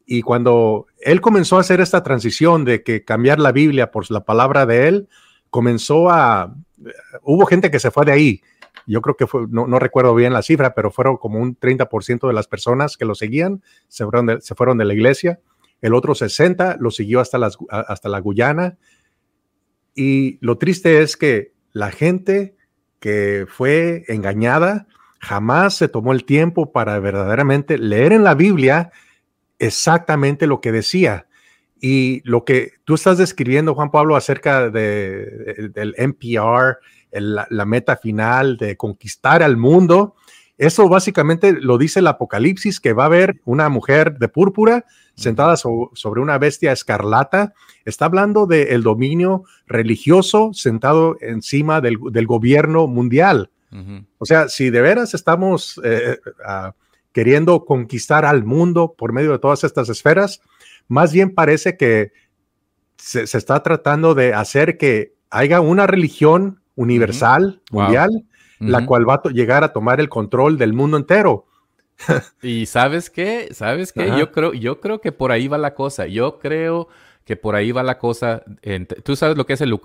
Y 0.07 0.23
cuando 0.23 0.87
él 1.01 1.21
comenzó 1.21 1.57
a 1.57 1.61
hacer 1.61 1.81
esta 1.81 2.03
transición 2.03 2.65
de 2.65 2.83
que 2.83 3.05
cambiar 3.05 3.39
la 3.39 3.53
Biblia 3.53 3.91
por 3.91 4.11
la 4.11 4.25
palabra 4.25 4.67
de 4.67 4.89
él, 4.89 5.09
comenzó 5.51 6.11
a... 6.11 6.55
Hubo 7.23 7.47
gente 7.47 7.71
que 7.71 7.81
se 7.81 7.91
fue 7.91 8.05
de 8.05 8.13
ahí. 8.13 8.43
Yo 8.87 9.01
creo 9.01 9.17
que 9.17 9.27
no, 9.49 9.79
recuerdo 9.79 10.15
bien 10.15 10.35
la 10.35 10.43
cifra, 10.43 10.75
pero 10.75 10.91
fueron 10.91 11.17
como 11.17 11.39
un 11.39 11.59
30% 11.59 12.27
de 12.27 12.35
las 12.35 12.47
personas 12.47 12.99
que 12.99 13.07
lo 13.07 13.15
seguían, 13.15 13.63
se 13.89 14.05
fueron 14.05 14.79
de 14.79 14.85
la 14.85 14.93
iglesia 14.93 15.41
el 15.85 15.93
otro 15.93 16.15
60 16.15 16.79
lo 16.81 16.91
siguió 16.91 17.21
hasta 17.21 18.09
la 18.09 18.19
Guyana. 18.21 18.79
Y 19.95 20.39
lo 20.41 20.57
triste 20.57 21.03
es 21.03 21.15
que 21.19 21.53
la 21.73 21.91
gente 21.91 22.57
que 23.01 23.45
fue 23.47 24.05
engañada 24.09 24.87
jamás 25.19 25.77
se 25.77 25.89
tomó 25.89 26.15
el 26.15 26.25
tiempo 26.25 26.73
para 26.73 26.99
verdaderamente 27.01 27.77
leer 27.77 28.15
en 28.15 28.25
la 28.25 28.35
Biblia 28.35 28.93
exactamente 29.59 30.47
lo 30.47 30.61
que 30.61 30.73
decía. 30.73 31.27
Y 31.81 32.23
lo 32.25 32.45
que 32.45 32.73
tú 32.85 32.95
estás 32.95 33.19
describiendo, 33.19 33.75
Juan 33.75 33.91
Pablo, 33.91 34.17
acerca 34.17 34.71
de, 34.71 35.71
del 35.75 35.95
NPR, 35.99 36.79
la 37.13 37.65
meta 37.65 37.97
final 37.97 38.57
de 38.57 38.77
conquistar 38.77 39.43
al 39.43 39.57
mundo, 39.57 40.17
eso 40.57 40.89
básicamente 40.89 41.53
lo 41.53 41.79
dice 41.79 41.99
el 41.99 42.07
Apocalipsis, 42.07 42.79
que 42.81 42.93
va 42.93 43.05
a 43.05 43.07
haber 43.07 43.41
una 43.45 43.69
mujer 43.69 44.19
de 44.19 44.29
púrpura 44.29 44.85
sentada 45.17 45.57
sobre 45.57 46.21
una 46.21 46.39
bestia 46.39 46.73
escarlata. 46.73 47.55
Está 47.85 48.05
hablando 48.05 48.47
del 48.47 48.83
dominio 48.83 49.45
religioso 49.67 50.51
sentado 50.53 51.17
encima 51.21 51.81
del, 51.81 51.99
gobierno 52.27 52.87
mundial. 52.87 53.51
O 54.19 54.27
sea, 54.27 54.49
si 54.49 54.71
de 54.71 54.81
veras 54.81 55.15
estamos 55.15 55.81
eh, 55.83 56.19
ah, 56.47 56.75
queriendo 57.15 57.65
conquistar 57.65 58.27
al 58.27 58.45
mundo 58.45 58.95
por 58.99 59.13
medio 59.13 59.31
de 59.31 59.39
todas 59.39 59.63
estas 59.63 59.89
esferas, 59.89 60.43
más 60.89 61.13
bien 61.13 61.33
parece 61.33 61.77
que 61.77 62.13
se, 62.99 63.23
está 63.23 63.63
tratando 63.63 64.15
de 64.15 64.35
hacer 64.35 64.77
que 64.77 65.15
haya 65.31 65.61
una 65.61 65.87
religión 65.87 66.61
universal, 66.75 67.63
mundial, 67.71 68.11
la 68.59 68.85
cual 68.85 69.09
va 69.09 69.23
a 69.25 69.29
llegar 69.31 69.63
a 69.63 69.73
tomar 69.73 70.01
el 70.01 70.09
control 70.09 70.59
del 70.59 70.73
mundo 70.73 70.97
entero. 70.97 71.47
y 72.43 72.67
sabes 72.67 73.11
qué, 73.11 73.49
sabes 73.53 73.93
qué, 73.93 74.13
yo 74.19 74.33
creo, 74.33 74.53
yo 74.53 74.81
creo 74.81 75.01
que 75.01 75.13
por 75.13 75.31
ahí 75.31 75.47
va 75.47 75.57
la 75.57 75.75
cosa. 75.75 76.07
Yo 76.09 76.41
creo 76.41 76.89
que 77.25 77.37
por 77.37 77.55
ahí 77.55 77.71
va 77.71 77.85
la 77.85 77.99
cosa. 77.99 78.43
Tú 79.05 79.15
sabes 79.15 79.37
lo 79.37 79.47
que 79.47 79.53
es 79.53 79.61
el 79.61 79.79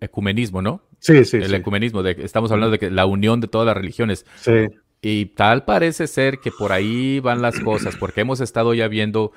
ecumenismo, 0.00 0.60
¿no? 0.60 0.82
Sí, 0.98 1.24
sí. 1.24 1.38
El 1.38 1.54
ecumenismo, 1.54 2.02
de, 2.02 2.16
estamos 2.18 2.50
hablando 2.52 2.72
de 2.72 2.78
que 2.78 2.90
la 2.90 3.06
unión 3.06 3.40
de 3.40 3.48
todas 3.48 3.66
las 3.66 3.76
religiones. 3.76 4.26
Sí. 4.36 4.66
Y 5.02 5.26
tal 5.26 5.64
parece 5.64 6.06
ser 6.06 6.38
que 6.38 6.50
por 6.50 6.72
ahí 6.72 7.20
van 7.20 7.42
las 7.42 7.60
cosas, 7.60 7.96
porque 7.96 8.22
hemos 8.22 8.40
estado 8.40 8.74
ya 8.74 8.88
viendo 8.88 9.32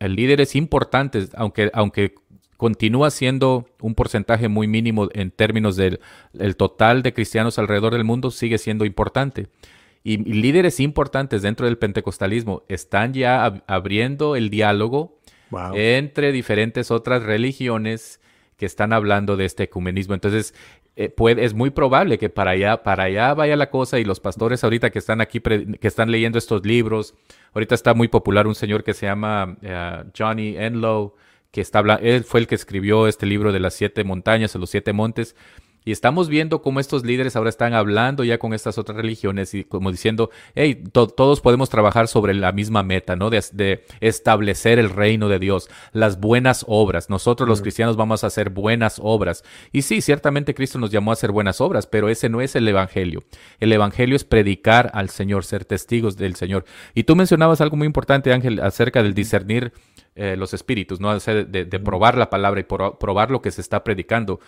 líderes 0.00 0.54
importantes, 0.54 1.30
aunque, 1.34 1.70
aunque 1.74 2.14
continúa 2.56 3.10
siendo 3.10 3.66
un 3.80 3.96
porcentaje 3.96 4.46
muy 4.46 4.68
mínimo 4.68 5.08
en 5.14 5.32
términos 5.32 5.76
del 5.76 5.98
total 6.56 7.02
de 7.02 7.12
cristianos 7.12 7.58
alrededor 7.58 7.92
del 7.92 8.04
mundo, 8.04 8.30
sigue 8.30 8.58
siendo 8.58 8.84
importante. 8.84 9.48
Y, 10.04 10.18
líderes 10.18 10.78
importantes 10.78 11.42
dentro 11.42 11.66
del 11.66 11.78
pentecostalismo 11.78 12.62
están 12.68 13.14
ya 13.14 13.44
abriendo 13.66 14.36
el 14.36 14.50
diálogo 14.50 15.18
entre 15.74 16.32
diferentes 16.32 16.90
otras 16.90 17.24
religiones 17.24 18.20
que 18.56 18.66
están 18.66 18.92
hablando 18.92 19.36
de 19.36 19.44
este 19.44 19.64
ecumenismo. 19.64 20.14
Entonces, 20.14 20.54
eh, 20.94 21.14
es 21.38 21.54
muy 21.54 21.70
probable 21.70 22.18
que 22.18 22.28
para 22.28 22.50
allá, 22.50 22.82
para 22.82 23.04
allá 23.04 23.32
vaya 23.34 23.56
la 23.56 23.70
cosa 23.70 23.98
y 23.98 24.04
los 24.04 24.20
pastores 24.20 24.62
ahorita 24.62 24.90
que 24.90 24.98
están 24.98 25.20
aquí, 25.20 25.40
que 25.40 25.88
están 25.88 26.10
leyendo 26.10 26.38
estos 26.38 26.66
libros, 26.66 27.14
ahorita 27.54 27.74
está 27.74 27.94
muy 27.94 28.08
popular 28.08 28.46
un 28.46 28.54
señor 28.54 28.84
que 28.84 28.92
se 28.92 29.06
llama 29.06 29.56
eh, 29.62 30.04
Johnny 30.16 30.56
Enlow, 30.56 31.14
que 31.50 31.60
está 31.60 31.80
él 32.02 32.24
fue 32.24 32.40
el 32.40 32.46
que 32.46 32.54
escribió 32.54 33.06
este 33.06 33.26
libro 33.26 33.52
de 33.52 33.60
las 33.60 33.74
siete 33.74 34.04
montañas 34.04 34.54
o 34.54 34.58
los 34.58 34.70
siete 34.70 34.92
montes. 34.92 35.36
Y 35.84 35.92
estamos 35.92 36.28
viendo 36.28 36.62
cómo 36.62 36.80
estos 36.80 37.04
líderes 37.04 37.36
ahora 37.36 37.50
están 37.50 37.74
hablando 37.74 38.24
ya 38.24 38.38
con 38.38 38.54
estas 38.54 38.78
otras 38.78 38.96
religiones 38.96 39.54
y 39.54 39.64
como 39.64 39.90
diciendo, 39.90 40.30
hey, 40.54 40.82
todos 40.92 41.40
podemos 41.40 41.70
trabajar 41.70 42.08
sobre 42.08 42.34
la 42.34 42.52
misma 42.52 42.82
meta, 42.82 43.16
¿no? 43.16 43.30
De, 43.30 43.84
establecer 44.00 44.78
el 44.78 44.90
reino 44.90 45.28
de 45.28 45.38
Dios, 45.38 45.68
las 45.92 46.20
buenas 46.20 46.64
obras. 46.68 47.10
Nosotros 47.10 47.48
los 47.48 47.62
cristianos 47.62 47.96
vamos 47.96 48.24
a 48.24 48.28
hacer 48.28 48.50
buenas 48.50 49.00
obras. 49.02 49.44
Y 49.72 49.82
sí, 49.82 50.00
ciertamente 50.00 50.54
Cristo 50.54 50.78
nos 50.78 50.90
llamó 50.90 51.10
a 51.10 51.14
hacer 51.14 51.32
buenas 51.32 51.60
obras, 51.60 51.86
pero 51.86 52.08
ese 52.08 52.28
no 52.28 52.40
es 52.40 52.54
el 52.54 52.68
Evangelio. 52.68 53.24
El 53.60 53.72
Evangelio 53.72 54.16
es 54.16 54.24
predicar 54.24 54.90
al 54.94 55.10
Señor, 55.10 55.44
ser 55.44 55.64
testigos 55.64 56.16
del 56.16 56.36
Señor. 56.36 56.64
Y 56.94 57.04
tú 57.04 57.16
mencionabas 57.16 57.60
algo 57.60 57.76
muy 57.76 57.86
importante, 57.86 58.32
Ángel, 58.32 58.60
acerca 58.60 59.02
del 59.02 59.14
discernir 59.14 59.72
eh, 60.14 60.36
los 60.36 60.52
espíritus, 60.52 61.00
¿no? 61.00 61.18
de, 61.18 61.44
de, 61.44 61.80
probar 61.80 62.18
la 62.18 62.28
palabra 62.28 62.60
y 62.60 62.64
probar 62.64 63.30
lo 63.30 63.40
que 63.40 63.50
se 63.50 63.62
está 63.62 63.82
predicando. 63.82 64.40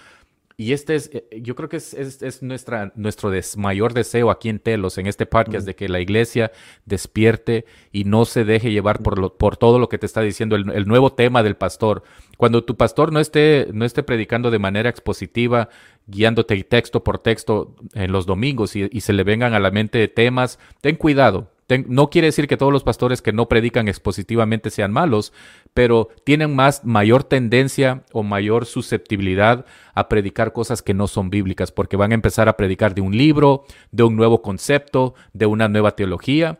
Y 0.57 0.72
este 0.72 0.94
es, 0.94 1.11
eh, 1.12 1.40
yo 1.42 1.57
creo 1.57 1.68
que 1.68 1.78
es, 1.78 1.94
es, 1.94 2.42
nuestra, 2.42 2.92
nuestro 2.94 3.32
mayor 3.57 3.92
deseo 3.92 4.30
aquí 4.30 4.48
en 4.48 4.61
Telos, 4.61 4.98
en 4.98 5.07
este 5.07 5.26
podcast, 5.26 5.66
de 5.66 5.74
que 5.74 5.88
la 5.88 6.00
iglesia 6.00 6.52
despierte 6.84 7.64
y 7.90 8.05
no 8.05 8.24
se 8.24 8.44
deje 8.44 8.70
llevar 8.70 9.02
por, 9.02 9.18
lo, 9.18 9.36
por 9.36 9.57
todo 9.57 9.80
lo 9.80 9.88
que 9.88 9.98
te 9.98 10.07
está 10.07 10.20
diciendo 10.20 10.55
el, 10.55 10.70
el, 10.70 10.86
nuevo 10.86 11.12
tema 11.12 11.42
del 11.42 11.57
pastor. 11.57 12.05
Cuando 12.36 12.62
tu 12.62 12.76
pastor 12.76 13.12
no 13.12 13.18
esté, 13.18 13.68
no 13.72 13.84
esté 13.84 14.05
predicando 14.05 14.52
de 14.52 14.61
manera 14.61 14.90
expositiva, 14.90 15.70
guiándote 16.07 16.62
texto 16.62 17.02
por 17.02 17.18
texto 17.18 17.74
en 17.94 18.12
los 18.12 18.26
domingos 18.26 18.76
y, 18.76 18.88
y 18.92 19.00
se 19.00 19.12
le 19.12 19.24
vengan 19.24 19.55
a 19.55 19.59
la 19.59 19.72
mente 19.72 20.07
temas, 20.07 20.61
ten 20.80 20.94
cuidado, 20.94 21.50
no 21.69 22.11
quiere 22.11 22.27
decir 22.27 22.47
que 22.47 22.57
todos 22.57 22.73
los 22.73 22.85
pastores 22.85 23.23
que 23.23 23.33
no 23.33 23.49
predican 23.49 23.89
expositivamente 23.89 24.71
sean 24.71 24.93
malos, 24.93 25.33
pero 25.73 26.09
tienen 26.25 26.55
más 26.55 26.85
mayor 26.85 27.25
tendencia 27.25 28.05
o 28.12 28.23
mayor 28.23 28.67
susceptibilidad 28.67 29.65
a 29.95 30.09
predicar 30.09 30.53
cosas 30.53 30.83
que 30.83 30.95
no 30.95 31.07
son 31.07 31.31
bíblicas, 31.31 31.73
porque 31.73 31.97
van 31.97 32.12
a 32.12 32.17
empezar 32.17 32.49
a 32.49 32.57
predicar 32.57 32.95
de 32.95 33.01
un 33.01 33.17
libro, 33.17 33.65
de 33.93 34.03
un 34.03 34.17
nuevo 34.17 34.43
concepto, 34.43 35.15
de 35.33 35.47
una 35.47 35.69
nueva 35.69 35.97
teología. 35.97 36.59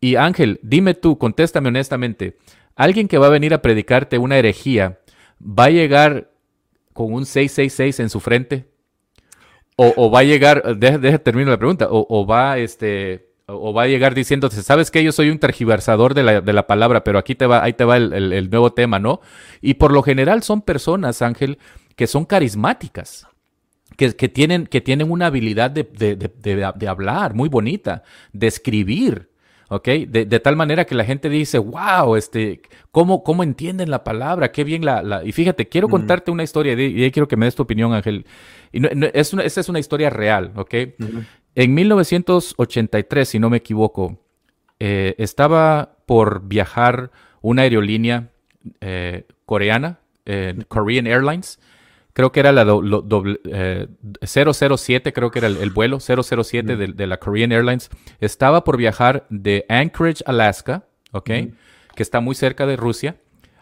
Y 0.00 0.16
Ángel, 0.16 0.60
dime 0.62 0.94
tú, 0.94 1.18
contéstame 1.18 1.68
honestamente, 1.68 2.36
alguien 2.76 3.08
que 3.08 3.18
va 3.18 3.26
a 3.26 3.30
venir 3.30 3.54
a 3.54 3.62
predicarte 3.62 4.18
una 4.18 4.38
herejía, 4.38 5.00
¿va 5.40 5.64
a 5.64 5.70
llegar 5.70 6.30
con 6.92 7.12
un 7.12 7.26
666 7.26 8.00
en 8.00 8.10
su 8.10 8.20
frente? 8.20 8.68
O, 9.76 10.08
va 10.08 10.20
a 10.20 10.22
llegar, 10.22 10.76
deja, 10.76 11.18
termino 11.18 11.50
la 11.50 11.58
pregunta, 11.58 11.88
o, 11.90 12.06
o 12.08 12.24
va 12.24 12.58
este 12.58 13.33
o 13.46 13.74
va 13.74 13.82
a 13.82 13.86
llegar 13.86 14.14
diciéndote, 14.14 14.62
sabes 14.62 14.90
que 14.90 15.04
yo 15.04 15.12
soy 15.12 15.28
un 15.30 15.38
tergiversador 15.38 16.14
de 16.14 16.22
la, 16.22 16.40
de 16.40 16.52
la 16.52 16.66
palabra, 16.66 17.04
pero 17.04 17.18
aquí 17.18 17.34
te 17.34 17.46
va, 17.46 17.62
ahí 17.62 17.74
te 17.74 17.84
va 17.84 17.96
el, 17.98 18.50
nuevo 18.50 18.72
tema, 18.72 18.98
¿no? 18.98 19.20
Y 19.60 19.74
por 19.74 19.92
lo 19.92 20.02
general 20.02 20.42
son 20.42 20.62
personas, 20.62 21.20
Ángel, 21.20 21.58
que 21.96 22.06
son 22.06 22.24
carismáticas. 22.24 23.26
Que, 23.96 24.10
tienen, 24.10 24.66
que 24.66 24.80
tienen 24.80 25.08
una 25.08 25.26
habilidad 25.26 25.70
de, 25.70 25.84
de, 25.84 26.88
hablar 26.88 27.34
muy 27.34 27.48
bonita, 27.48 28.02
de 28.32 28.48
escribir, 28.48 29.30
¿ok? 29.68 29.88
De, 30.08 30.40
tal 30.40 30.56
manera 30.56 30.84
que 30.84 30.96
la 30.96 31.04
gente 31.04 31.28
dice, 31.28 31.58
wow, 31.58 32.16
este, 32.16 32.60
¿cómo, 32.90 33.22
cómo 33.22 33.44
entienden 33.44 33.90
la 33.90 34.02
palabra? 34.02 34.50
Qué 34.50 34.64
bien 34.64 34.84
la... 34.84 35.22
Y 35.24 35.30
fíjate, 35.30 35.68
quiero 35.68 35.88
contarte 35.88 36.32
una 36.32 36.42
historia 36.42 36.72
y 36.72 37.08
quiero 37.12 37.28
que 37.28 37.36
me 37.36 37.44
des 37.44 37.54
tu 37.54 37.62
opinión, 37.62 37.92
Ángel. 37.92 38.26
Y 38.72 38.80
no, 38.80 38.88
es 39.12 39.32
una, 39.32 39.44
esta 39.44 39.60
es 39.60 39.68
una 39.68 39.78
historia 39.78 40.10
real, 40.10 40.50
¿ok? 40.56 40.74
En 41.54 41.74
1983, 41.74 43.28
si 43.28 43.38
no 43.38 43.50
me 43.50 43.58
equivoco, 43.58 44.18
eh, 44.80 45.14
estaba 45.18 45.98
por 46.06 46.46
viajar 46.46 47.12
una 47.40 47.62
aerolínea 47.62 48.30
eh, 48.80 49.26
coreana, 49.46 50.00
Korean 50.68 51.06
Airlines, 51.06 51.60
creo 52.14 52.32
que 52.32 52.40
era 52.40 52.50
la 52.50 52.64
007, 52.64 55.12
creo 55.12 55.30
que 55.30 55.38
era 55.38 55.48
el, 55.48 55.70
vuelo 55.70 56.00
007 56.00 56.76
de, 56.76 57.06
la 57.06 57.18
Korean 57.18 57.52
Airlines, 57.52 57.90
estaba 58.20 58.64
por 58.64 58.78
viajar 58.78 59.26
de 59.28 59.66
Anchorage, 59.68 60.24
Alaska, 60.24 60.86
¿ok? 61.12 61.26
Que 61.26 62.02
está 62.02 62.20
muy 62.20 62.34
cerca 62.34 62.66
de 62.66 62.76
Rusia, 62.76 63.16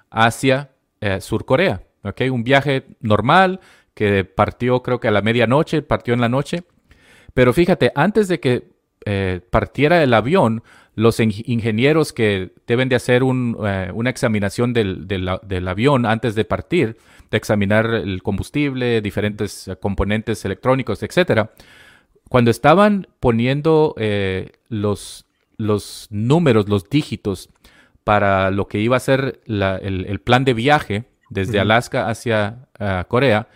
hacia 0.09 0.71
Sur 1.19 1.45
Corea, 1.45 1.83
¿ok? 2.05 2.21
Un 2.31 2.45
viaje 2.45 2.87
normal 3.01 3.59
que 3.95 4.25
partió 4.25 4.83
creo 4.83 5.01
que 5.01 5.09
a 5.09 5.11
la 5.11 5.23
medianoche, 5.23 5.83
partió 5.83 6.15
en 6.15 6.21
la 6.21 6.29
noche. 6.29 6.65
Pero 7.35 7.53
fíjate, 7.53 7.93
antes 7.95 8.29
de 8.29 8.41
que 8.41 8.73
partiera 9.51 10.03
el 10.03 10.15
avión, 10.15 10.63
los 10.95 11.21
ingenieros 11.21 12.13
que 12.13 12.53
deben 12.67 12.89
de 12.89 12.97
hacer 12.97 13.23
eh, 13.23 13.91
una 13.95 14.11
examinación 14.11 14.73
del, 14.73 15.69
avión 15.69 16.05
antes 16.05 16.35
de 16.35 16.45
partir, 16.45 16.99
de 17.31 17.37
examinar 17.39 17.87
el 17.87 18.23
combustible, 18.23 19.01
diferentes 19.01 19.69
eh, 19.69 19.77
componentes 19.77 20.45
electrónicos, 20.45 21.03
etcétera, 21.03 21.53
cuando 22.29 22.51
estaban 22.51 23.07
poniendo 23.21 23.95
eh, 23.97 24.53
los, 24.69 25.25
los 25.57 26.09
números, 26.11 26.69
los 26.69 26.89
dígitos 26.89 27.49
para 28.05 28.51
lo 28.51 28.69
que 28.69 28.79
iba 28.79 28.97
a 28.97 29.01
ser 29.01 29.41
el, 29.47 30.21
plan 30.21 30.45
de 30.45 30.55
viaje 30.55 31.05
desde 31.31 31.61
Alaska 31.61 32.09
hacia 32.09 32.69
Corea, 33.09 33.49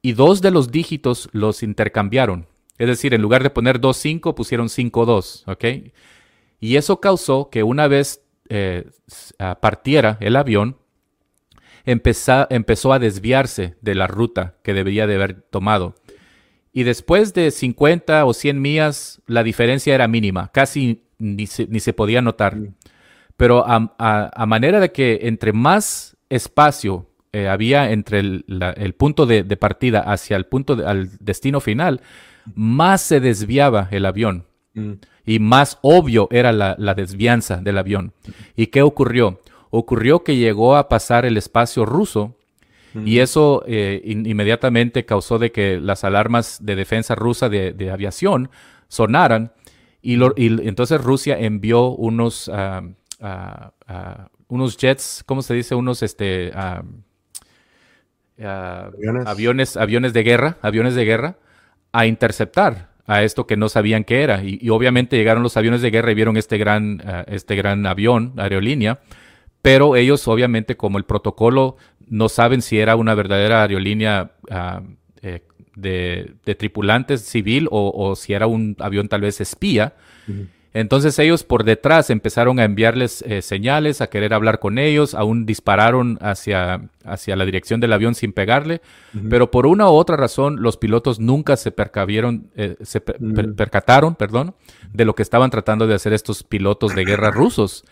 y 0.00 0.12
dos 0.12 0.40
de 0.40 0.50
los 0.50 0.70
dígitos 0.70 1.28
los 1.32 1.62
intercambiaron. 1.62 2.46
Es 2.78 2.88
decir, 2.88 3.14
en 3.14 3.22
lugar 3.22 3.42
de 3.42 3.50
poner 3.50 3.80
2.5, 3.80 4.34
pusieron 4.34 4.68
5.2, 4.68 5.44
¿ok? 5.46 5.92
Y 6.60 6.76
eso 6.76 7.00
causó 7.00 7.50
que 7.50 7.62
una 7.62 7.88
vez 7.88 8.22
eh, 8.48 8.88
partiera 9.60 10.18
el 10.20 10.36
avión, 10.36 10.76
empezó 11.84 12.92
a 12.92 12.98
desviarse 12.98 13.76
de 13.80 13.94
la 13.94 14.06
ruta 14.06 14.56
que 14.62 14.74
debería 14.74 15.06
de 15.06 15.14
haber 15.14 15.42
tomado. 15.42 15.94
Y 16.72 16.82
después 16.82 17.32
de 17.32 17.50
50 17.50 18.24
o 18.26 18.34
100 18.34 18.60
millas, 18.60 19.22
la 19.26 19.42
diferencia 19.42 19.94
era 19.94 20.08
mínima, 20.08 20.50
casi 20.52 21.04
ni 21.18 21.46
se, 21.46 21.92
podía 21.94 22.20
notar. 22.20 22.58
Pero 23.36 23.64
a, 23.66 24.46
manera 24.46 24.80
de 24.80 24.92
que 24.92 25.20
entre 25.22 25.52
más 25.52 26.16
espacio 26.28 27.08
eh, 27.32 27.48
había 27.48 27.92
entre 27.92 28.18
el, 28.18 28.94
punto 28.98 29.24
de, 29.26 29.44
partida 29.56 30.00
hacia 30.00 30.36
el 30.36 30.46
punto 30.46 30.76
al 30.86 31.08
destino 31.20 31.60
final, 31.60 32.00
más 32.54 33.02
se 33.02 33.20
desviaba 33.20 33.88
el 33.90 34.06
avión. 34.06 34.44
Mm 34.74 34.94
y 35.26 35.40
más 35.40 35.78
obvio 35.82 36.28
era 36.30 36.52
la, 36.52 36.94
desvianza 36.94 37.56
del 37.56 37.78
avión. 37.78 38.12
¿Y 38.54 38.68
qué 38.68 38.82
ocurrió? 38.82 39.40
Ocurrió 39.70 40.22
que 40.22 40.36
llegó 40.36 40.76
a 40.76 40.88
pasar 40.88 41.26
el 41.26 41.36
espacio 41.36 41.84
ruso 41.84 42.36
y 43.04 43.18
eso 43.18 43.62
eh, 43.66 44.00
inmediatamente 44.04 45.04
causó 45.04 45.38
de 45.38 45.52
que 45.52 45.78
las 45.78 46.02
alarmas 46.04 46.60
de 46.62 46.76
defensa 46.76 47.14
rusa 47.14 47.50
de, 47.50 47.90
aviación 47.92 48.48
sonaran 48.88 49.52
y, 50.00 50.14
entonces 50.14 51.02
Rusia 51.02 51.36
envió 51.38 51.88
unos, 51.88 52.48
ah, 52.48 52.82
ah, 53.20 53.72
ah, 53.88 54.28
unos 54.46 54.78
jets, 54.78 55.24
¿cómo 55.26 55.42
se 55.42 55.52
dice? 55.52 55.74
Unos 55.74 56.02
este, 56.04 56.52
¿Aviones? 58.38 59.76
aviones 59.76 60.12
de 60.12 60.22
guerra, 60.22 60.56
aviones 60.62 60.94
de 60.94 61.04
guerra 61.04 61.36
a 61.96 62.06
interceptar 62.06 62.90
a 63.06 63.22
esto 63.22 63.46
que 63.46 63.56
no 63.56 63.68
sabían 63.68 64.04
qué 64.04 64.22
era. 64.22 64.42
Y, 64.44 64.68
obviamente 64.70 65.16
llegaron 65.16 65.42
los 65.42 65.56
aviones 65.56 65.80
de 65.80 65.90
guerra 65.90 66.10
y 66.10 66.14
vieron 66.14 66.36
este 66.36 66.58
gran, 66.58 67.02
eh, 67.06 67.24
este 67.28 67.56
gran 67.56 67.86
avión, 67.86 68.34
aerolínea, 68.36 69.00
pero 69.62 69.96
ellos 69.96 70.26
obviamente 70.28 70.76
como 70.76 70.98
el 70.98 71.04
protocolo 71.04 71.76
no 72.06 72.28
saben 72.28 72.62
si 72.62 72.78
era 72.78 72.96
una 72.96 73.14
verdadera 73.14 73.62
aerolínea 73.62 74.32
ah, 74.50 74.82
eh, 75.22 75.42
de, 75.74 76.54
tripulantes 76.56 77.22
civil 77.22 77.68
o, 77.70 78.14
si 78.14 78.32
era 78.32 78.46
un 78.46 78.76
avión 78.78 79.08
tal 79.08 79.22
vez 79.22 79.40
espía. 79.40 79.94
Entonces 80.78 81.18
ellos 81.18 81.42
por 81.42 81.64
detrás 81.64 82.10
empezaron 82.10 82.60
a 82.60 82.64
enviarles 82.64 83.22
eh, 83.22 83.40
señales, 83.40 84.02
a 84.02 84.08
querer 84.08 84.34
hablar 84.34 84.58
con 84.58 84.76
ellos, 84.76 85.14
aún 85.14 85.46
dispararon 85.46 86.18
hacia, 86.20 86.90
hacia 87.02 87.34
la 87.34 87.46
dirección 87.46 87.80
del 87.80 87.94
avión 87.94 88.14
sin 88.14 88.34
pegarle, 88.34 88.82
pero 89.30 89.50
por 89.50 89.66
una 89.66 89.88
u 89.88 89.94
otra 89.94 90.18
razón 90.18 90.60
los 90.60 90.76
pilotos 90.76 91.18
nunca 91.18 91.56
se 91.56 91.70
percavieron, 91.70 92.50
eh, 92.56 92.76
se 92.82 93.00
percataron, 93.00 94.16
perdón, 94.16 94.54
de 94.92 95.06
lo 95.06 95.14
que 95.14 95.22
estaban 95.22 95.48
tratando 95.48 95.86
de 95.86 95.94
hacer 95.94 96.12
estos 96.12 96.42
pilotos 96.42 96.94
de 96.94 97.06
guerra 97.06 97.30
rusos. 97.30 97.86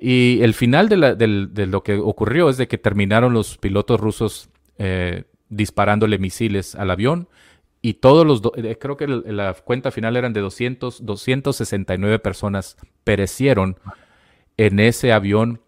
Y 0.00 0.40
el 0.40 0.54
final 0.54 0.88
de, 0.88 1.66
lo 1.66 1.82
que 1.82 1.96
ocurrió 1.96 2.48
es 2.48 2.56
de 2.56 2.68
que 2.68 2.78
terminaron 2.78 3.34
los 3.34 3.58
pilotos 3.58 4.00
rusos 4.00 4.48
eh, 4.78 5.24
disparándole 5.50 6.16
misiles 6.16 6.74
al 6.74 6.90
avión 6.90 7.28
y 7.88 7.94
todos 7.94 8.26
los, 8.26 8.42
eh, 8.56 8.76
creo 8.78 8.98
que 8.98 9.06
la 9.06 9.54
cuenta 9.54 9.90
final 9.90 10.14
eran 10.18 10.34
de 10.34 10.42
200, 10.42 11.06
269 11.06 12.18
personas 12.18 12.76
perecieron 13.02 13.78
en 14.58 14.78
ese 14.78 15.10
avión 15.10 15.62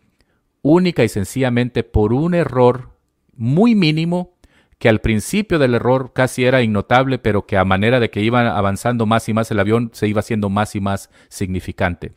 única 0.61 1.03
y 1.03 1.09
sencillamente 1.09 1.83
por 1.83 2.13
un 2.13 2.35
error 2.35 2.91
muy 3.35 3.75
mínimo 3.75 4.35
que 4.77 4.91
al 4.91 5.01
principio 5.01 5.59
del 5.59 5.73
error 5.73 6.13
casi 6.13 6.45
era 6.45 6.61
innotable, 6.61 7.19
pero 7.19 7.47
que 7.47 7.57
a 7.57 7.65
manera 7.65 8.01
de 8.01 8.11
que 8.11 8.21
iban 8.21 8.47
avanzando 8.47 9.07
más 9.07 9.27
y 9.31 9.33
más 9.33 9.51
el 9.51 9.59
avión 9.59 9.89
se 9.95 10.07
iba 10.07 10.21
haciendo 10.21 10.51
más 10.51 10.77
y 10.77 10.81
más 10.81 11.09
significante. 11.31 12.13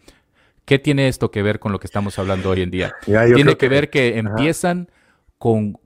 ¿Qué 0.66 0.80
tiene 0.80 1.08
esto 1.08 1.32
que 1.32 1.44
ver 1.44 1.60
con 1.60 1.72
lo 1.72 1.80
que 1.80 1.88
estamos 1.88 2.20
hablando 2.20 2.50
hoy 2.50 2.62
en 2.62 2.72
día? 2.72 2.94
tiene 3.06 3.56
que, 3.56 3.70
ver 3.70 3.90
que 3.90 4.18
empiezan 4.18 4.90
con 5.38 5.78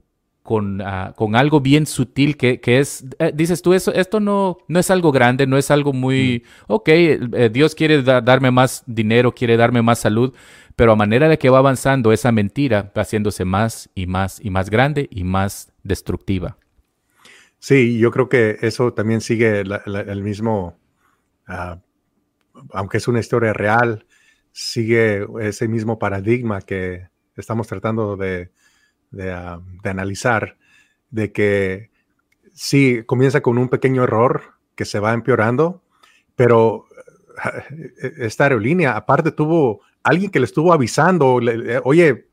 con, 0.48 0.82
ah, 0.82 1.12
con 1.18 1.36
algo 1.36 1.60
bien 1.60 1.86
sutil 1.86 2.38
que, 2.38 2.62
es, 2.64 3.04
eh, 3.20 3.34
dices 3.36 3.62
tú, 3.62 3.74
eso, 3.74 3.94
esto 3.94 4.22
no, 4.22 4.60
no 4.70 4.80
es 4.80 4.90
algo 4.90 5.12
grande, 5.12 5.46
no 5.46 5.58
es 5.58 5.72
algo 5.72 5.92
muy, 5.92 6.42
mm. 6.46 6.64
ok, 6.72 6.88
eh, 6.88 7.50
Dios 7.52 7.76
quiere 7.76 8.02
darme 8.02 8.50
más 8.50 8.82
dinero, 8.86 9.34
quiere 9.34 9.58
darme 9.58 9.82
más 9.82 10.00
salud, 10.00 10.34
pero 10.78 10.94
a 10.94 10.96
manera 10.96 11.28
de 11.28 11.38
que 11.38 11.50
va 11.50 11.58
avanzando 11.58 12.14
esa 12.14 12.32
mentira 12.32 12.94
va 12.98 13.02
haciéndose 13.02 13.44
más 13.44 13.90
y 13.94 14.08
más 14.08 14.40
y 14.42 14.50
más 14.50 14.70
grande 14.70 15.10
y 15.12 15.26
más 15.26 15.74
destructiva. 15.84 16.56
Sí, 17.60 18.00
yo 18.00 18.10
creo 18.12 18.30
que 18.30 18.56
eso 18.62 18.94
también 18.94 19.20
sigue 19.20 19.60
el 19.60 20.24
mismo, 20.24 20.80
ah, 21.46 21.82
aunque 22.72 23.00
es 23.00 23.10
una 23.10 23.20
historia 23.20 23.52
real, 23.52 24.06
sigue 24.54 25.28
ese 25.42 25.68
mismo 25.68 26.00
paradigma 26.00 26.62
que 26.62 27.10
estamos 27.36 27.68
tratando 27.68 28.16
de, 28.16 28.50
Ah, 29.16 29.62
de, 29.84 29.90
analizar, 29.90 30.58
de 31.10 31.32
que 31.32 31.92
sí, 32.54 33.04
comienza 33.06 33.42
con 33.42 33.58
un 33.58 33.70
pequeño 33.70 34.04
error 34.04 34.56
que 34.76 34.86
se 34.86 35.00
va 35.00 35.14
empeorando, 35.14 35.82
pero 36.36 36.86
eh, 38.02 38.14
esta 38.20 38.44
aerolínea 38.44 38.98
aparte 38.98 39.32
tuvo 39.32 39.82
alguien 40.04 40.30
que 40.30 40.40
le 40.40 40.46
estuvo 40.46 40.74
avisando, 40.74 41.40
oye, 41.84 42.28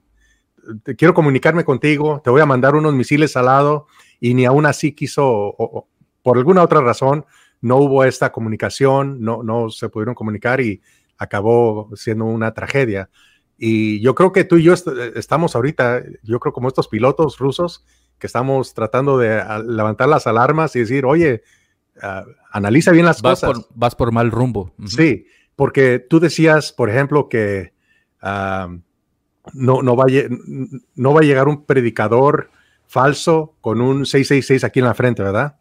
quiero 0.97 1.15
comunicarme 1.15 1.65
contigo, 1.65 2.21
te 2.25 2.31
voy 2.31 2.41
a 2.41 2.47
mandar 2.47 2.75
unos 2.75 2.95
misiles 2.95 3.37
al 3.37 3.47
lado 3.47 3.87
y 4.21 4.35
ni 4.35 4.45
aún 4.45 4.67
así 4.67 4.93
quiso, 4.93 5.25
o, 5.27 5.89
por 6.23 6.39
alguna 6.39 6.63
otra 6.63 6.81
razón, 6.81 7.25
no 7.61 7.77
hubo 7.77 8.05
esta 8.05 8.33
comunicación, 8.33 9.21
no, 9.21 9.43
no 9.43 9.71
se 9.71 9.89
pudieron 9.89 10.15
comunicar 10.15 10.61
y 10.61 10.83
acabó 11.19 11.91
siendo 11.95 12.25
una 12.25 12.53
tragedia. 12.53 13.11
Y 13.57 14.01
yo 14.01 14.15
creo 14.15 14.33
que 14.33 14.45
tú 14.45 14.57
y 14.57 14.65
yo 14.65 14.75
estamos 15.15 15.55
ahorita, 15.55 16.03
yo 16.23 16.41
creo 16.41 16.53
como 16.53 16.69
estos 16.69 16.89
pilotos 16.89 17.39
rusos 17.39 17.85
que 18.19 18.27
estamos 18.27 18.75
tratando 18.75 19.19
de 19.19 19.43
levantar 19.67 20.09
las 20.09 20.27
alarmas 20.27 20.75
y 20.77 20.81
decir, 20.81 21.05
oye, 21.05 21.43
ah, 22.03 22.25
analiza 22.51 22.91
bien 22.91 23.07
las 23.07 23.23
vas 23.23 23.41
cosas. 23.41 23.65
Por, 23.65 23.75
vas 23.75 23.95
por 23.95 24.13
mal 24.13 24.31
rumbo. 24.31 24.73
Sí, 24.87 25.27
porque 25.57 25.99
tú 25.99 26.21
decías, 26.21 26.73
por 26.73 26.91
ejemplo, 26.91 27.29
que 27.29 27.73
ah, 28.21 28.69
no, 29.53 29.83
no, 29.83 29.97
va 29.97 30.05
a, 30.05 30.09
no 30.95 31.13
va 31.13 31.21
a 31.21 31.25
llegar 31.25 31.49
un 31.49 31.65
predicador 31.65 32.51
falso 32.87 33.57
con 33.61 33.81
un 33.81 34.07
666 34.07 34.65
aquí 34.65 34.81
en 34.81 34.87
la 34.87 34.95
frente, 34.95 35.23
¿verdad? 35.23 35.57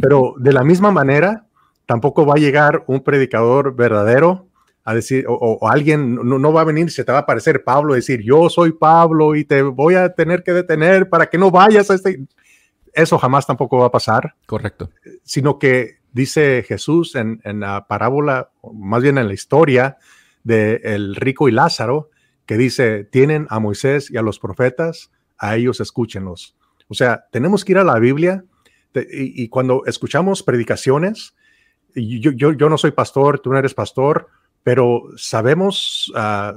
Pero 0.00 0.34
de 0.38 0.52
la 0.52 0.62
misma 0.62 0.92
manera, 0.92 1.46
tampoco 1.86 2.24
va 2.26 2.34
a 2.34 2.40
llegar 2.40 2.84
un 2.86 3.02
predicador 3.02 3.74
verdadero 3.74 4.46
a 4.84 4.94
decir, 4.94 5.24
o, 5.28 5.68
alguien 5.68 6.14
no, 6.14 6.52
va 6.52 6.62
a 6.62 6.64
venir, 6.64 6.90
se 6.90 7.04
te 7.04 7.12
va 7.12 7.18
a 7.18 7.22
aparecer 7.22 7.62
Pablo, 7.62 7.94
decir, 7.94 8.20
yo 8.22 8.50
soy 8.50 8.72
Pablo 8.72 9.36
y 9.36 9.44
te 9.44 9.62
voy 9.62 9.94
a 9.94 10.12
tener 10.12 10.42
que 10.42 10.52
detener 10.52 11.08
para 11.08 11.26
que 11.26 11.38
no 11.38 11.50
vayas 11.50 11.90
a 11.90 11.94
este... 11.94 12.24
Eso 12.92 13.16
jamás 13.16 13.46
tampoco 13.46 13.78
va 13.78 13.86
a 13.86 13.90
pasar. 13.90 14.34
Correcto. 14.44 14.90
Sino 15.22 15.58
que 15.58 15.98
dice 16.12 16.62
Jesús 16.66 17.14
en, 17.14 17.40
la 17.44 17.86
parábola, 17.86 18.50
más 18.74 19.02
bien 19.02 19.18
en 19.18 19.28
la 19.28 19.34
historia 19.34 19.96
de 20.42 20.80
el 20.84 21.16
rico 21.16 21.48
y 21.48 21.52
Lázaro, 21.52 22.10
que 22.44 22.58
dice, 22.58 23.04
tienen 23.04 23.46
a 23.48 23.60
Moisés 23.60 24.10
y 24.10 24.18
a 24.18 24.22
los 24.22 24.38
profetas, 24.38 25.10
a 25.38 25.56
ellos 25.56 25.80
escúchenlos. 25.80 26.56
O 26.88 26.94
sea, 26.94 27.24
tenemos 27.30 27.64
que 27.64 27.72
ir 27.72 27.78
a 27.78 27.84
la 27.84 27.98
Biblia 27.98 28.44
y, 28.94 29.48
cuando 29.48 29.84
escuchamos 29.86 30.42
predicaciones, 30.42 31.34
yo, 31.94 32.32
yo, 32.32 32.52
yo 32.52 32.68
no 32.68 32.76
soy 32.76 32.90
pastor, 32.90 33.38
tú 33.38 33.50
no 33.50 33.58
eres 33.58 33.72
pastor, 33.72 34.28
pero 34.62 35.04
sabemos 35.16 36.12
ah, 36.14 36.54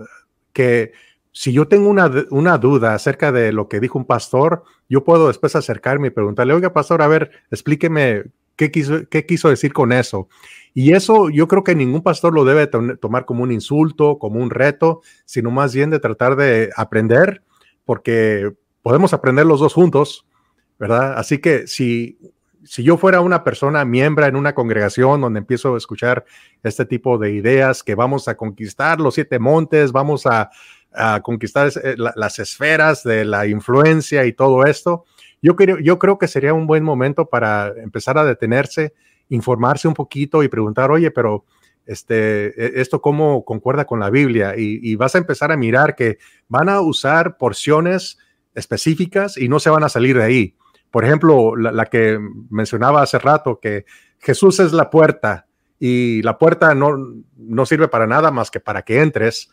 que 0.53 0.93
si 1.31 1.51
yo 1.51 1.67
tengo 1.67 1.89
una, 1.89 2.09
una, 2.29 2.57
duda 2.57 2.93
acerca 2.93 3.31
de 3.31 3.51
lo 3.51 3.67
que 3.67 3.79
dijo 3.79 3.97
un 3.97 4.05
pastor, 4.05 4.63
yo 4.87 5.03
puedo 5.03 5.27
después 5.27 5.55
acercarme 5.55 6.07
y 6.07 6.11
preguntarle, 6.11 6.53
oiga, 6.53 6.71
pastor, 6.71 7.01
a 7.01 7.07
ver, 7.07 7.31
explíqueme 7.51 8.23
qué 8.55 8.71
quiso, 8.71 9.07
qué 9.09 9.25
quiso 9.25 9.49
decir 9.49 9.73
con 9.73 9.91
eso. 9.91 10.29
Y 10.73 10.93
eso 10.93 11.29
yo 11.29 11.47
creo 11.47 11.63
que 11.63 11.75
ningún 11.75 12.03
pastor 12.03 12.33
lo 12.33 12.45
debe 12.45 12.67
tomar 12.67 13.25
como 13.25 13.43
un 13.43 13.51
insulto, 13.51 14.17
como 14.17 14.39
un 14.39 14.49
reto, 14.49 15.01
sino 15.25 15.51
más 15.51 15.73
bien 15.73 15.89
de 15.89 15.99
tratar 15.99 16.35
de 16.35 16.69
aprender, 16.75 17.43
porque 17.85 18.53
podemos 18.81 19.13
aprender 19.13 19.45
los 19.45 19.59
dos 19.59 19.73
juntos, 19.73 20.25
¿verdad? 20.79 21.17
Así 21.17 21.39
que 21.39 21.67
si 21.67 22.17
si 22.65 22.83
yo 22.83 22.97
fuera 22.97 23.21
una 23.21 23.43
persona 23.43 23.85
miembro 23.85 24.25
en 24.25 24.35
una 24.35 24.53
congregación 24.53 25.21
donde 25.21 25.39
empiezo 25.39 25.75
a 25.75 25.77
escuchar 25.77 26.25
este 26.63 26.85
tipo 26.85 27.17
de 27.17 27.31
ideas, 27.31 27.83
que 27.83 27.95
vamos 27.95 28.27
a 28.27 28.35
conquistar 28.35 28.99
los 28.99 29.15
siete 29.15 29.39
montes, 29.39 29.91
vamos 29.91 30.25
a, 30.25 30.49
conquistar 31.23 31.69
eh, 31.83 31.95
las 31.97 32.39
esferas 32.39 33.03
de 33.03 33.25
la 33.25 33.47
influencia 33.47 34.25
y 34.25 34.31
todo 34.31 34.63
esto, 34.63 35.03
yo 35.41 35.57
creo, 35.57 36.17
que 36.17 36.29
sería 36.29 36.53
un 36.53 36.67
buen 36.67 36.85
momento 36.85 37.25
para 37.25 37.67
empezar 37.75 38.17
a 38.17 38.23
detenerse, 38.23 38.93
informarse 39.27 39.89
un 39.89 39.93
poquito 39.93 40.41
y 40.41 40.47
preguntar, 40.47 40.91
oye, 40.91 41.11
pero 41.11 41.43
este, 41.85 42.47
e, 42.47 42.81
esto 42.81 43.01
cómo 43.01 43.43
concuerda 43.43 43.83
con 43.83 43.99
la 43.99 44.09
Biblia 44.09 44.53
y 44.55 44.95
vas 44.95 45.15
a 45.15 45.17
empezar 45.17 45.51
a 45.51 45.57
mirar 45.57 45.95
que 45.95 46.17
van 46.47 46.69
a 46.69 46.79
usar 46.79 47.35
porciones 47.35 48.17
específicas 48.53 49.37
y 49.37 49.49
no 49.49 49.59
se 49.59 49.69
van 49.69 49.83
a 49.83 49.89
salir 49.89 50.17
de 50.17 50.23
ahí 50.23 50.55
por 50.95 51.03
ejemplo, 51.03 51.57
la, 51.57 51.87
que 51.87 52.17
mencionaba 52.49 53.01
hace 53.01 53.19
rato, 53.19 53.59
que 53.61 53.83
Jesús 54.17 54.61
es 54.61 54.71
la 54.71 54.89
puerta 54.89 55.45
y 55.77 56.21
la 56.21 56.37
puerta 56.37 56.73
no, 56.73 56.95
no 57.35 57.65
sirve 57.65 57.89
para 57.89 58.07
nada 58.07 58.31
más 58.31 58.49
que 58.49 58.61
para 58.61 58.83
que 58.83 59.01
entres, 59.01 59.51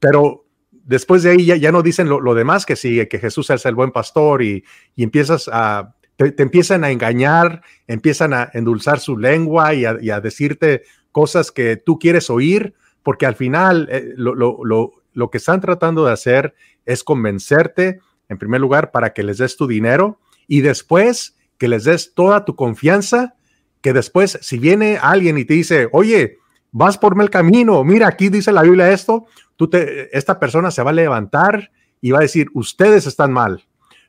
pero 0.00 0.46
después 0.72 1.22
de 1.22 1.30
ahí 1.30 1.44
ya, 1.44 1.70
no 1.70 1.80
dicen 1.80 2.08
lo, 2.08 2.34
demás 2.34 2.66
que 2.66 2.74
sigue, 2.74 3.06
que 3.06 3.20
Jesús 3.20 3.50
es 3.50 3.64
el 3.66 3.76
buen 3.76 3.92
pastor 3.92 4.42
y, 4.42 4.64
empiezas 4.96 5.48
a, 5.52 5.94
te, 6.16 6.34
empiezan 6.42 6.82
a 6.82 6.90
engañar, 6.90 7.62
empiezan 7.86 8.34
a 8.34 8.50
endulzar 8.52 8.98
su 8.98 9.16
lengua 9.16 9.74
y 9.74 9.84
a, 9.84 10.20
decirte 10.20 10.82
cosas 11.12 11.52
que 11.52 11.76
tú 11.76 12.00
quieres 12.00 12.30
oír, 12.30 12.74
porque 13.04 13.26
al 13.26 13.36
final 13.36 13.86
eh, 13.92 14.12
lo, 14.16 14.34
lo, 14.34 15.30
que 15.30 15.38
están 15.38 15.60
tratando 15.60 16.04
de 16.04 16.10
hacer 16.10 16.56
es 16.84 17.04
convencerte, 17.04 18.00
en 18.28 18.38
primer 18.38 18.60
lugar, 18.60 18.90
para 18.90 19.12
que 19.12 19.22
les 19.22 19.38
des 19.38 19.56
tu 19.56 19.68
dinero 19.68 20.18
y 20.46 20.60
después 20.60 21.36
que 21.58 21.68
les 21.68 21.84
des 21.84 22.14
toda 22.14 22.44
tu 22.44 22.56
confianza, 22.56 23.34
que 23.80 23.92
después 23.92 24.38
si 24.42 24.58
viene 24.58 24.98
alguien 25.00 25.38
y 25.38 25.44
te 25.44 25.54
dice, 25.54 25.88
oye, 25.92 26.38
vas 26.72 26.98
por 26.98 27.14
mal 27.14 27.30
camino, 27.30 27.84
mira, 27.84 28.08
aquí 28.08 28.28
dice 28.28 28.52
la 28.52 28.62
Biblia 28.62 28.90
esto, 28.90 29.26
tú 29.56 29.68
te, 29.68 30.16
esta 30.16 30.40
persona 30.40 30.70
se 30.70 30.82
va 30.82 30.90
a 30.90 30.94
levantar 30.94 31.70
y 32.00 32.10
va 32.10 32.18
a 32.18 32.22
decir, 32.22 32.48
ustedes 32.54 33.06
están 33.06 33.32
mal, 33.32 33.64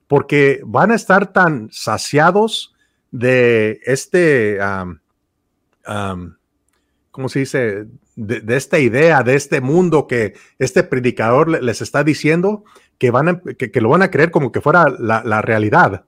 porque 0.07 0.61
van 0.65 0.91
a 0.91 0.95
estar 0.95 1.31
tan 1.31 1.69
saciados 1.71 2.75
de 3.11 3.79
este, 3.86 4.59
¿cómo 7.11 7.29
se 7.29 7.39
dice? 7.39 7.86
De, 8.15 8.55
esta 8.55 8.79
idea, 8.79 9.23
de 9.23 9.36
este 9.36 9.61
mundo 9.61 10.07
que 10.07 10.33
este 10.57 10.83
predicador 10.83 11.61
les 11.61 11.81
está 11.81 12.03
diciendo, 12.03 12.63
que, 12.97 13.11
van 13.11 13.41
que, 13.57 13.81
lo 13.81 13.89
van 13.89 14.01
a 14.01 14.09
creer 14.09 14.31
como 14.31 14.51
que 14.51 14.61
fuera 14.61 14.89
la 14.89 15.41
realidad. 15.41 16.05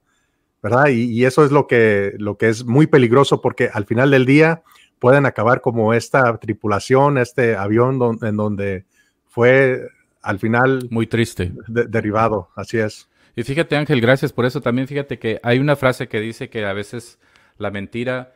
¿Verdad? 0.62 0.88
Y, 0.88 1.24
eso 1.24 1.44
es 1.44 1.50
lo 1.50 1.66
que, 1.66 2.14
lo 2.18 2.36
que 2.36 2.48
es 2.48 2.64
muy 2.64 2.86
peligroso 2.86 3.40
porque 3.40 3.70
al 3.72 3.84
final 3.84 4.10
del 4.10 4.26
día 4.26 4.62
pueden 4.98 5.26
acabar 5.26 5.60
como 5.60 5.94
esta 5.94 6.36
tripulación, 6.38 7.18
este 7.18 7.56
avión 7.56 8.18
en 8.22 8.36
donde 8.36 8.84
fue 9.26 9.88
al 10.22 10.38
final... 10.38 10.88
Muy 10.90 11.06
triste. 11.06 11.52
derribado, 11.68 12.50
así 12.56 12.78
es. 12.78 13.08
Y 13.36 13.44
fíjate 13.44 13.76
Ángel, 13.76 14.00
gracias 14.00 14.32
por 14.32 14.46
eso. 14.46 14.60
También 14.60 14.88
fíjate 14.88 15.18
que 15.18 15.38
hay 15.42 15.58
una 15.60 15.76
frase 15.76 16.08
que 16.08 16.20
dice 16.20 16.50
que 16.50 16.66
a 16.66 16.72
veces 16.72 17.18
la 17.56 17.70
mentira 17.70 18.34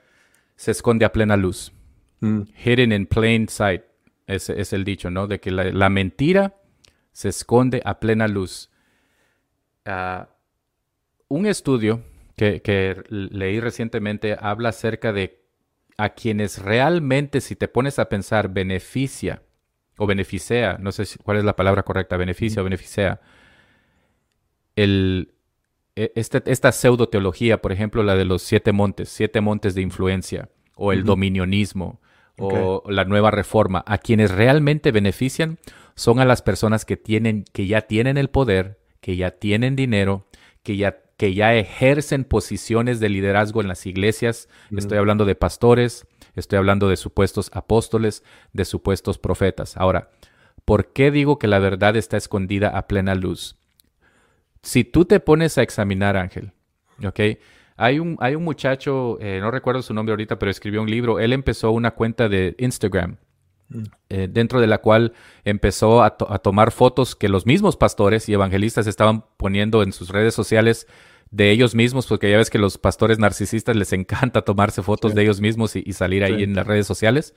se 0.54 0.70
esconde 0.70 1.04
a 1.04 1.12
plena 1.12 1.36
luz. 1.36 1.72
Mm. 2.20 2.42
Hidden 2.64 2.92
in 2.92 3.06
plain 3.06 3.48
sight. 3.48 3.82
Ese 4.28 4.60
es 4.60 4.72
el 4.72 4.84
dicho, 4.84 5.10
¿no? 5.10 5.26
De 5.26 5.40
que 5.40 5.50
la, 5.50 5.88
mentira 5.88 6.54
se 7.10 7.28
esconde 7.30 7.82
a 7.84 7.98
plena 7.98 8.28
luz. 8.28 8.70
Ah, 9.84 10.28
un 11.26 11.46
estudio 11.46 12.04
que, 12.62 13.02
leí 13.08 13.60
recientemente 13.60 14.36
habla 14.40 14.70
acerca 14.70 15.12
de 15.12 15.42
a 15.98 16.10
quienes 16.10 16.58
realmente, 16.62 17.40
si 17.40 17.54
te 17.54 17.68
pones 17.68 17.98
a 17.98 18.08
pensar, 18.08 18.48
beneficia 18.48 19.42
o 19.98 20.06
beneficia, 20.06 20.78
no 20.80 20.90
sé 20.90 21.04
cuál 21.22 21.36
es 21.36 21.44
la 21.44 21.54
palabra 21.54 21.82
correcta, 21.84 22.16
beneficia 22.16 22.62
o 22.62 22.64
beneficia, 22.64 23.20
el, 24.74 25.34
e, 25.94 26.12
este, 26.16 26.42
esta 26.46 26.72
pseudo 26.72 27.08
teología, 27.08 27.60
por 27.60 27.72
ejemplo, 27.72 28.02
la 28.02 28.16
de 28.16 28.24
los 28.24 28.42
siete 28.42 28.72
montes, 28.72 29.08
siete 29.10 29.40
montes 29.40 29.74
de 29.74 29.82
influencia, 29.82 30.48
o 30.74 30.92
el 30.92 31.04
dominionismo, 31.04 32.00
o 32.38 32.82
la 32.88 33.04
nueva 33.04 33.30
reforma, 33.30 33.84
a 33.86 33.98
quienes 33.98 34.30
realmente 34.30 34.90
benefician 34.90 35.58
son 35.94 36.18
a 36.18 36.24
las 36.24 36.42
personas 36.42 36.84
que 36.84 36.96
tienen, 36.96 37.44
que 37.52 37.66
ya 37.66 37.82
tienen 37.82 38.16
el 38.16 38.30
poder, 38.30 38.80
que 39.00 39.16
ya 39.16 39.32
tienen 39.32 39.76
dinero, 39.76 40.26
que 40.62 40.76
ya 40.76 41.02
que 41.22 41.34
ya 41.34 41.54
ejercen 41.54 42.24
posiciones 42.24 42.98
de 42.98 43.08
liderazgo 43.08 43.60
en 43.60 43.68
las 43.68 43.86
iglesias. 43.86 44.48
Estoy 44.76 44.98
hablando 44.98 45.24
de 45.24 45.36
pastores, 45.36 46.04
estoy 46.34 46.58
hablando 46.58 46.88
de 46.88 46.96
supuestos 46.96 47.48
apóstoles, 47.54 48.24
de 48.52 48.64
supuestos 48.64 49.18
profetas. 49.18 49.76
Ahora, 49.76 50.10
¿por 50.64 50.92
qué 50.92 51.12
digo 51.12 51.38
que 51.38 51.46
la 51.46 51.60
verdad 51.60 51.94
está 51.94 52.16
escondida 52.16 52.76
a 52.76 52.88
plena 52.88 53.14
luz? 53.14 53.56
Si 54.64 54.82
tú 54.82 55.04
te 55.04 55.20
pones 55.20 55.58
a 55.58 55.62
examinar, 55.62 56.16
Ángel, 56.16 56.50
¿ok? 57.06 57.38
Hay 57.76 58.00
un, 58.00 58.16
hay 58.18 58.34
un 58.34 58.42
muchacho, 58.42 59.16
eh, 59.20 59.38
no 59.40 59.52
recuerdo 59.52 59.80
su 59.82 59.94
nombre 59.94 60.14
ahorita, 60.14 60.40
pero 60.40 60.50
escribió 60.50 60.82
un 60.82 60.90
libro. 60.90 61.20
Él 61.20 61.32
empezó 61.32 61.70
una 61.70 61.92
cuenta 61.92 62.28
de 62.28 62.56
Instagram 62.58 63.16
eh, 64.08 64.28
dentro 64.30 64.60
de 64.60 64.66
la 64.66 64.78
cual 64.78 65.14
empezó 65.44 66.02
a, 66.02 66.16
tomar 66.16 66.72
fotos 66.72 67.16
que 67.16 67.28
los 67.28 67.46
mismos 67.46 67.76
pastores 67.76 68.28
y 68.28 68.34
evangelistas 68.34 68.86
estaban 68.86 69.24
poniendo 69.36 69.82
en 69.82 69.92
sus 69.92 70.10
redes 70.10 70.34
sociales 70.34 70.86
de 71.32 71.50
ellos 71.50 71.74
mismos, 71.74 72.06
porque 72.06 72.30
ya 72.30 72.36
ves 72.36 72.50
que 72.50 72.58
los 72.58 72.78
pastores 72.78 73.18
narcisistas 73.18 73.74
les 73.74 73.92
encanta 73.92 74.42
tomarse 74.42 74.82
fotos 74.82 75.14
de 75.14 75.22
ellos 75.22 75.40
mismos 75.40 75.74
y, 75.74 75.92
salir 75.92 76.22
ahí 76.22 76.44
en 76.44 76.54
las 76.54 76.66
redes 76.66 76.86
sociales. 76.86 77.34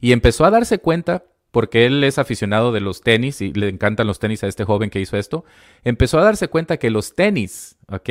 Y 0.00 0.12
empezó 0.12 0.44
a 0.44 0.50
darse 0.50 0.78
cuenta, 0.78 1.24
porque 1.50 1.86
él 1.86 2.04
es 2.04 2.18
aficionado 2.18 2.72
de 2.72 2.80
los 2.80 3.00
tenis 3.00 3.40
y 3.40 3.52
le 3.52 3.68
encantan 3.68 4.06
los 4.06 4.18
tenis 4.18 4.44
a 4.44 4.48
este 4.48 4.64
joven 4.64 4.90
que 4.90 5.00
hizo 5.00 5.16
esto, 5.16 5.44
empezó 5.82 6.18
a 6.18 6.24
darse 6.24 6.48
cuenta 6.48 6.76
que 6.76 6.90
los 6.90 7.14
tenis, 7.14 7.76
¿ok? 7.88 8.10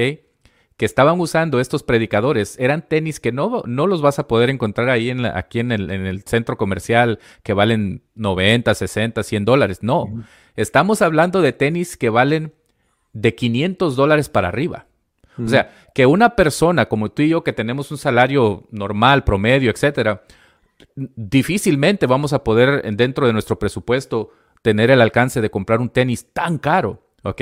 que 0.77 0.85
estaban 0.85 1.19
usando 1.19 1.59
estos 1.59 1.83
predicadores 1.83 2.57
eran 2.57 2.87
tenis 2.87 3.19
que 3.19 3.31
no, 3.31 3.61
no 3.67 3.85
los 3.85 4.01
vas 4.01 4.17
a 4.17 4.27
poder 4.27 4.49
encontrar 4.49 4.89
ahí 4.89 5.11
en 5.11 5.27
aquí 5.27 5.59
en 5.59 5.71
el, 5.71 5.91
en 5.91 6.07
el, 6.07 6.23
centro 6.23 6.57
comercial 6.57 7.19
que 7.43 7.53
valen 7.53 8.01
90, 8.15 8.73
60, 8.73 9.21
100 9.21 9.45
dólares. 9.45 9.83
No, 9.83 10.07
estamos 10.55 11.03
hablando 11.03 11.43
de 11.43 11.53
tenis 11.53 11.97
que 11.97 12.09
valen 12.09 12.55
de 13.13 13.35
500 13.35 13.95
dólares 13.95 14.29
para 14.29 14.47
arriba. 14.47 14.87
O 15.37 15.47
sea, 15.47 15.71
que 15.95 16.05
una 16.05 16.35
persona 16.35 16.87
como 16.87 17.09
tú 17.11 17.21
y 17.21 17.29
yo 17.29 17.43
que 17.43 17.53
tenemos 17.53 17.91
un 17.91 17.97
salario 17.97 18.67
normal, 18.71 19.23
promedio, 19.23 19.71
etcétera, 19.71 20.23
difícilmente 20.95 22.05
vamos 22.05 22.33
a 22.33 22.43
poder 22.43 22.83
dentro 22.95 23.27
de 23.27 23.33
nuestro 23.33 23.57
presupuesto 23.57 24.31
tener 24.61 24.91
el 24.91 25.01
alcance 25.01 25.41
de 25.41 25.49
comprar 25.49 25.79
un 25.79 25.89
tenis 25.89 26.27
tan 26.33 26.57
caro, 26.57 27.03
¿ok? 27.23 27.41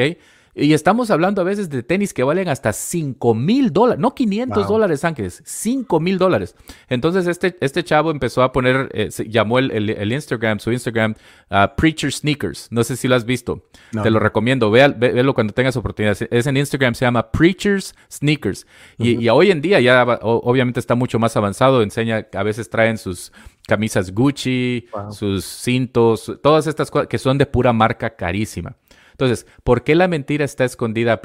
Y 0.59 0.73
estamos 0.73 1.09
hablando 1.09 1.41
a 1.41 1.45
veces 1.45 1.69
de 1.69 1.83
tenis 1.83 2.13
que 2.13 2.23
valen 2.23 2.49
hasta 2.49 2.73
5 2.73 3.33
mil 3.33 3.71
dólares, 3.71 3.99
no 3.99 4.13
500 4.13 4.67
dólares, 4.67 5.05
Ángeles, 5.05 5.41
5 5.45 5.99
mil 5.99 6.17
dólares. 6.17 6.55
Entonces 6.89 7.27
este, 7.27 7.55
este 7.61 7.83
chavo 7.83 8.11
empezó 8.11 8.43
a 8.43 8.51
poner, 8.51 8.89
eh, 8.93 9.09
llamó 9.27 9.59
el, 9.59 9.71
el, 9.71 10.11
Instagram, 10.11 10.59
su 10.59 10.71
Instagram, 10.71 11.15
uh, 11.49 11.75
Preacher 11.77 12.11
Sneakers. 12.11 12.67
No 12.71 12.83
sé 12.83 12.97
si 12.97 13.07
lo 13.07 13.15
has 13.15 13.25
visto. 13.25 13.63
Te 14.03 14.09
lo 14.09 14.19
recomiendo. 14.19 14.69
Ve, 14.69 14.87
véelo 14.89 15.33
cuando 15.33 15.53
tengas 15.53 15.77
oportunidad. 15.77 16.17
Es 16.29 16.47
en 16.47 16.57
Instagram, 16.57 16.93
se 16.93 17.05
llama 17.05 17.31
Preachers 17.31 17.95
Sneakers. 18.11 18.67
y, 18.97 19.29
hoy 19.29 19.51
en 19.51 19.61
día 19.61 19.79
ya 19.79 20.03
obviamente 20.21 20.79
está 20.79 20.95
mucho 20.95 21.19
más 21.19 21.37
avanzado. 21.37 21.81
Enseña, 21.81 22.27
a 22.33 22.43
veces 22.43 22.69
traen 22.69 22.97
sus 22.97 23.31
camisas 23.67 24.11
Gucci, 24.13 24.87
sus 25.11 25.45
cintos, 25.45 26.39
todas 26.43 26.67
estas 26.67 26.91
cosas 26.91 27.07
que 27.07 27.17
son 27.17 27.37
de 27.37 27.45
pura 27.45 27.71
marca 27.71 28.15
carísima. 28.15 28.75
Entonces, 29.19 29.45
¿por 29.65 29.83
qué 29.83 29.95
la 29.95 30.07
mentira 30.07 30.45
está 30.45 30.63
escondida 30.63 31.11
a 31.11 31.21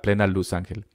plena, 0.00 0.26
luz, 0.28 0.52
Ángel? 0.52 0.86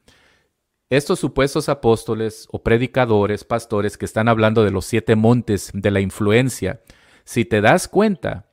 Estos 0.90 1.20
supuestos 1.20 1.68
apóstoles 1.68 2.48
o 2.50 2.64
predicadores, 2.64 3.44
pastores 3.44 3.98
que 3.98 4.06
están 4.06 4.30
hablando 4.30 4.64
de 4.64 4.72
los 4.72 4.86
siete 4.86 5.18
montes 5.18 5.72
de 5.74 5.92
la 5.92 6.00
influencia, 6.00 6.80
si 7.26 7.44
te 7.44 7.60
das 7.60 7.90
cuenta, 7.90 8.46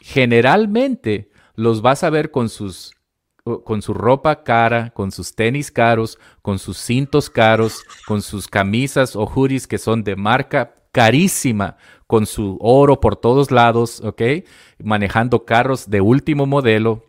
generalmente 0.00 1.32
los 1.56 1.82
vas 1.82 2.04
a 2.04 2.10
ver 2.10 2.30
con 2.30 2.48
sus 2.48 2.94
con 3.64 3.82
su 3.82 3.94
ropa 3.94 4.44
cara, 4.44 4.90
con 4.90 5.10
sus 5.10 5.34
tenis 5.34 5.72
caros, 5.72 6.18
con 6.42 6.60
sus 6.60 6.76
cintos 6.76 7.28
caros, 7.28 7.82
con 8.06 8.22
sus 8.22 8.46
camisas 8.46 9.16
o 9.16 9.24
hoodies 9.24 9.66
que 9.66 9.78
son 9.78 10.04
de 10.04 10.14
marca 10.14 10.76
carísima, 10.92 11.76
con 12.10 12.26
su 12.26 12.58
oro 12.60 12.98
por 13.00 13.14
todos 13.14 13.52
lados, 13.52 14.00
¿ok? 14.00 14.20
Manejando 14.82 15.44
carros 15.44 15.88
de 15.88 16.00
último 16.00 16.44
modelo, 16.44 17.04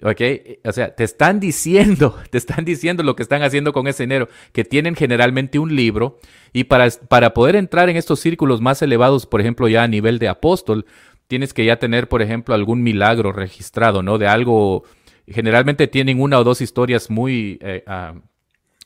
¿ok? 0.00 0.20
O 0.64 0.70
sea, 0.70 0.94
te 0.94 1.02
están 1.02 1.40
diciendo, 1.40 2.16
te 2.30 2.38
están 2.38 2.64
diciendo 2.64 3.02
lo 3.02 3.16
que 3.16 3.24
están 3.24 3.42
haciendo 3.42 3.72
con 3.72 3.88
ese 3.88 4.04
dinero, 4.04 4.28
que 4.52 4.64
tienen 4.64 4.94
generalmente 4.94 5.58
un 5.58 5.74
libro 5.74 6.20
y 6.52 6.64
para, 6.64 6.88
para 7.08 7.34
poder 7.34 7.56
entrar 7.56 7.88
en 7.88 7.96
estos 7.96 8.20
círculos 8.20 8.60
más 8.60 8.80
elevados, 8.80 9.26
por 9.26 9.40
ejemplo, 9.40 9.66
ya 9.66 9.82
a 9.82 9.88
nivel 9.88 10.20
de 10.20 10.28
apóstol, 10.28 10.86
tienes 11.26 11.52
que 11.52 11.64
ya 11.64 11.80
tener, 11.80 12.08
por 12.08 12.22
ejemplo, 12.22 12.54
algún 12.54 12.84
milagro 12.84 13.32
registrado, 13.32 14.04
¿no? 14.04 14.18
De 14.18 14.28
algo, 14.28 14.84
generalmente 15.26 15.88
tienen 15.88 16.20
una 16.20 16.38
o 16.38 16.44
dos 16.44 16.60
historias 16.60 17.10
muy... 17.10 17.58
Ah, 17.88 18.14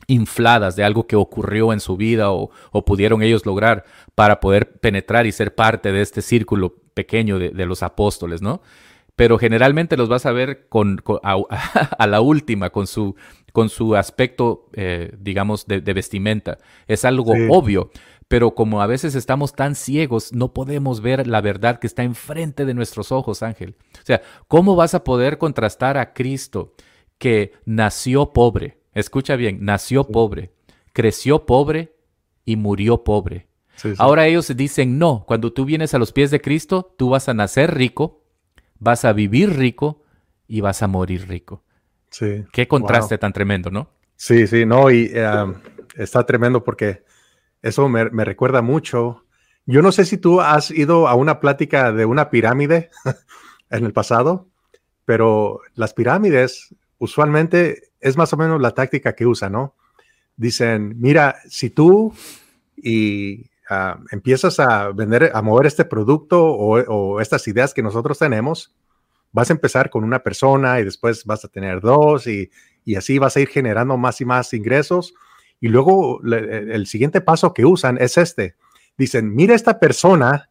infladas 0.08 0.74
de 0.74 0.84
algo 0.84 1.06
que 1.06 1.16
ocurrió 1.16 1.72
en 1.72 1.80
su 1.80 1.96
vida 1.96 2.32
o, 2.32 2.50
pudieron 2.84 3.22
ellos 3.22 3.46
lograr 3.46 3.84
para 4.14 4.40
poder 4.40 4.80
penetrar 4.80 5.26
y 5.26 5.32
ser 5.32 5.54
parte 5.54 5.92
de 5.92 6.00
este 6.00 6.22
círculo 6.22 6.76
pequeño 6.94 7.38
de, 7.38 7.66
los 7.66 7.82
apóstoles, 7.82 8.42
¿no? 8.42 8.62
Pero 9.14 9.38
generalmente 9.38 9.96
los 9.96 10.08
vas 10.08 10.26
a 10.26 10.32
ver 10.32 10.66
con, 10.68 11.02
a, 11.22 12.06
la 12.06 12.20
última, 12.20 12.70
con 12.70 12.86
su, 12.86 13.16
con 13.52 13.68
su 13.68 13.94
aspecto, 13.96 14.70
eh, 14.72 15.12
digamos, 15.18 15.66
de, 15.66 15.80
vestimenta. 15.80 16.58
Es 16.86 17.04
algo 17.04 17.34
obvio, 17.50 17.90
pero 18.28 18.54
como 18.54 18.80
a 18.80 18.86
veces 18.86 19.14
estamos 19.14 19.52
tan 19.52 19.74
ciegos, 19.74 20.32
no 20.32 20.54
podemos 20.54 21.02
ver 21.02 21.26
la 21.26 21.42
verdad 21.42 21.78
que 21.78 21.86
está 21.86 22.02
enfrente 22.02 22.64
de 22.64 22.74
nuestros 22.74 23.12
ojos, 23.12 23.42
Ángel. 23.42 23.76
O 23.94 24.06
sea, 24.06 24.22
¿cómo 24.48 24.74
vas 24.74 24.94
a 24.94 25.04
poder 25.04 25.36
contrastar 25.36 25.98
a 25.98 26.14
Cristo 26.14 26.72
que 27.18 27.52
nació 27.66 28.32
pobre? 28.32 28.77
Escucha 28.98 29.36
bien, 29.36 29.58
nació 29.60 30.08
pobre, 30.08 30.50
creció 30.92 31.46
pobre 31.46 31.94
y 32.44 32.56
murió 32.56 33.04
pobre. 33.04 33.46
Ahora 33.96 34.26
ellos 34.26 34.52
dicen, 34.56 34.98
no, 34.98 35.24
cuando 35.24 35.52
tú 35.52 35.64
vienes 35.64 35.94
a 35.94 36.00
los 36.00 36.10
pies 36.10 36.32
de 36.32 36.40
Cristo, 36.40 36.96
tú 36.98 37.10
vas 37.10 37.28
a 37.28 37.34
nacer 37.34 37.76
rico, 37.76 38.24
vas 38.80 39.04
a 39.04 39.12
vivir 39.12 39.56
rico 39.56 40.02
y 40.48 40.62
vas 40.62 40.82
a 40.82 40.88
morir 40.88 41.28
rico. 41.28 41.62
Sí. 42.10 42.44
Qué 42.52 42.66
contraste 42.66 43.18
tan 43.18 43.32
tremendo, 43.32 43.70
¿no? 43.70 43.88
Sí, 44.16 44.48
sí, 44.48 44.66
no, 44.66 44.90
y 44.90 45.12
um, 45.16 45.54
está 45.96 46.26
tremendo 46.26 46.64
porque 46.64 47.04
eso 47.62 47.88
me, 47.88 48.10
me, 48.10 48.24
recuerda 48.24 48.62
mucho. 48.62 49.26
Yo 49.64 49.80
no 49.80 49.92
sé 49.92 50.04
si 50.06 50.16
tú 50.16 50.40
has 50.40 50.72
ido 50.72 51.06
a 51.06 51.14
una 51.14 51.38
plática 51.38 51.92
de 51.92 52.04
una 52.04 52.30
pirámide 52.30 52.90
en 53.70 53.84
el 53.84 53.92
pasado, 53.92 54.48
pero 55.04 55.60
las 55.76 55.94
pirámides 55.94 56.74
usualmente 56.98 57.87
es 58.00 58.16
más 58.16 58.32
o 58.32 58.36
menos 58.36 58.60
la 58.60 58.72
táctica 58.72 59.14
que 59.14 59.26
usan, 59.26 59.52
¿no? 59.52 59.74
Dicen, 60.36 60.94
mira, 60.98 61.36
si 61.48 61.70
tú 61.70 62.14
y 62.76 63.50
ah, 63.68 63.98
empiezas 64.12 64.60
a 64.60 64.90
vender, 64.92 65.32
a 65.34 65.42
mover 65.42 65.66
este 65.66 65.84
producto 65.84 66.44
o, 66.44 67.20
estas 67.20 67.46
ideas 67.48 67.74
que 67.74 67.82
nosotros 67.82 68.18
tenemos, 68.18 68.74
vas 69.32 69.50
a 69.50 69.52
empezar 69.52 69.90
con 69.90 70.04
una 70.04 70.20
persona 70.20 70.80
y 70.80 70.84
después 70.84 71.24
vas 71.24 71.44
a 71.44 71.48
tener 71.48 71.80
dos 71.80 72.26
y, 72.26 72.50
así 72.96 73.18
vas 73.18 73.36
a 73.36 73.40
ir 73.40 73.48
generando 73.48 73.96
más 73.96 74.20
y 74.20 74.24
más 74.24 74.54
ingresos. 74.54 75.12
Y 75.60 75.68
luego 75.68 76.20
el 76.22 76.86
siguiente 76.86 77.20
paso 77.20 77.52
que 77.52 77.66
usan 77.66 77.98
es 78.00 78.16
este. 78.16 78.54
Dicen, 78.96 79.34
mira 79.34 79.54
esta 79.54 79.78
persona, 79.78 80.48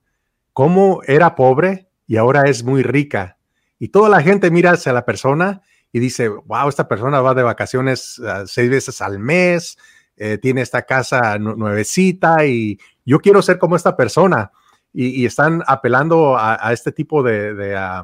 cómo 0.53 1.01
era 1.07 1.35
pobre 1.35 1.87
y 2.07 2.17
ahora 2.17 2.43
es 2.49 2.63
muy 2.63 2.83
rica. 2.83 3.37
Y 3.79 3.89
toda 3.89 4.09
la 4.09 4.21
gente 4.21 4.51
mira 4.51 4.71
hacia 4.71 4.93
la 4.93 5.05
persona 5.05 5.61
y 5.91 5.99
dice, 5.99 6.27
wow, 6.29 6.69
esta 6.69 6.87
persona 6.87 7.21
va 7.21 7.33
de 7.33 7.43
vacaciones 7.43 8.21
ah, 8.25 8.43
seis 8.45 8.69
veces 8.69 9.01
al 9.01 9.19
mes, 9.19 9.77
eh, 10.17 10.37
tiene 10.37 10.61
esta 10.61 10.81
casa 10.81 11.37
nuevecita 11.37 12.45
y 12.45 12.79
yo 13.05 13.19
quiero 13.19 13.41
ser 13.41 13.57
como 13.59 13.75
esta 13.75 13.95
persona. 13.95 14.51
Y, 14.93 15.25
están 15.25 15.61
apelando 15.67 16.35
a, 16.37 16.73
este 16.73 16.91
tipo 16.91 17.21
de, 17.21 17.75
ah, 17.77 18.03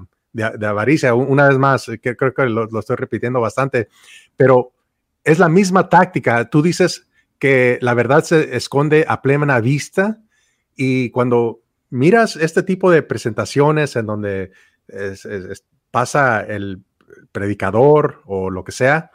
avaricia. 0.63 1.15
Una 1.15 1.47
vez 1.47 1.57
más, 1.57 1.89
que 1.99 2.15
creo 2.15 2.33
que 2.35 2.45
lo, 2.45 2.79
estoy 2.79 2.97
repitiendo 2.97 3.41
bastante, 3.41 3.87
pero 4.35 4.73
es 5.23 5.39
la 5.39 5.49
misma 5.49 5.89
táctica. 5.89 6.47
Tú 6.51 6.61
dices 6.61 7.07
que 7.39 7.79
la 7.81 7.95
verdad 7.95 8.23
se 8.23 8.55
esconde 8.55 9.05
a 9.07 9.23
plena 9.23 9.59
vista 9.59 10.21
y 10.75 11.09
cuando 11.09 11.61
miras 11.89 12.35
este 12.35 12.61
tipo 12.61 12.91
de 12.91 13.01
presentaciones 13.01 13.95
en 13.95 14.05
donde 14.05 14.51
pasa 15.89 16.41
el 16.41 16.83
predicador 17.33 18.21
o 18.25 18.49
lo 18.49 18.63
que 18.63 18.71
sea, 18.71 19.11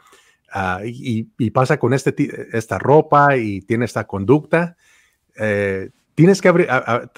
ah, 0.53 0.81
y, 0.83 1.23
pasa 1.49 1.79
con 1.79 1.95
este, 1.95 2.15
esta 2.55 2.77
ropa 2.77 3.37
y 3.37 3.61
tiene 3.61 3.85
esta 3.85 4.05
conducta, 4.05 4.77
eh, 5.39 5.89
tienes 6.13 6.41
que 6.41 6.49
abrir, 6.49 6.67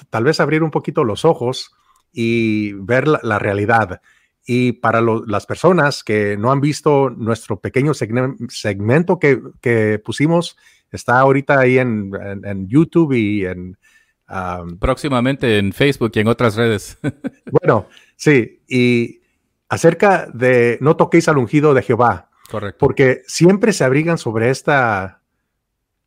tal 0.08 0.24
vez 0.24 0.40
abrir 0.40 0.62
un 0.62 0.70
poquito 0.70 1.04
los 1.04 1.26
ojos 1.26 1.72
y 2.12 2.72
ver 2.74 3.08
la, 3.08 3.38
realidad. 3.38 4.00
Y 4.46 4.72
para 4.72 5.00
las 5.00 5.46
personas 5.46 6.04
que 6.04 6.36
no 6.36 6.52
han 6.52 6.60
visto 6.60 7.10
nuestro 7.10 7.58
pequeño 7.60 7.94
segmento 7.94 9.18
que, 9.18 10.00
pusimos, 10.04 10.56
está 10.90 11.18
ahorita 11.18 11.58
ahí 11.58 11.78
en, 11.78 12.68
YouTube 12.68 13.12
y 13.14 13.44
en... 13.44 13.76
Próximamente 14.78 15.58
en 15.58 15.72
Facebook 15.72 16.12
y 16.14 16.20
en 16.20 16.28
otras 16.28 16.56
redes. 16.56 16.98
bueno, 17.50 17.88
sí, 18.16 18.60
y 18.68 19.21
acerca 19.72 20.28
de 20.34 20.76
no 20.82 20.96
toquéis 20.96 21.28
al 21.28 21.38
ungido 21.38 21.72
de 21.72 21.80
Jehová. 21.80 22.28
Correcto. 22.50 22.76
Porque 22.78 23.22
siempre 23.26 23.72
se 23.72 23.84
abrigan 23.84 24.18
sobre 24.18 24.50
esta 24.50 25.22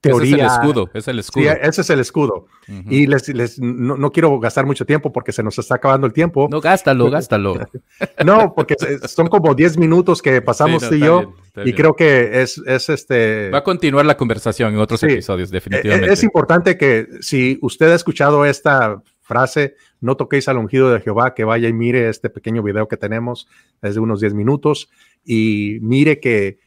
teoría. 0.02 0.36
Ese 0.36 0.46
es 0.46 0.52
el 0.52 0.68
escudo, 0.68 0.90
es 0.94 1.08
el 1.08 1.20
escudo. 1.20 1.44
Sí, 1.44 1.50
ese 1.64 1.82
es 1.82 1.90
el 1.90 2.00
escudo. 2.00 2.46
Y 2.68 3.08
les, 3.08 3.60
no, 3.60 4.12
quiero 4.12 4.40
gastar 4.40 4.68
mucho 4.68 4.86
tiempo 4.86 5.12
porque 5.12 5.32
se 5.32 5.42
nos 5.42 5.58
está 5.58 5.76
acabando 5.76 6.06
el 6.06 6.14
tiempo. 6.14 6.48
No, 6.52 6.62
gástalo, 6.62 7.10
gástalo. 7.10 7.56
no, 8.24 8.54
porque 8.54 8.76
son 9.08 9.30
como 9.30 9.56
10 9.56 9.80
minutos 9.80 10.22
que 10.22 10.44
pasamos 10.44 10.88
tú 10.88 10.94
y 10.94 11.00
yo. 11.00 11.34
y 11.66 11.74
creo 11.74 11.96
que 11.96 12.44
es, 12.44 12.62
es, 12.68 12.90
este. 12.90 13.50
Va 13.50 13.60
a 13.60 13.64
continuar 13.64 14.06
la 14.06 14.16
conversación 14.16 14.76
en 14.76 14.80
otros 14.80 15.02
episodios, 15.02 15.50
definitivamente. 15.50 16.06
Es, 16.06 16.20
es 16.20 16.24
importante 16.24 16.78
que 16.78 17.08
si 17.22 17.58
usted 17.64 17.92
ha 17.92 17.96
escuchado 17.96 18.46
esta 18.46 19.02
frase, 19.26 19.76
no 20.00 20.16
toquéis 20.16 20.48
al 20.48 20.58
ungido 20.58 20.92
de 20.92 21.02
Jehová, 21.02 21.34
que 21.34 21.44
vaya 21.44 21.68
y 21.68 21.74
mire 21.74 22.10
este 22.10 22.30
pequeño 22.30 22.64
video 22.64 22.88
que 22.88 22.96
tenemos 22.96 23.48
desde 23.82 24.00
unos 24.00 24.22
10 24.22 24.36
minutos 24.36 24.90
y 25.24 25.80
mire 25.82 26.20
que 26.20 26.60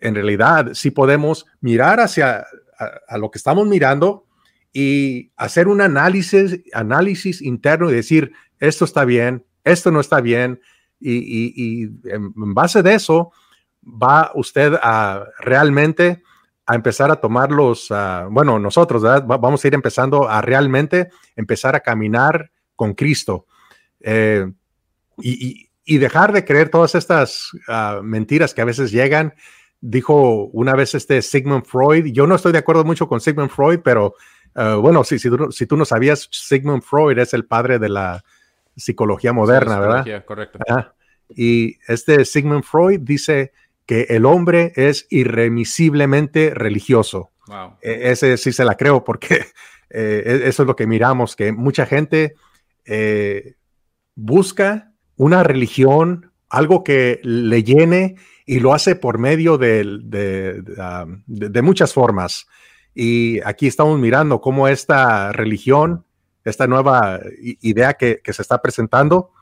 en 0.00 0.14
realidad 0.14 0.70
sí 0.74 0.90
podemos 0.90 1.46
mirar 1.60 2.00
hacia 2.00 2.44
a, 3.08 3.18
lo 3.18 3.30
que 3.30 3.38
estamos 3.38 3.66
mirando 3.66 4.26
y 4.72 5.30
hacer 5.36 5.68
un 5.68 5.80
análisis, 5.80 6.60
análisis 6.72 7.40
interno 7.40 7.90
y 7.90 7.94
decir, 7.94 8.32
esto 8.58 8.84
está 8.84 9.04
bien, 9.04 9.44
esto 9.64 9.90
no 9.90 10.00
está 10.00 10.20
bien, 10.20 10.60
y, 11.00 11.84
en, 12.04 12.32
base 12.54 12.82
de 12.82 12.94
eso 12.94 13.32
va 13.84 14.30
usted 14.34 14.74
a 14.82 15.26
realmente 15.40 16.22
a 16.72 16.76
empezar 16.76 17.10
a 17.10 17.16
tomar 17.16 17.50
los, 17.50 17.90
ah, 17.90 18.26
bueno, 18.30 18.58
nosotros 18.58 19.02
vamos 19.26 19.64
a 19.64 19.68
ir 19.68 19.74
empezando 19.74 20.28
a 20.28 20.40
realmente 20.40 21.10
empezar 21.36 21.76
a 21.76 21.80
caminar 21.80 22.50
con 22.76 22.94
Cristo 22.94 23.46
eh, 24.00 24.50
y, 25.18 25.68
dejar 25.98 26.32
de 26.32 26.44
creer 26.44 26.70
todas 26.70 26.94
estas 26.94 27.50
ah, 27.68 28.00
mentiras 28.02 28.54
que 28.54 28.62
a 28.62 28.64
veces 28.64 28.90
llegan. 28.90 29.34
Dijo 29.80 30.46
una 30.46 30.74
vez 30.74 30.94
este 30.94 31.20
Sigmund 31.20 31.66
Freud, 31.66 32.06
yo 32.06 32.26
no 32.26 32.36
estoy 32.36 32.52
de 32.52 32.58
acuerdo 32.58 32.84
mucho 32.84 33.06
con 33.06 33.20
Sigmund 33.20 33.50
Freud, 33.50 33.80
pero 33.84 34.14
ah, 34.54 34.76
bueno, 34.76 35.04
si, 35.04 35.18
si, 35.18 35.28
tú, 35.66 35.76
no 35.76 35.84
sabías, 35.84 36.28
Sigmund 36.30 36.82
Freud 36.82 37.18
es 37.18 37.34
el 37.34 37.44
padre 37.44 37.78
de 37.78 37.90
la 37.90 38.24
psicología 38.74 39.34
moderna, 39.34 39.78
¿verdad? 39.78 40.24
Correcto. 40.24 40.58
Y 41.28 41.76
este 41.86 42.24
Sigmund 42.24 42.64
Freud 42.64 43.00
dice 43.00 43.52
que 43.92 44.06
el 44.08 44.24
hombre 44.24 44.72
es 44.74 45.06
irremisiblemente 45.10 46.54
religioso. 46.54 47.30
E, 47.82 48.10
ese 48.10 48.38
sí 48.38 48.50
se 48.50 48.64
la 48.64 48.74
creo 48.74 49.04
porque 49.04 49.34
eh, 49.90 50.22
e, 50.24 50.48
eso 50.48 50.62
es 50.62 50.66
lo 50.66 50.74
que 50.74 50.86
miramos, 50.86 51.36
que 51.36 51.52
mucha 51.52 51.84
gente 51.84 52.34
eh, 52.86 53.56
busca 54.14 54.92
una 55.16 55.42
religión, 55.42 56.32
algo 56.48 56.82
que 56.82 57.20
le 57.22 57.64
llene 57.64 58.16
y 58.46 58.60
lo 58.60 58.72
hace 58.72 58.96
por 58.96 59.18
medio 59.18 59.58
de, 59.58 60.64
um, 60.78 61.62
muchas 61.62 61.92
formas. 61.92 62.46
Y 62.94 63.40
aquí 63.40 63.66
estamos 63.66 63.98
mirando 63.98 64.40
cómo 64.40 64.68
esta 64.68 65.32
religión, 65.32 66.06
esta 66.44 66.66
nueva 66.66 67.20
idea 67.60 67.92
que, 67.92 68.22
que 68.24 68.32
se 68.32 68.40
está 68.40 68.62
presentando, 68.62 69.32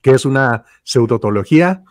que 0.00 0.12
es 0.12 0.24
una 0.24 0.64
pseudotología, 0.82 1.84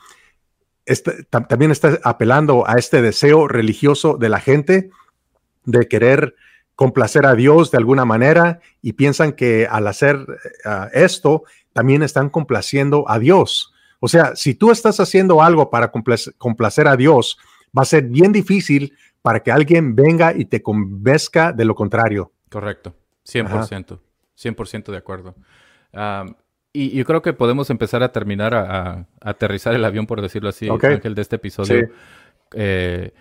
también 1.29 1.71
está 1.71 1.99
apelando 2.03 2.67
a 2.67 2.75
este 2.75 3.01
deseo 3.01 3.47
religioso 3.47 4.17
de 4.17 4.29
la 4.29 4.39
gente 4.39 4.89
de 5.65 5.87
querer 5.87 6.35
complacer 6.75 7.25
a 7.25 7.35
Dios 7.35 7.71
de 7.71 7.77
alguna 7.77 8.05
manera 8.05 8.59
y 8.81 8.93
piensan 8.93 9.33
que 9.33 9.67
al 9.69 9.87
hacer 9.87 10.17
eh, 10.65 10.69
esto 10.93 11.43
también 11.73 12.03
están 12.03 12.29
complaciendo 12.29 13.09
a 13.09 13.19
Dios. 13.19 13.73
O 13.99 14.07
sea, 14.07 14.35
si 14.35 14.53
tú 14.53 14.71
estás 14.71 14.99
haciendo 14.99 15.41
algo 15.41 15.69
para 15.69 15.91
complacer, 15.91 16.87
a 16.87 16.95
Dios, 16.95 17.37
va 17.77 17.81
a 17.81 17.85
ser 17.85 18.03
bien 18.03 18.31
difícil 18.31 18.93
para 19.21 19.41
que 19.41 19.51
alguien 19.51 19.95
venga 19.95 20.33
y 20.33 20.45
te 20.45 20.61
convenzca 20.61 21.51
de 21.51 21.65
lo 21.65 21.73
contrario. 21.73 22.31
Correcto, 22.49 22.93
100%. 23.25 23.99
100% 24.37 24.91
de 24.91 24.97
acuerdo. 24.97 25.35
Y 26.75 26.89
yo 26.91 27.05
creo 27.05 27.21
que 27.21 27.33
podemos 27.33 27.69
empezar 27.69 28.03
a 28.03 28.11
terminar 28.11 28.53
a, 28.53 29.07
aterrizar 29.21 29.73
el 29.73 29.85
avión, 29.85 30.05
por 30.05 30.21
decirlo 30.21 30.49
así, 30.49 30.67
Ángel, 30.69 31.15
de 31.15 31.21
este 31.21 31.37
episodio. 31.37 31.89
Eh, 32.53 33.11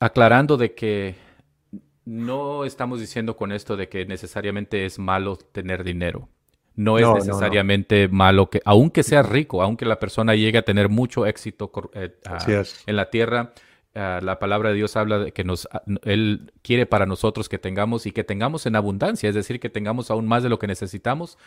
aclarando 0.00 0.56
de 0.56 0.74
que 0.74 1.14
no 2.04 2.64
estamos 2.64 3.00
diciendo 3.00 3.36
con 3.36 3.52
esto 3.52 3.76
de 3.76 3.88
que 3.88 4.04
necesariamente 4.04 4.84
es 4.84 4.98
malo 4.98 5.36
tener 5.36 5.84
dinero. 5.84 6.28
No 6.74 6.98
es 6.98 7.06
necesariamente 7.14 8.08
malo 8.08 8.48
que, 8.48 8.60
aunque 8.64 9.02
sea 9.02 9.22
rico, 9.22 9.62
aunque 9.62 9.84
la 9.84 9.98
persona 9.98 10.34
llegue 10.34 10.58
a 10.58 10.62
tener 10.62 10.88
mucho 10.88 11.26
éxito 11.26 11.70
eh, 11.94 12.16
en 12.86 12.96
la 12.96 13.10
tierra, 13.10 13.52
ah, 13.94 14.20
la 14.22 14.38
palabra 14.38 14.70
de 14.70 14.76
Dios 14.76 14.96
habla 14.96 15.18
de 15.18 15.32
que 15.32 15.44
nos, 15.44 15.68
ah, 15.72 15.82
Él 16.04 16.52
quiere 16.62 16.86
para 16.86 17.06
nosotros 17.06 17.48
que 17.48 17.58
tengamos 17.58 18.06
y 18.06 18.12
que 18.12 18.24
tengamos 18.24 18.66
en 18.66 18.76
abundancia, 18.76 19.28
es 19.28 19.34
decir, 19.34 19.60
que 19.60 19.70
tengamos 19.70 20.10
aún 20.10 20.26
más 20.26 20.42
de 20.42 20.48
lo 20.48 20.58
que 20.58 20.66
necesitamos. 20.66 21.38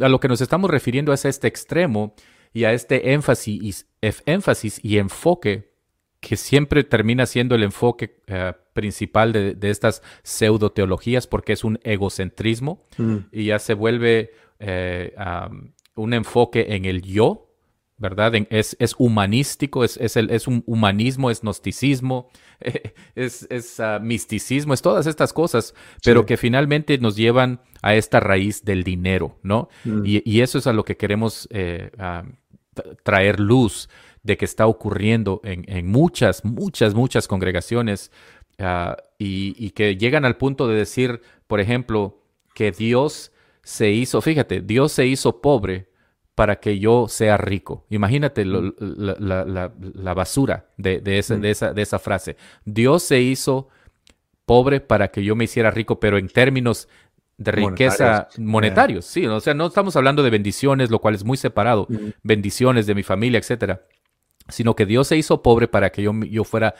A 0.00 0.08
lo 0.08 0.20
que 0.20 0.28
nos 0.28 0.40
estamos 0.40 0.70
refiriendo 0.70 1.12
es 1.12 1.24
a 1.24 1.28
este 1.28 1.48
extremo 1.48 2.14
y 2.52 2.64
a 2.64 2.72
este 2.72 3.12
énfasis, 3.12 3.86
énfasis 4.00 4.80
y 4.82 4.98
enfoque 4.98 5.76
que 6.20 6.36
siempre 6.36 6.82
termina 6.84 7.26
siendo 7.26 7.54
el 7.54 7.62
enfoque 7.62 8.18
eh, 8.26 8.52
principal 8.72 9.32
de, 9.32 9.56
estas 9.70 10.02
pseudo 10.22 10.72
teologías 10.72 11.26
porque 11.26 11.52
es 11.52 11.64
un 11.64 11.78
egocentrismo 11.84 12.84
mm. 12.98 13.16
y 13.30 13.44
ya 13.46 13.58
se 13.58 13.74
vuelve 13.74 14.32
eh, 14.58 15.14
un 15.94 16.14
enfoque 16.14 16.74
en 16.74 16.84
el 16.84 17.02
yo, 17.02 17.45
¿verdad? 17.98 18.32
es, 18.50 18.76
es, 18.78 18.94
humanístico, 18.98 19.82
es, 19.82 19.96
es, 19.96 20.16
el, 20.16 20.30
es, 20.30 20.46
un 20.46 20.62
humanismo, 20.66 21.30
es 21.30 21.40
gnosticismo, 21.40 22.28
es, 23.14 23.46
es 23.50 23.80
ah, 23.80 23.98
misticismo, 24.00 24.74
es 24.74 24.82
todas 24.82 25.06
estas 25.06 25.32
cosas, 25.32 25.74
pero 26.04 26.26
que 26.26 26.36
finalmente 26.36 26.98
nos 26.98 27.16
llevan 27.16 27.60
a 27.82 27.94
esta 27.94 28.20
raíz 28.20 28.64
del 28.64 28.84
dinero, 28.84 29.38
¿no? 29.42 29.68
Mm. 29.84 30.02
Y, 30.04 30.40
eso 30.40 30.58
es 30.58 30.66
a 30.66 30.72
lo 30.72 30.84
que 30.84 30.96
queremos 30.96 31.48
eh, 31.50 31.90
traer 33.02 33.40
luz 33.40 33.88
de 34.22 34.36
que 34.36 34.44
está 34.44 34.66
ocurriendo 34.66 35.40
en, 35.44 35.86
muchas, 35.86 36.44
muchas, 36.44 36.94
muchas 36.94 37.28
congregaciones 37.28 38.10
ah, 38.58 38.96
y, 39.18 39.70
que 39.70 39.96
llegan 39.96 40.24
al 40.24 40.36
punto 40.36 40.68
de 40.68 40.76
decir, 40.76 41.22
por 41.46 41.60
ejemplo, 41.60 42.22
que 42.54 42.72
Dios 42.72 43.32
se 43.62 43.90
hizo, 43.90 44.20
fíjate, 44.20 44.60
Dios 44.60 44.92
se 44.92 45.06
hizo 45.06 45.40
pobre 45.40 45.88
para 46.36 46.60
que 46.60 46.78
yo 46.78 47.08
sea 47.08 47.36
rico. 47.36 47.84
Imagínate 47.90 48.44
la, 48.44 50.14
basura 50.14 50.66
de, 50.76 51.02
esa, 51.18 51.36
de, 51.36 51.50
esa, 51.50 51.72
de 51.72 51.82
esa 51.82 51.98
frase. 51.98 52.36
Dios 52.64 53.02
se 53.02 53.20
hizo 53.20 53.68
pobre 54.44 54.80
para 54.80 55.08
que 55.08 55.24
yo 55.24 55.34
me 55.34 55.44
hiciera 55.44 55.72
rico, 55.72 55.98
pero 55.98 56.18
en 56.18 56.28
términos 56.28 56.88
de 57.38 57.50
riqueza 57.50 58.28
monetarios, 58.38 59.04
sí, 59.04 59.26
o 59.26 59.40
sea, 59.40 59.54
no 59.54 59.66
estamos 59.66 59.96
hablando 59.96 60.22
de 60.22 60.30
bendiciones, 60.30 60.90
lo 60.90 61.00
cual 61.00 61.16
es 61.16 61.24
muy 61.24 61.36
separado, 61.36 61.88
bendiciones 62.22 62.86
de 62.86 62.94
mi 62.94 63.02
familia, 63.02 63.38
etcétera 63.38 63.82
sino 64.48 64.76
que 64.76 64.86
Dios 64.86 65.08
se 65.08 65.16
hizo 65.16 65.42
pobre 65.42 65.68
para 65.68 65.90
que 65.90 66.02
yo, 66.02 66.12
yo 66.30 66.44
fuera 66.44 66.74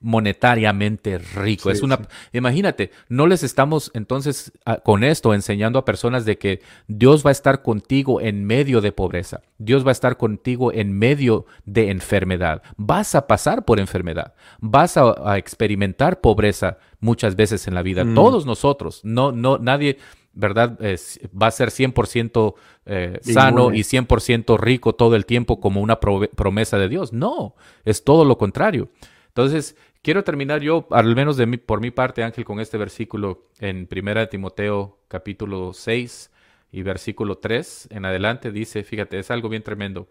monetariamente 0.00 1.18
rico. 1.18 1.70
es 1.70 1.82
una, 1.82 1.98
imagínate, 2.32 2.92
no 3.08 3.26
les 3.26 3.42
estamos 3.42 3.90
entonces 3.94 4.52
con 4.84 5.02
esto 5.02 5.34
enseñando 5.34 5.78
a 5.78 5.84
personas 5.84 6.24
de 6.24 6.38
que 6.38 6.60
Dios 6.86 7.24
va 7.26 7.30
a 7.30 7.32
estar 7.32 7.62
contigo 7.62 8.20
en 8.20 8.44
medio 8.44 8.80
de 8.80 8.92
pobreza. 8.92 9.42
Dios 9.58 9.84
va 9.84 9.90
a 9.90 9.92
estar 9.92 10.16
contigo 10.16 10.72
en 10.72 10.92
medio 10.92 11.46
de 11.64 11.90
enfermedad. 11.90 12.62
Vas 12.76 13.14
a 13.16 13.26
pasar 13.26 13.64
por 13.64 13.80
enfermedad. 13.80 14.34
Vas 14.60 14.96
a, 14.96 15.36
experimentar 15.36 16.20
pobreza 16.20 16.78
muchas 17.00 17.34
veces 17.34 17.66
en 17.66 17.74
la 17.74 17.82
vida. 17.82 18.04
Mm. 18.04 18.14
Todos 18.14 18.46
nosotros, 18.46 19.00
no, 19.02 19.32
no, 19.32 19.58
nadie, 19.58 19.98
¿verdad? 20.32 20.78
va 20.80 21.48
a 21.48 21.50
ser 21.50 21.70
100% 21.70 22.54
eh, 22.86 23.18
sano 23.22 23.74
y 23.74 23.80
100% 23.80 24.58
rico 24.58 24.94
todo 24.94 25.16
el 25.16 25.26
tiempo 25.26 25.60
como 25.60 25.80
una 25.80 25.98
promesa 25.98 26.78
de 26.78 26.88
Dios. 26.88 27.12
No, 27.12 27.56
es 27.84 28.04
todo 28.04 28.24
lo 28.24 28.38
contrario. 28.38 28.90
Entonces, 29.38 29.76
quiero 30.02 30.24
terminar 30.24 30.60
yo, 30.60 30.86
al 30.90 31.14
menos 31.14 31.36
de 31.36 31.46
mi, 31.46 31.56
por 31.56 31.80
mi 31.80 31.90
parte, 31.90 32.22
Ángel, 32.22 32.44
con 32.44 32.60
este 32.60 32.78
versículo 32.78 33.48
en 33.58 33.88
1 33.90 34.28
Timoteo 34.28 34.98
capítulo 35.08 35.72
6 35.72 36.30
y 36.72 36.82
versículo 36.82 37.38
3 37.38 37.88
en 37.90 38.04
adelante. 38.04 38.52
Dice, 38.52 38.84
fíjate, 38.84 39.18
es 39.18 39.30
algo 39.30 39.48
bien 39.48 39.62
tremendo. 39.62 40.08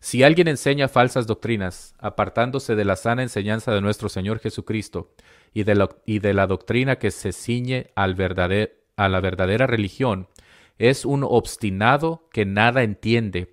Si 0.00 0.22
alguien 0.24 0.48
enseña 0.48 0.88
falsas 0.88 1.26
doctrinas, 1.26 1.94
apartándose 1.98 2.74
de 2.74 2.84
la 2.84 2.96
sana 2.96 3.22
enseñanza 3.22 3.72
de 3.72 3.80
nuestro 3.80 4.08
Señor 4.08 4.40
Jesucristo 4.40 5.14
y 5.54 5.62
de 5.62 5.76
la, 5.76 5.88
y 6.06 6.18
de 6.18 6.34
la 6.34 6.46
doctrina 6.46 6.96
que 6.96 7.10
se 7.10 7.32
ciñe 7.32 7.90
al 7.94 8.14
verdadero 8.14 8.72
a 8.96 9.08
la 9.08 9.20
verdadera 9.20 9.66
religión 9.66 10.28
es 10.78 11.04
un 11.04 11.24
obstinado 11.24 12.28
que 12.32 12.44
nada 12.44 12.82
entiende. 12.82 13.52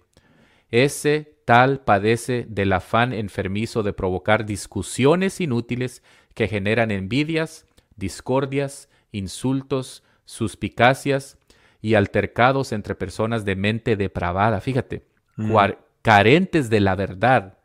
Ese 0.72 1.36
tal 1.46 1.82
padece 1.82 2.46
del 2.48 2.74
afán 2.74 3.12
enfermizo 3.14 3.82
de 3.82 3.94
provocar 3.94 4.46
discusiones 4.46 5.42
inútiles 5.42 6.04
que 6.36 6.48
generan 6.48 6.92
envidias, 6.92 7.66
discordias, 7.96 8.90
insultos, 9.12 10.04
suspicacias 10.26 11.38
y 11.82 11.96
altercados 11.96 12.72
entre 12.72 12.94
personas 12.94 13.46
de 13.46 13.56
mente 13.56 13.96
depravada. 13.96 14.62
Fíjate, 14.62 15.04
mm. 15.38 15.56
carentes 16.02 16.70
de 16.70 16.80
la 16.82 16.96
verdad. 16.96 17.58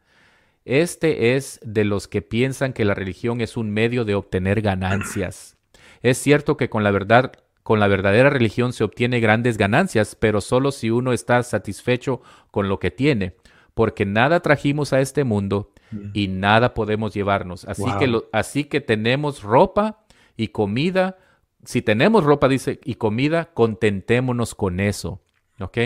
Este 0.64 1.36
es 1.36 1.60
de 1.62 1.84
los 1.84 2.08
que 2.08 2.22
piensan 2.22 2.72
que 2.72 2.86
la 2.86 2.94
religión 2.94 3.42
es 3.42 3.58
un 3.58 3.70
medio 3.70 4.06
de 4.06 4.14
obtener 4.14 4.62
ganancias. 4.62 5.58
Es 6.00 6.16
cierto 6.16 6.56
que 6.56 6.70
con 6.70 6.84
la 6.84 6.90
verdad 6.90 7.32
con 7.64 7.80
la 7.80 7.88
verdadera 7.88 8.30
religión 8.30 8.74
se 8.74 8.84
obtiene 8.84 9.20
grandes 9.20 9.56
ganancias, 9.56 10.14
pero 10.14 10.42
solo 10.42 10.70
si 10.70 10.90
uno 10.90 11.14
está 11.14 11.42
satisfecho 11.42 12.20
con 12.50 12.68
lo 12.68 12.78
que 12.78 12.90
tiene, 12.90 13.36
porque 13.72 14.04
nada 14.04 14.40
trajimos 14.40 14.92
a 14.92 15.00
este 15.00 15.24
mundo 15.24 15.72
y 16.12 16.28
nada 16.28 16.74
podemos 16.74 17.14
llevarnos. 17.14 17.64
Así, 17.64 17.84
que, 17.98 18.20
así 18.32 18.64
que 18.64 18.80
tenemos 18.80 19.42
ropa 19.42 20.04
y 20.36 20.48
comida. 20.48 21.16
Si 21.64 21.80
tenemos 21.80 22.24
ropa, 22.24 22.48
dice, 22.48 22.80
y 22.84 22.96
comida, 22.96 23.50
contentémonos 23.54 24.54
con 24.54 24.78
eso. 24.78 25.22
¿Ok? 25.60 25.78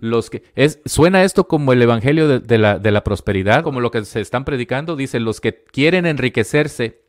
Los 0.00 0.30
que 0.30 0.42
es, 0.56 0.80
suena 0.86 1.22
esto 1.22 1.46
como 1.46 1.72
el 1.72 1.82
evangelio 1.82 2.40
de, 2.40 2.58
la, 2.58 2.78
de 2.78 2.90
la 2.90 3.04
prosperidad, 3.04 3.62
como 3.62 3.80
lo 3.80 3.90
que 3.90 4.04
se 4.04 4.20
están 4.20 4.44
predicando. 4.44 4.96
Dice, 4.96 5.20
los 5.20 5.40
que 5.40 5.62
quieren 5.62 6.06
enriquecerse 6.06 7.02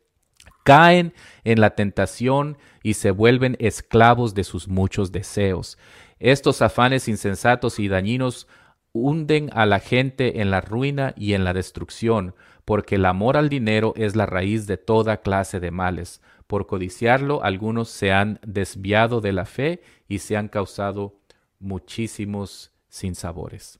caen 0.64 1.14
en 1.44 1.62
la 1.62 1.72
tentación 1.76 2.58
y 2.84 2.96
se 2.96 3.12
vuelven 3.12 3.58
esclavos 3.60 4.34
de 4.34 4.44
sus 4.44 4.68
muchos 4.68 5.12
deseos. 5.12 5.78
Estos 6.20 6.62
afanes 6.62 7.08
insensatos 7.08 7.80
y 7.80 7.88
dañinos 7.88 8.48
hunden 8.94 9.50
a 9.54 9.66
la 9.66 9.80
gente 9.80 10.42
en 10.42 10.52
la 10.52 10.62
ruina 10.62 11.14
y 11.18 11.34
en 11.34 11.44
la 11.44 11.54
destrucción, 11.54 12.36
porque 12.66 12.96
el 12.96 13.06
amor 13.06 13.38
al 13.38 13.50
dinero 13.50 13.94
es 13.96 14.16
la 14.16 14.26
raíz 14.26 14.68
de 14.68 14.78
toda 14.78 15.22
clase 15.22 15.60
de 15.60 15.72
males. 15.72 16.22
Por 16.48 16.68
codiciarlo, 16.68 17.44
algunos 17.44 17.90
se 17.90 18.12
han 18.12 18.40
desviado 18.46 19.22
de 19.22 19.32
la 19.32 19.46
fe 19.46 19.82
y 20.08 20.20
se 20.20 20.36
han 20.36 20.50
causado 20.50 21.16
muchísimos 21.60 22.72
sinsabores. 22.90 23.80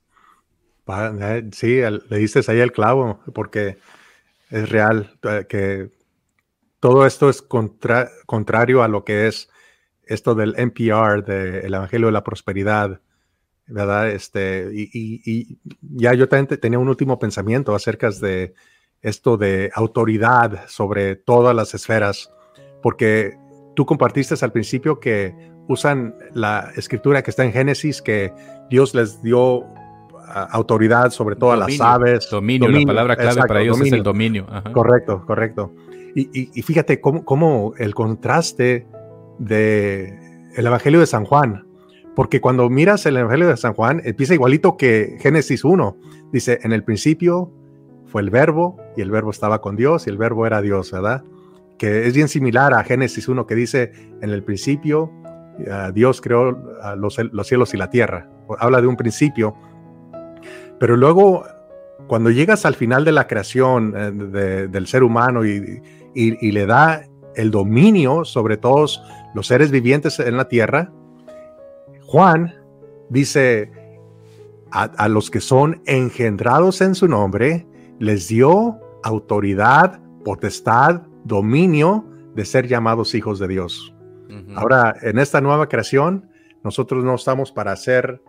Eh, 0.88 1.50
sí, 1.52 1.82
le 2.10 2.18
dices 2.18 2.50
ahí 2.50 2.60
el 2.60 2.72
clavo, 2.72 3.20
porque 3.34 3.78
es 4.50 4.70
real 4.70 5.12
eh, 5.24 5.46
que 5.48 5.90
todo 6.82 7.06
esto 7.06 7.30
es 7.30 7.42
contrario 7.44 8.84
a 8.84 8.88
lo 8.88 9.06
que 9.06 9.28
es 9.28 9.50
esto 10.04 10.36
del 10.36 10.56
NPR, 10.58 11.24
del 11.24 11.74
Evangelio 11.74 12.08
de 12.08 12.12
la 12.12 12.24
Prosperidad, 12.24 13.00
¿verdad? 13.68 14.10
Este, 14.10 14.68
y, 14.74 15.60
ya 15.82 16.16
yo 16.16 16.28
también 16.28 16.60
tenía 16.60 16.80
un 16.80 16.90
último 16.90 17.20
pensamiento 17.20 17.76
acerca 17.76 18.10
de 18.10 18.56
esto 19.02 19.38
de 19.38 19.72
autoridad 19.76 20.68
sobre 20.68 21.16
todas 21.16 21.56
las 21.56 21.76
esferas, 21.76 22.34
porque 22.82 23.38
tú 23.76 23.86
compartiste 23.86 24.34
al 24.44 24.52
principio 24.52 25.00
que 25.00 25.36
usan 25.68 26.16
la 26.34 26.72
escritura 26.76 27.22
que 27.22 27.30
está 27.30 27.46
en 27.46 27.54
Génesis, 27.54 28.02
que 28.02 28.34
Dios 28.72 28.96
les 28.96 29.22
dio 29.22 29.66
autoridad 30.50 31.12
sobre 31.12 31.36
todas 31.36 31.60
las 31.60 31.80
aves. 31.80 32.28
Dominio, 32.32 32.70
la 32.70 32.86
palabra 32.88 33.16
clave 33.16 33.42
para 33.48 33.62
ellos 33.62 33.80
es 33.82 33.94
el 33.94 34.02
dominio. 34.02 34.48
Correcto, 34.74 35.24
correcto. 35.28 35.72
Y, 36.16 36.62
fíjate 36.62 37.00
cómo, 37.02 37.74
el 37.78 37.94
contraste 37.94 38.88
de 39.40 40.20
el 40.56 40.68
Evangelio 40.68 41.00
de 41.00 41.06
San 41.06 41.26
Juan, 41.26 41.66
porque 42.16 42.42
cuando 42.42 42.70
miras 42.70 43.06
el 43.06 43.18
Evangelio 43.18 43.48
de 43.48 43.58
San 43.58 43.74
Juan, 43.74 44.02
empieza 44.04 44.34
igualito 44.34 44.78
que 44.78 45.18
Génesis 45.20 45.64
1. 45.64 45.98
Dice, 46.32 46.60
en 46.64 46.74
el 46.74 46.84
principio 46.84 47.52
fue 48.06 48.22
el 48.22 48.30
verbo 48.30 48.78
y 48.98 49.02
el 49.02 49.12
verbo 49.12 49.32
estaba 49.32 49.62
con 49.62 49.76
Dios 49.76 50.08
y 50.08 50.10
el 50.10 50.18
verbo 50.18 50.46
era 50.46 50.62
Dios, 50.62 50.92
¿verdad? 50.92 51.24
Que 51.78 52.08
es 52.08 52.14
bien 52.14 52.28
similar 52.28 52.74
a 52.74 52.84
Génesis 52.84 53.28
1 53.28 53.48
que 53.48 53.56
dice, 53.56 53.92
en 54.22 54.30
el 54.30 54.44
principio 54.44 55.12
uh, 55.60 55.92
Dios 55.94 56.20
creó 56.20 56.50
uh, 56.50 56.96
los, 56.98 57.18
los, 57.32 57.48
cielos 57.48 57.74
y 57.74 57.78
la 57.78 57.90
tierra. 57.90 58.30
Habla 58.60 58.82
de 58.82 58.88
un 58.88 58.98
principio. 58.98 59.56
Pero 60.78 60.98
luego, 60.98 61.44
cuando 62.08 62.30
llegas 62.30 62.66
al 62.66 62.76
final 62.76 63.06
de 63.06 63.12
la 63.14 63.28
creación 63.28 63.94
eh, 63.96 64.68
del 64.68 64.88
ser 64.88 65.04
humano 65.04 65.46
y, 65.46 65.82
y, 66.14 66.52
le 66.52 66.66
da 66.66 67.04
el 67.36 67.52
dominio 67.52 68.26
sobre 68.26 68.58
todos 68.58 69.02
los 69.34 69.48
seres 69.48 69.72
vivientes 69.72 70.20
en 70.20 70.38
la 70.38 70.48
tierra, 70.48 70.92
Juan 72.06 72.54
dice, 73.10 73.72
a, 74.72 75.08
los 75.08 75.30
que 75.30 75.42
son 75.42 75.82
engendrados 75.86 76.82
en 76.82 76.96
su 76.96 77.08
nombre, 77.08 77.68
les 78.00 78.28
dio 78.28 78.80
autoridad, 79.04 80.00
potestad, 80.24 81.02
dominio 81.24 82.06
de 82.36 82.46
ser 82.46 82.68
llamados 82.68 83.16
hijos 83.16 83.40
de 83.40 83.48
Dios. 83.48 83.94
Ahora, 84.56 84.96
en 85.02 85.20
esta 85.20 85.42
nueva 85.42 85.68
creación, 85.68 86.30
nosotros 86.64 87.04
no 87.04 87.16
estamos 87.16 87.52
para 87.52 87.72
hacer 87.72 88.22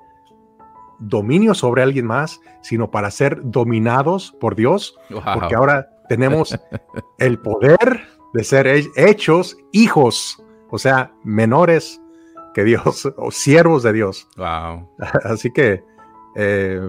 dominio 0.98 1.54
sobre 1.54 1.82
alguien 1.82 2.06
más, 2.06 2.40
sino 2.60 2.90
para 2.90 3.10
ser 3.10 3.40
dominados 3.42 4.34
por 4.40 4.54
Dios, 4.54 4.96
porque 5.08 5.54
ahora 5.54 5.90
tenemos 6.12 6.54
el 7.18 7.38
poder 7.38 8.02
de 8.34 8.44
ser 8.44 8.66
hechos 8.66 9.56
hijos, 9.72 10.44
o 10.70 10.76
sea, 10.76 11.10
menores 11.24 12.02
que 12.52 12.64
Dios 12.64 13.08
o 13.16 13.30
siervos 13.30 13.82
de 13.82 13.94
Dios. 13.94 14.28
Wow. 14.36 14.90
Así 15.24 15.50
que 15.50 15.82
eh, 16.36 16.80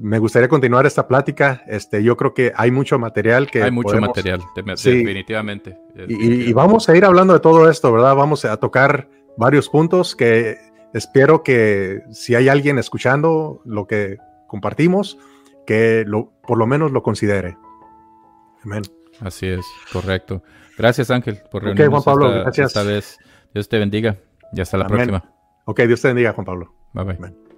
me 0.00 0.20
gustaría 0.20 0.48
continuar 0.48 0.86
esta 0.86 1.08
plática. 1.08 1.64
Este, 1.66 2.04
yo 2.04 2.16
creo 2.16 2.32
que 2.32 2.52
hay 2.54 2.70
mucho 2.70 2.96
material 2.96 3.50
que. 3.50 3.60
Hay 3.60 3.72
mucho 3.72 4.00
material, 4.00 4.40
definitivamente. 4.54 5.76
Y, 6.06 6.52
vamos 6.52 6.88
a 6.88 6.96
ir 6.96 7.04
hablando 7.04 7.32
de 7.34 7.40
todo 7.40 7.68
esto, 7.68 7.92
¿verdad? 7.92 8.14
Vamos 8.14 8.44
a 8.44 8.56
tocar 8.56 9.08
varios 9.36 9.68
puntos 9.68 10.14
que 10.14 10.58
espero 10.94 11.42
que 11.42 12.02
si 12.12 12.36
hay 12.36 12.48
alguien 12.48 12.78
escuchando 12.78 13.62
lo 13.64 13.88
que 13.88 14.18
compartimos, 14.46 15.18
que 15.66 16.04
lo, 16.06 16.30
por 16.46 16.56
lo 16.56 16.68
menos 16.68 16.92
lo 16.92 17.02
considere. 17.02 17.56
Amén. 18.64 18.82
Así 19.20 19.46
es, 19.46 19.64
correcto. 19.92 20.42
Gracias, 20.78 21.10
Ángel, 21.10 21.38
por 21.50 21.62
reunirnos 21.64 22.04
Juan 22.04 22.16
Pablo, 22.16 22.48
esta, 22.48 22.60
gracias. 22.62 22.86
vez. 22.86 23.18
Dios 23.52 23.68
te 23.68 23.78
bendiga 23.78 24.16
y 24.52 24.60
hasta 24.60 24.78
la 24.78 24.86
próxima. 24.86 25.24
Ok, 25.64 25.82
Dios 25.82 26.00
te 26.00 26.08
bendiga, 26.08 26.32
Juan 26.32 26.44
Pablo. 26.44 26.74
Bye 26.94 27.04
bye. 27.04 27.49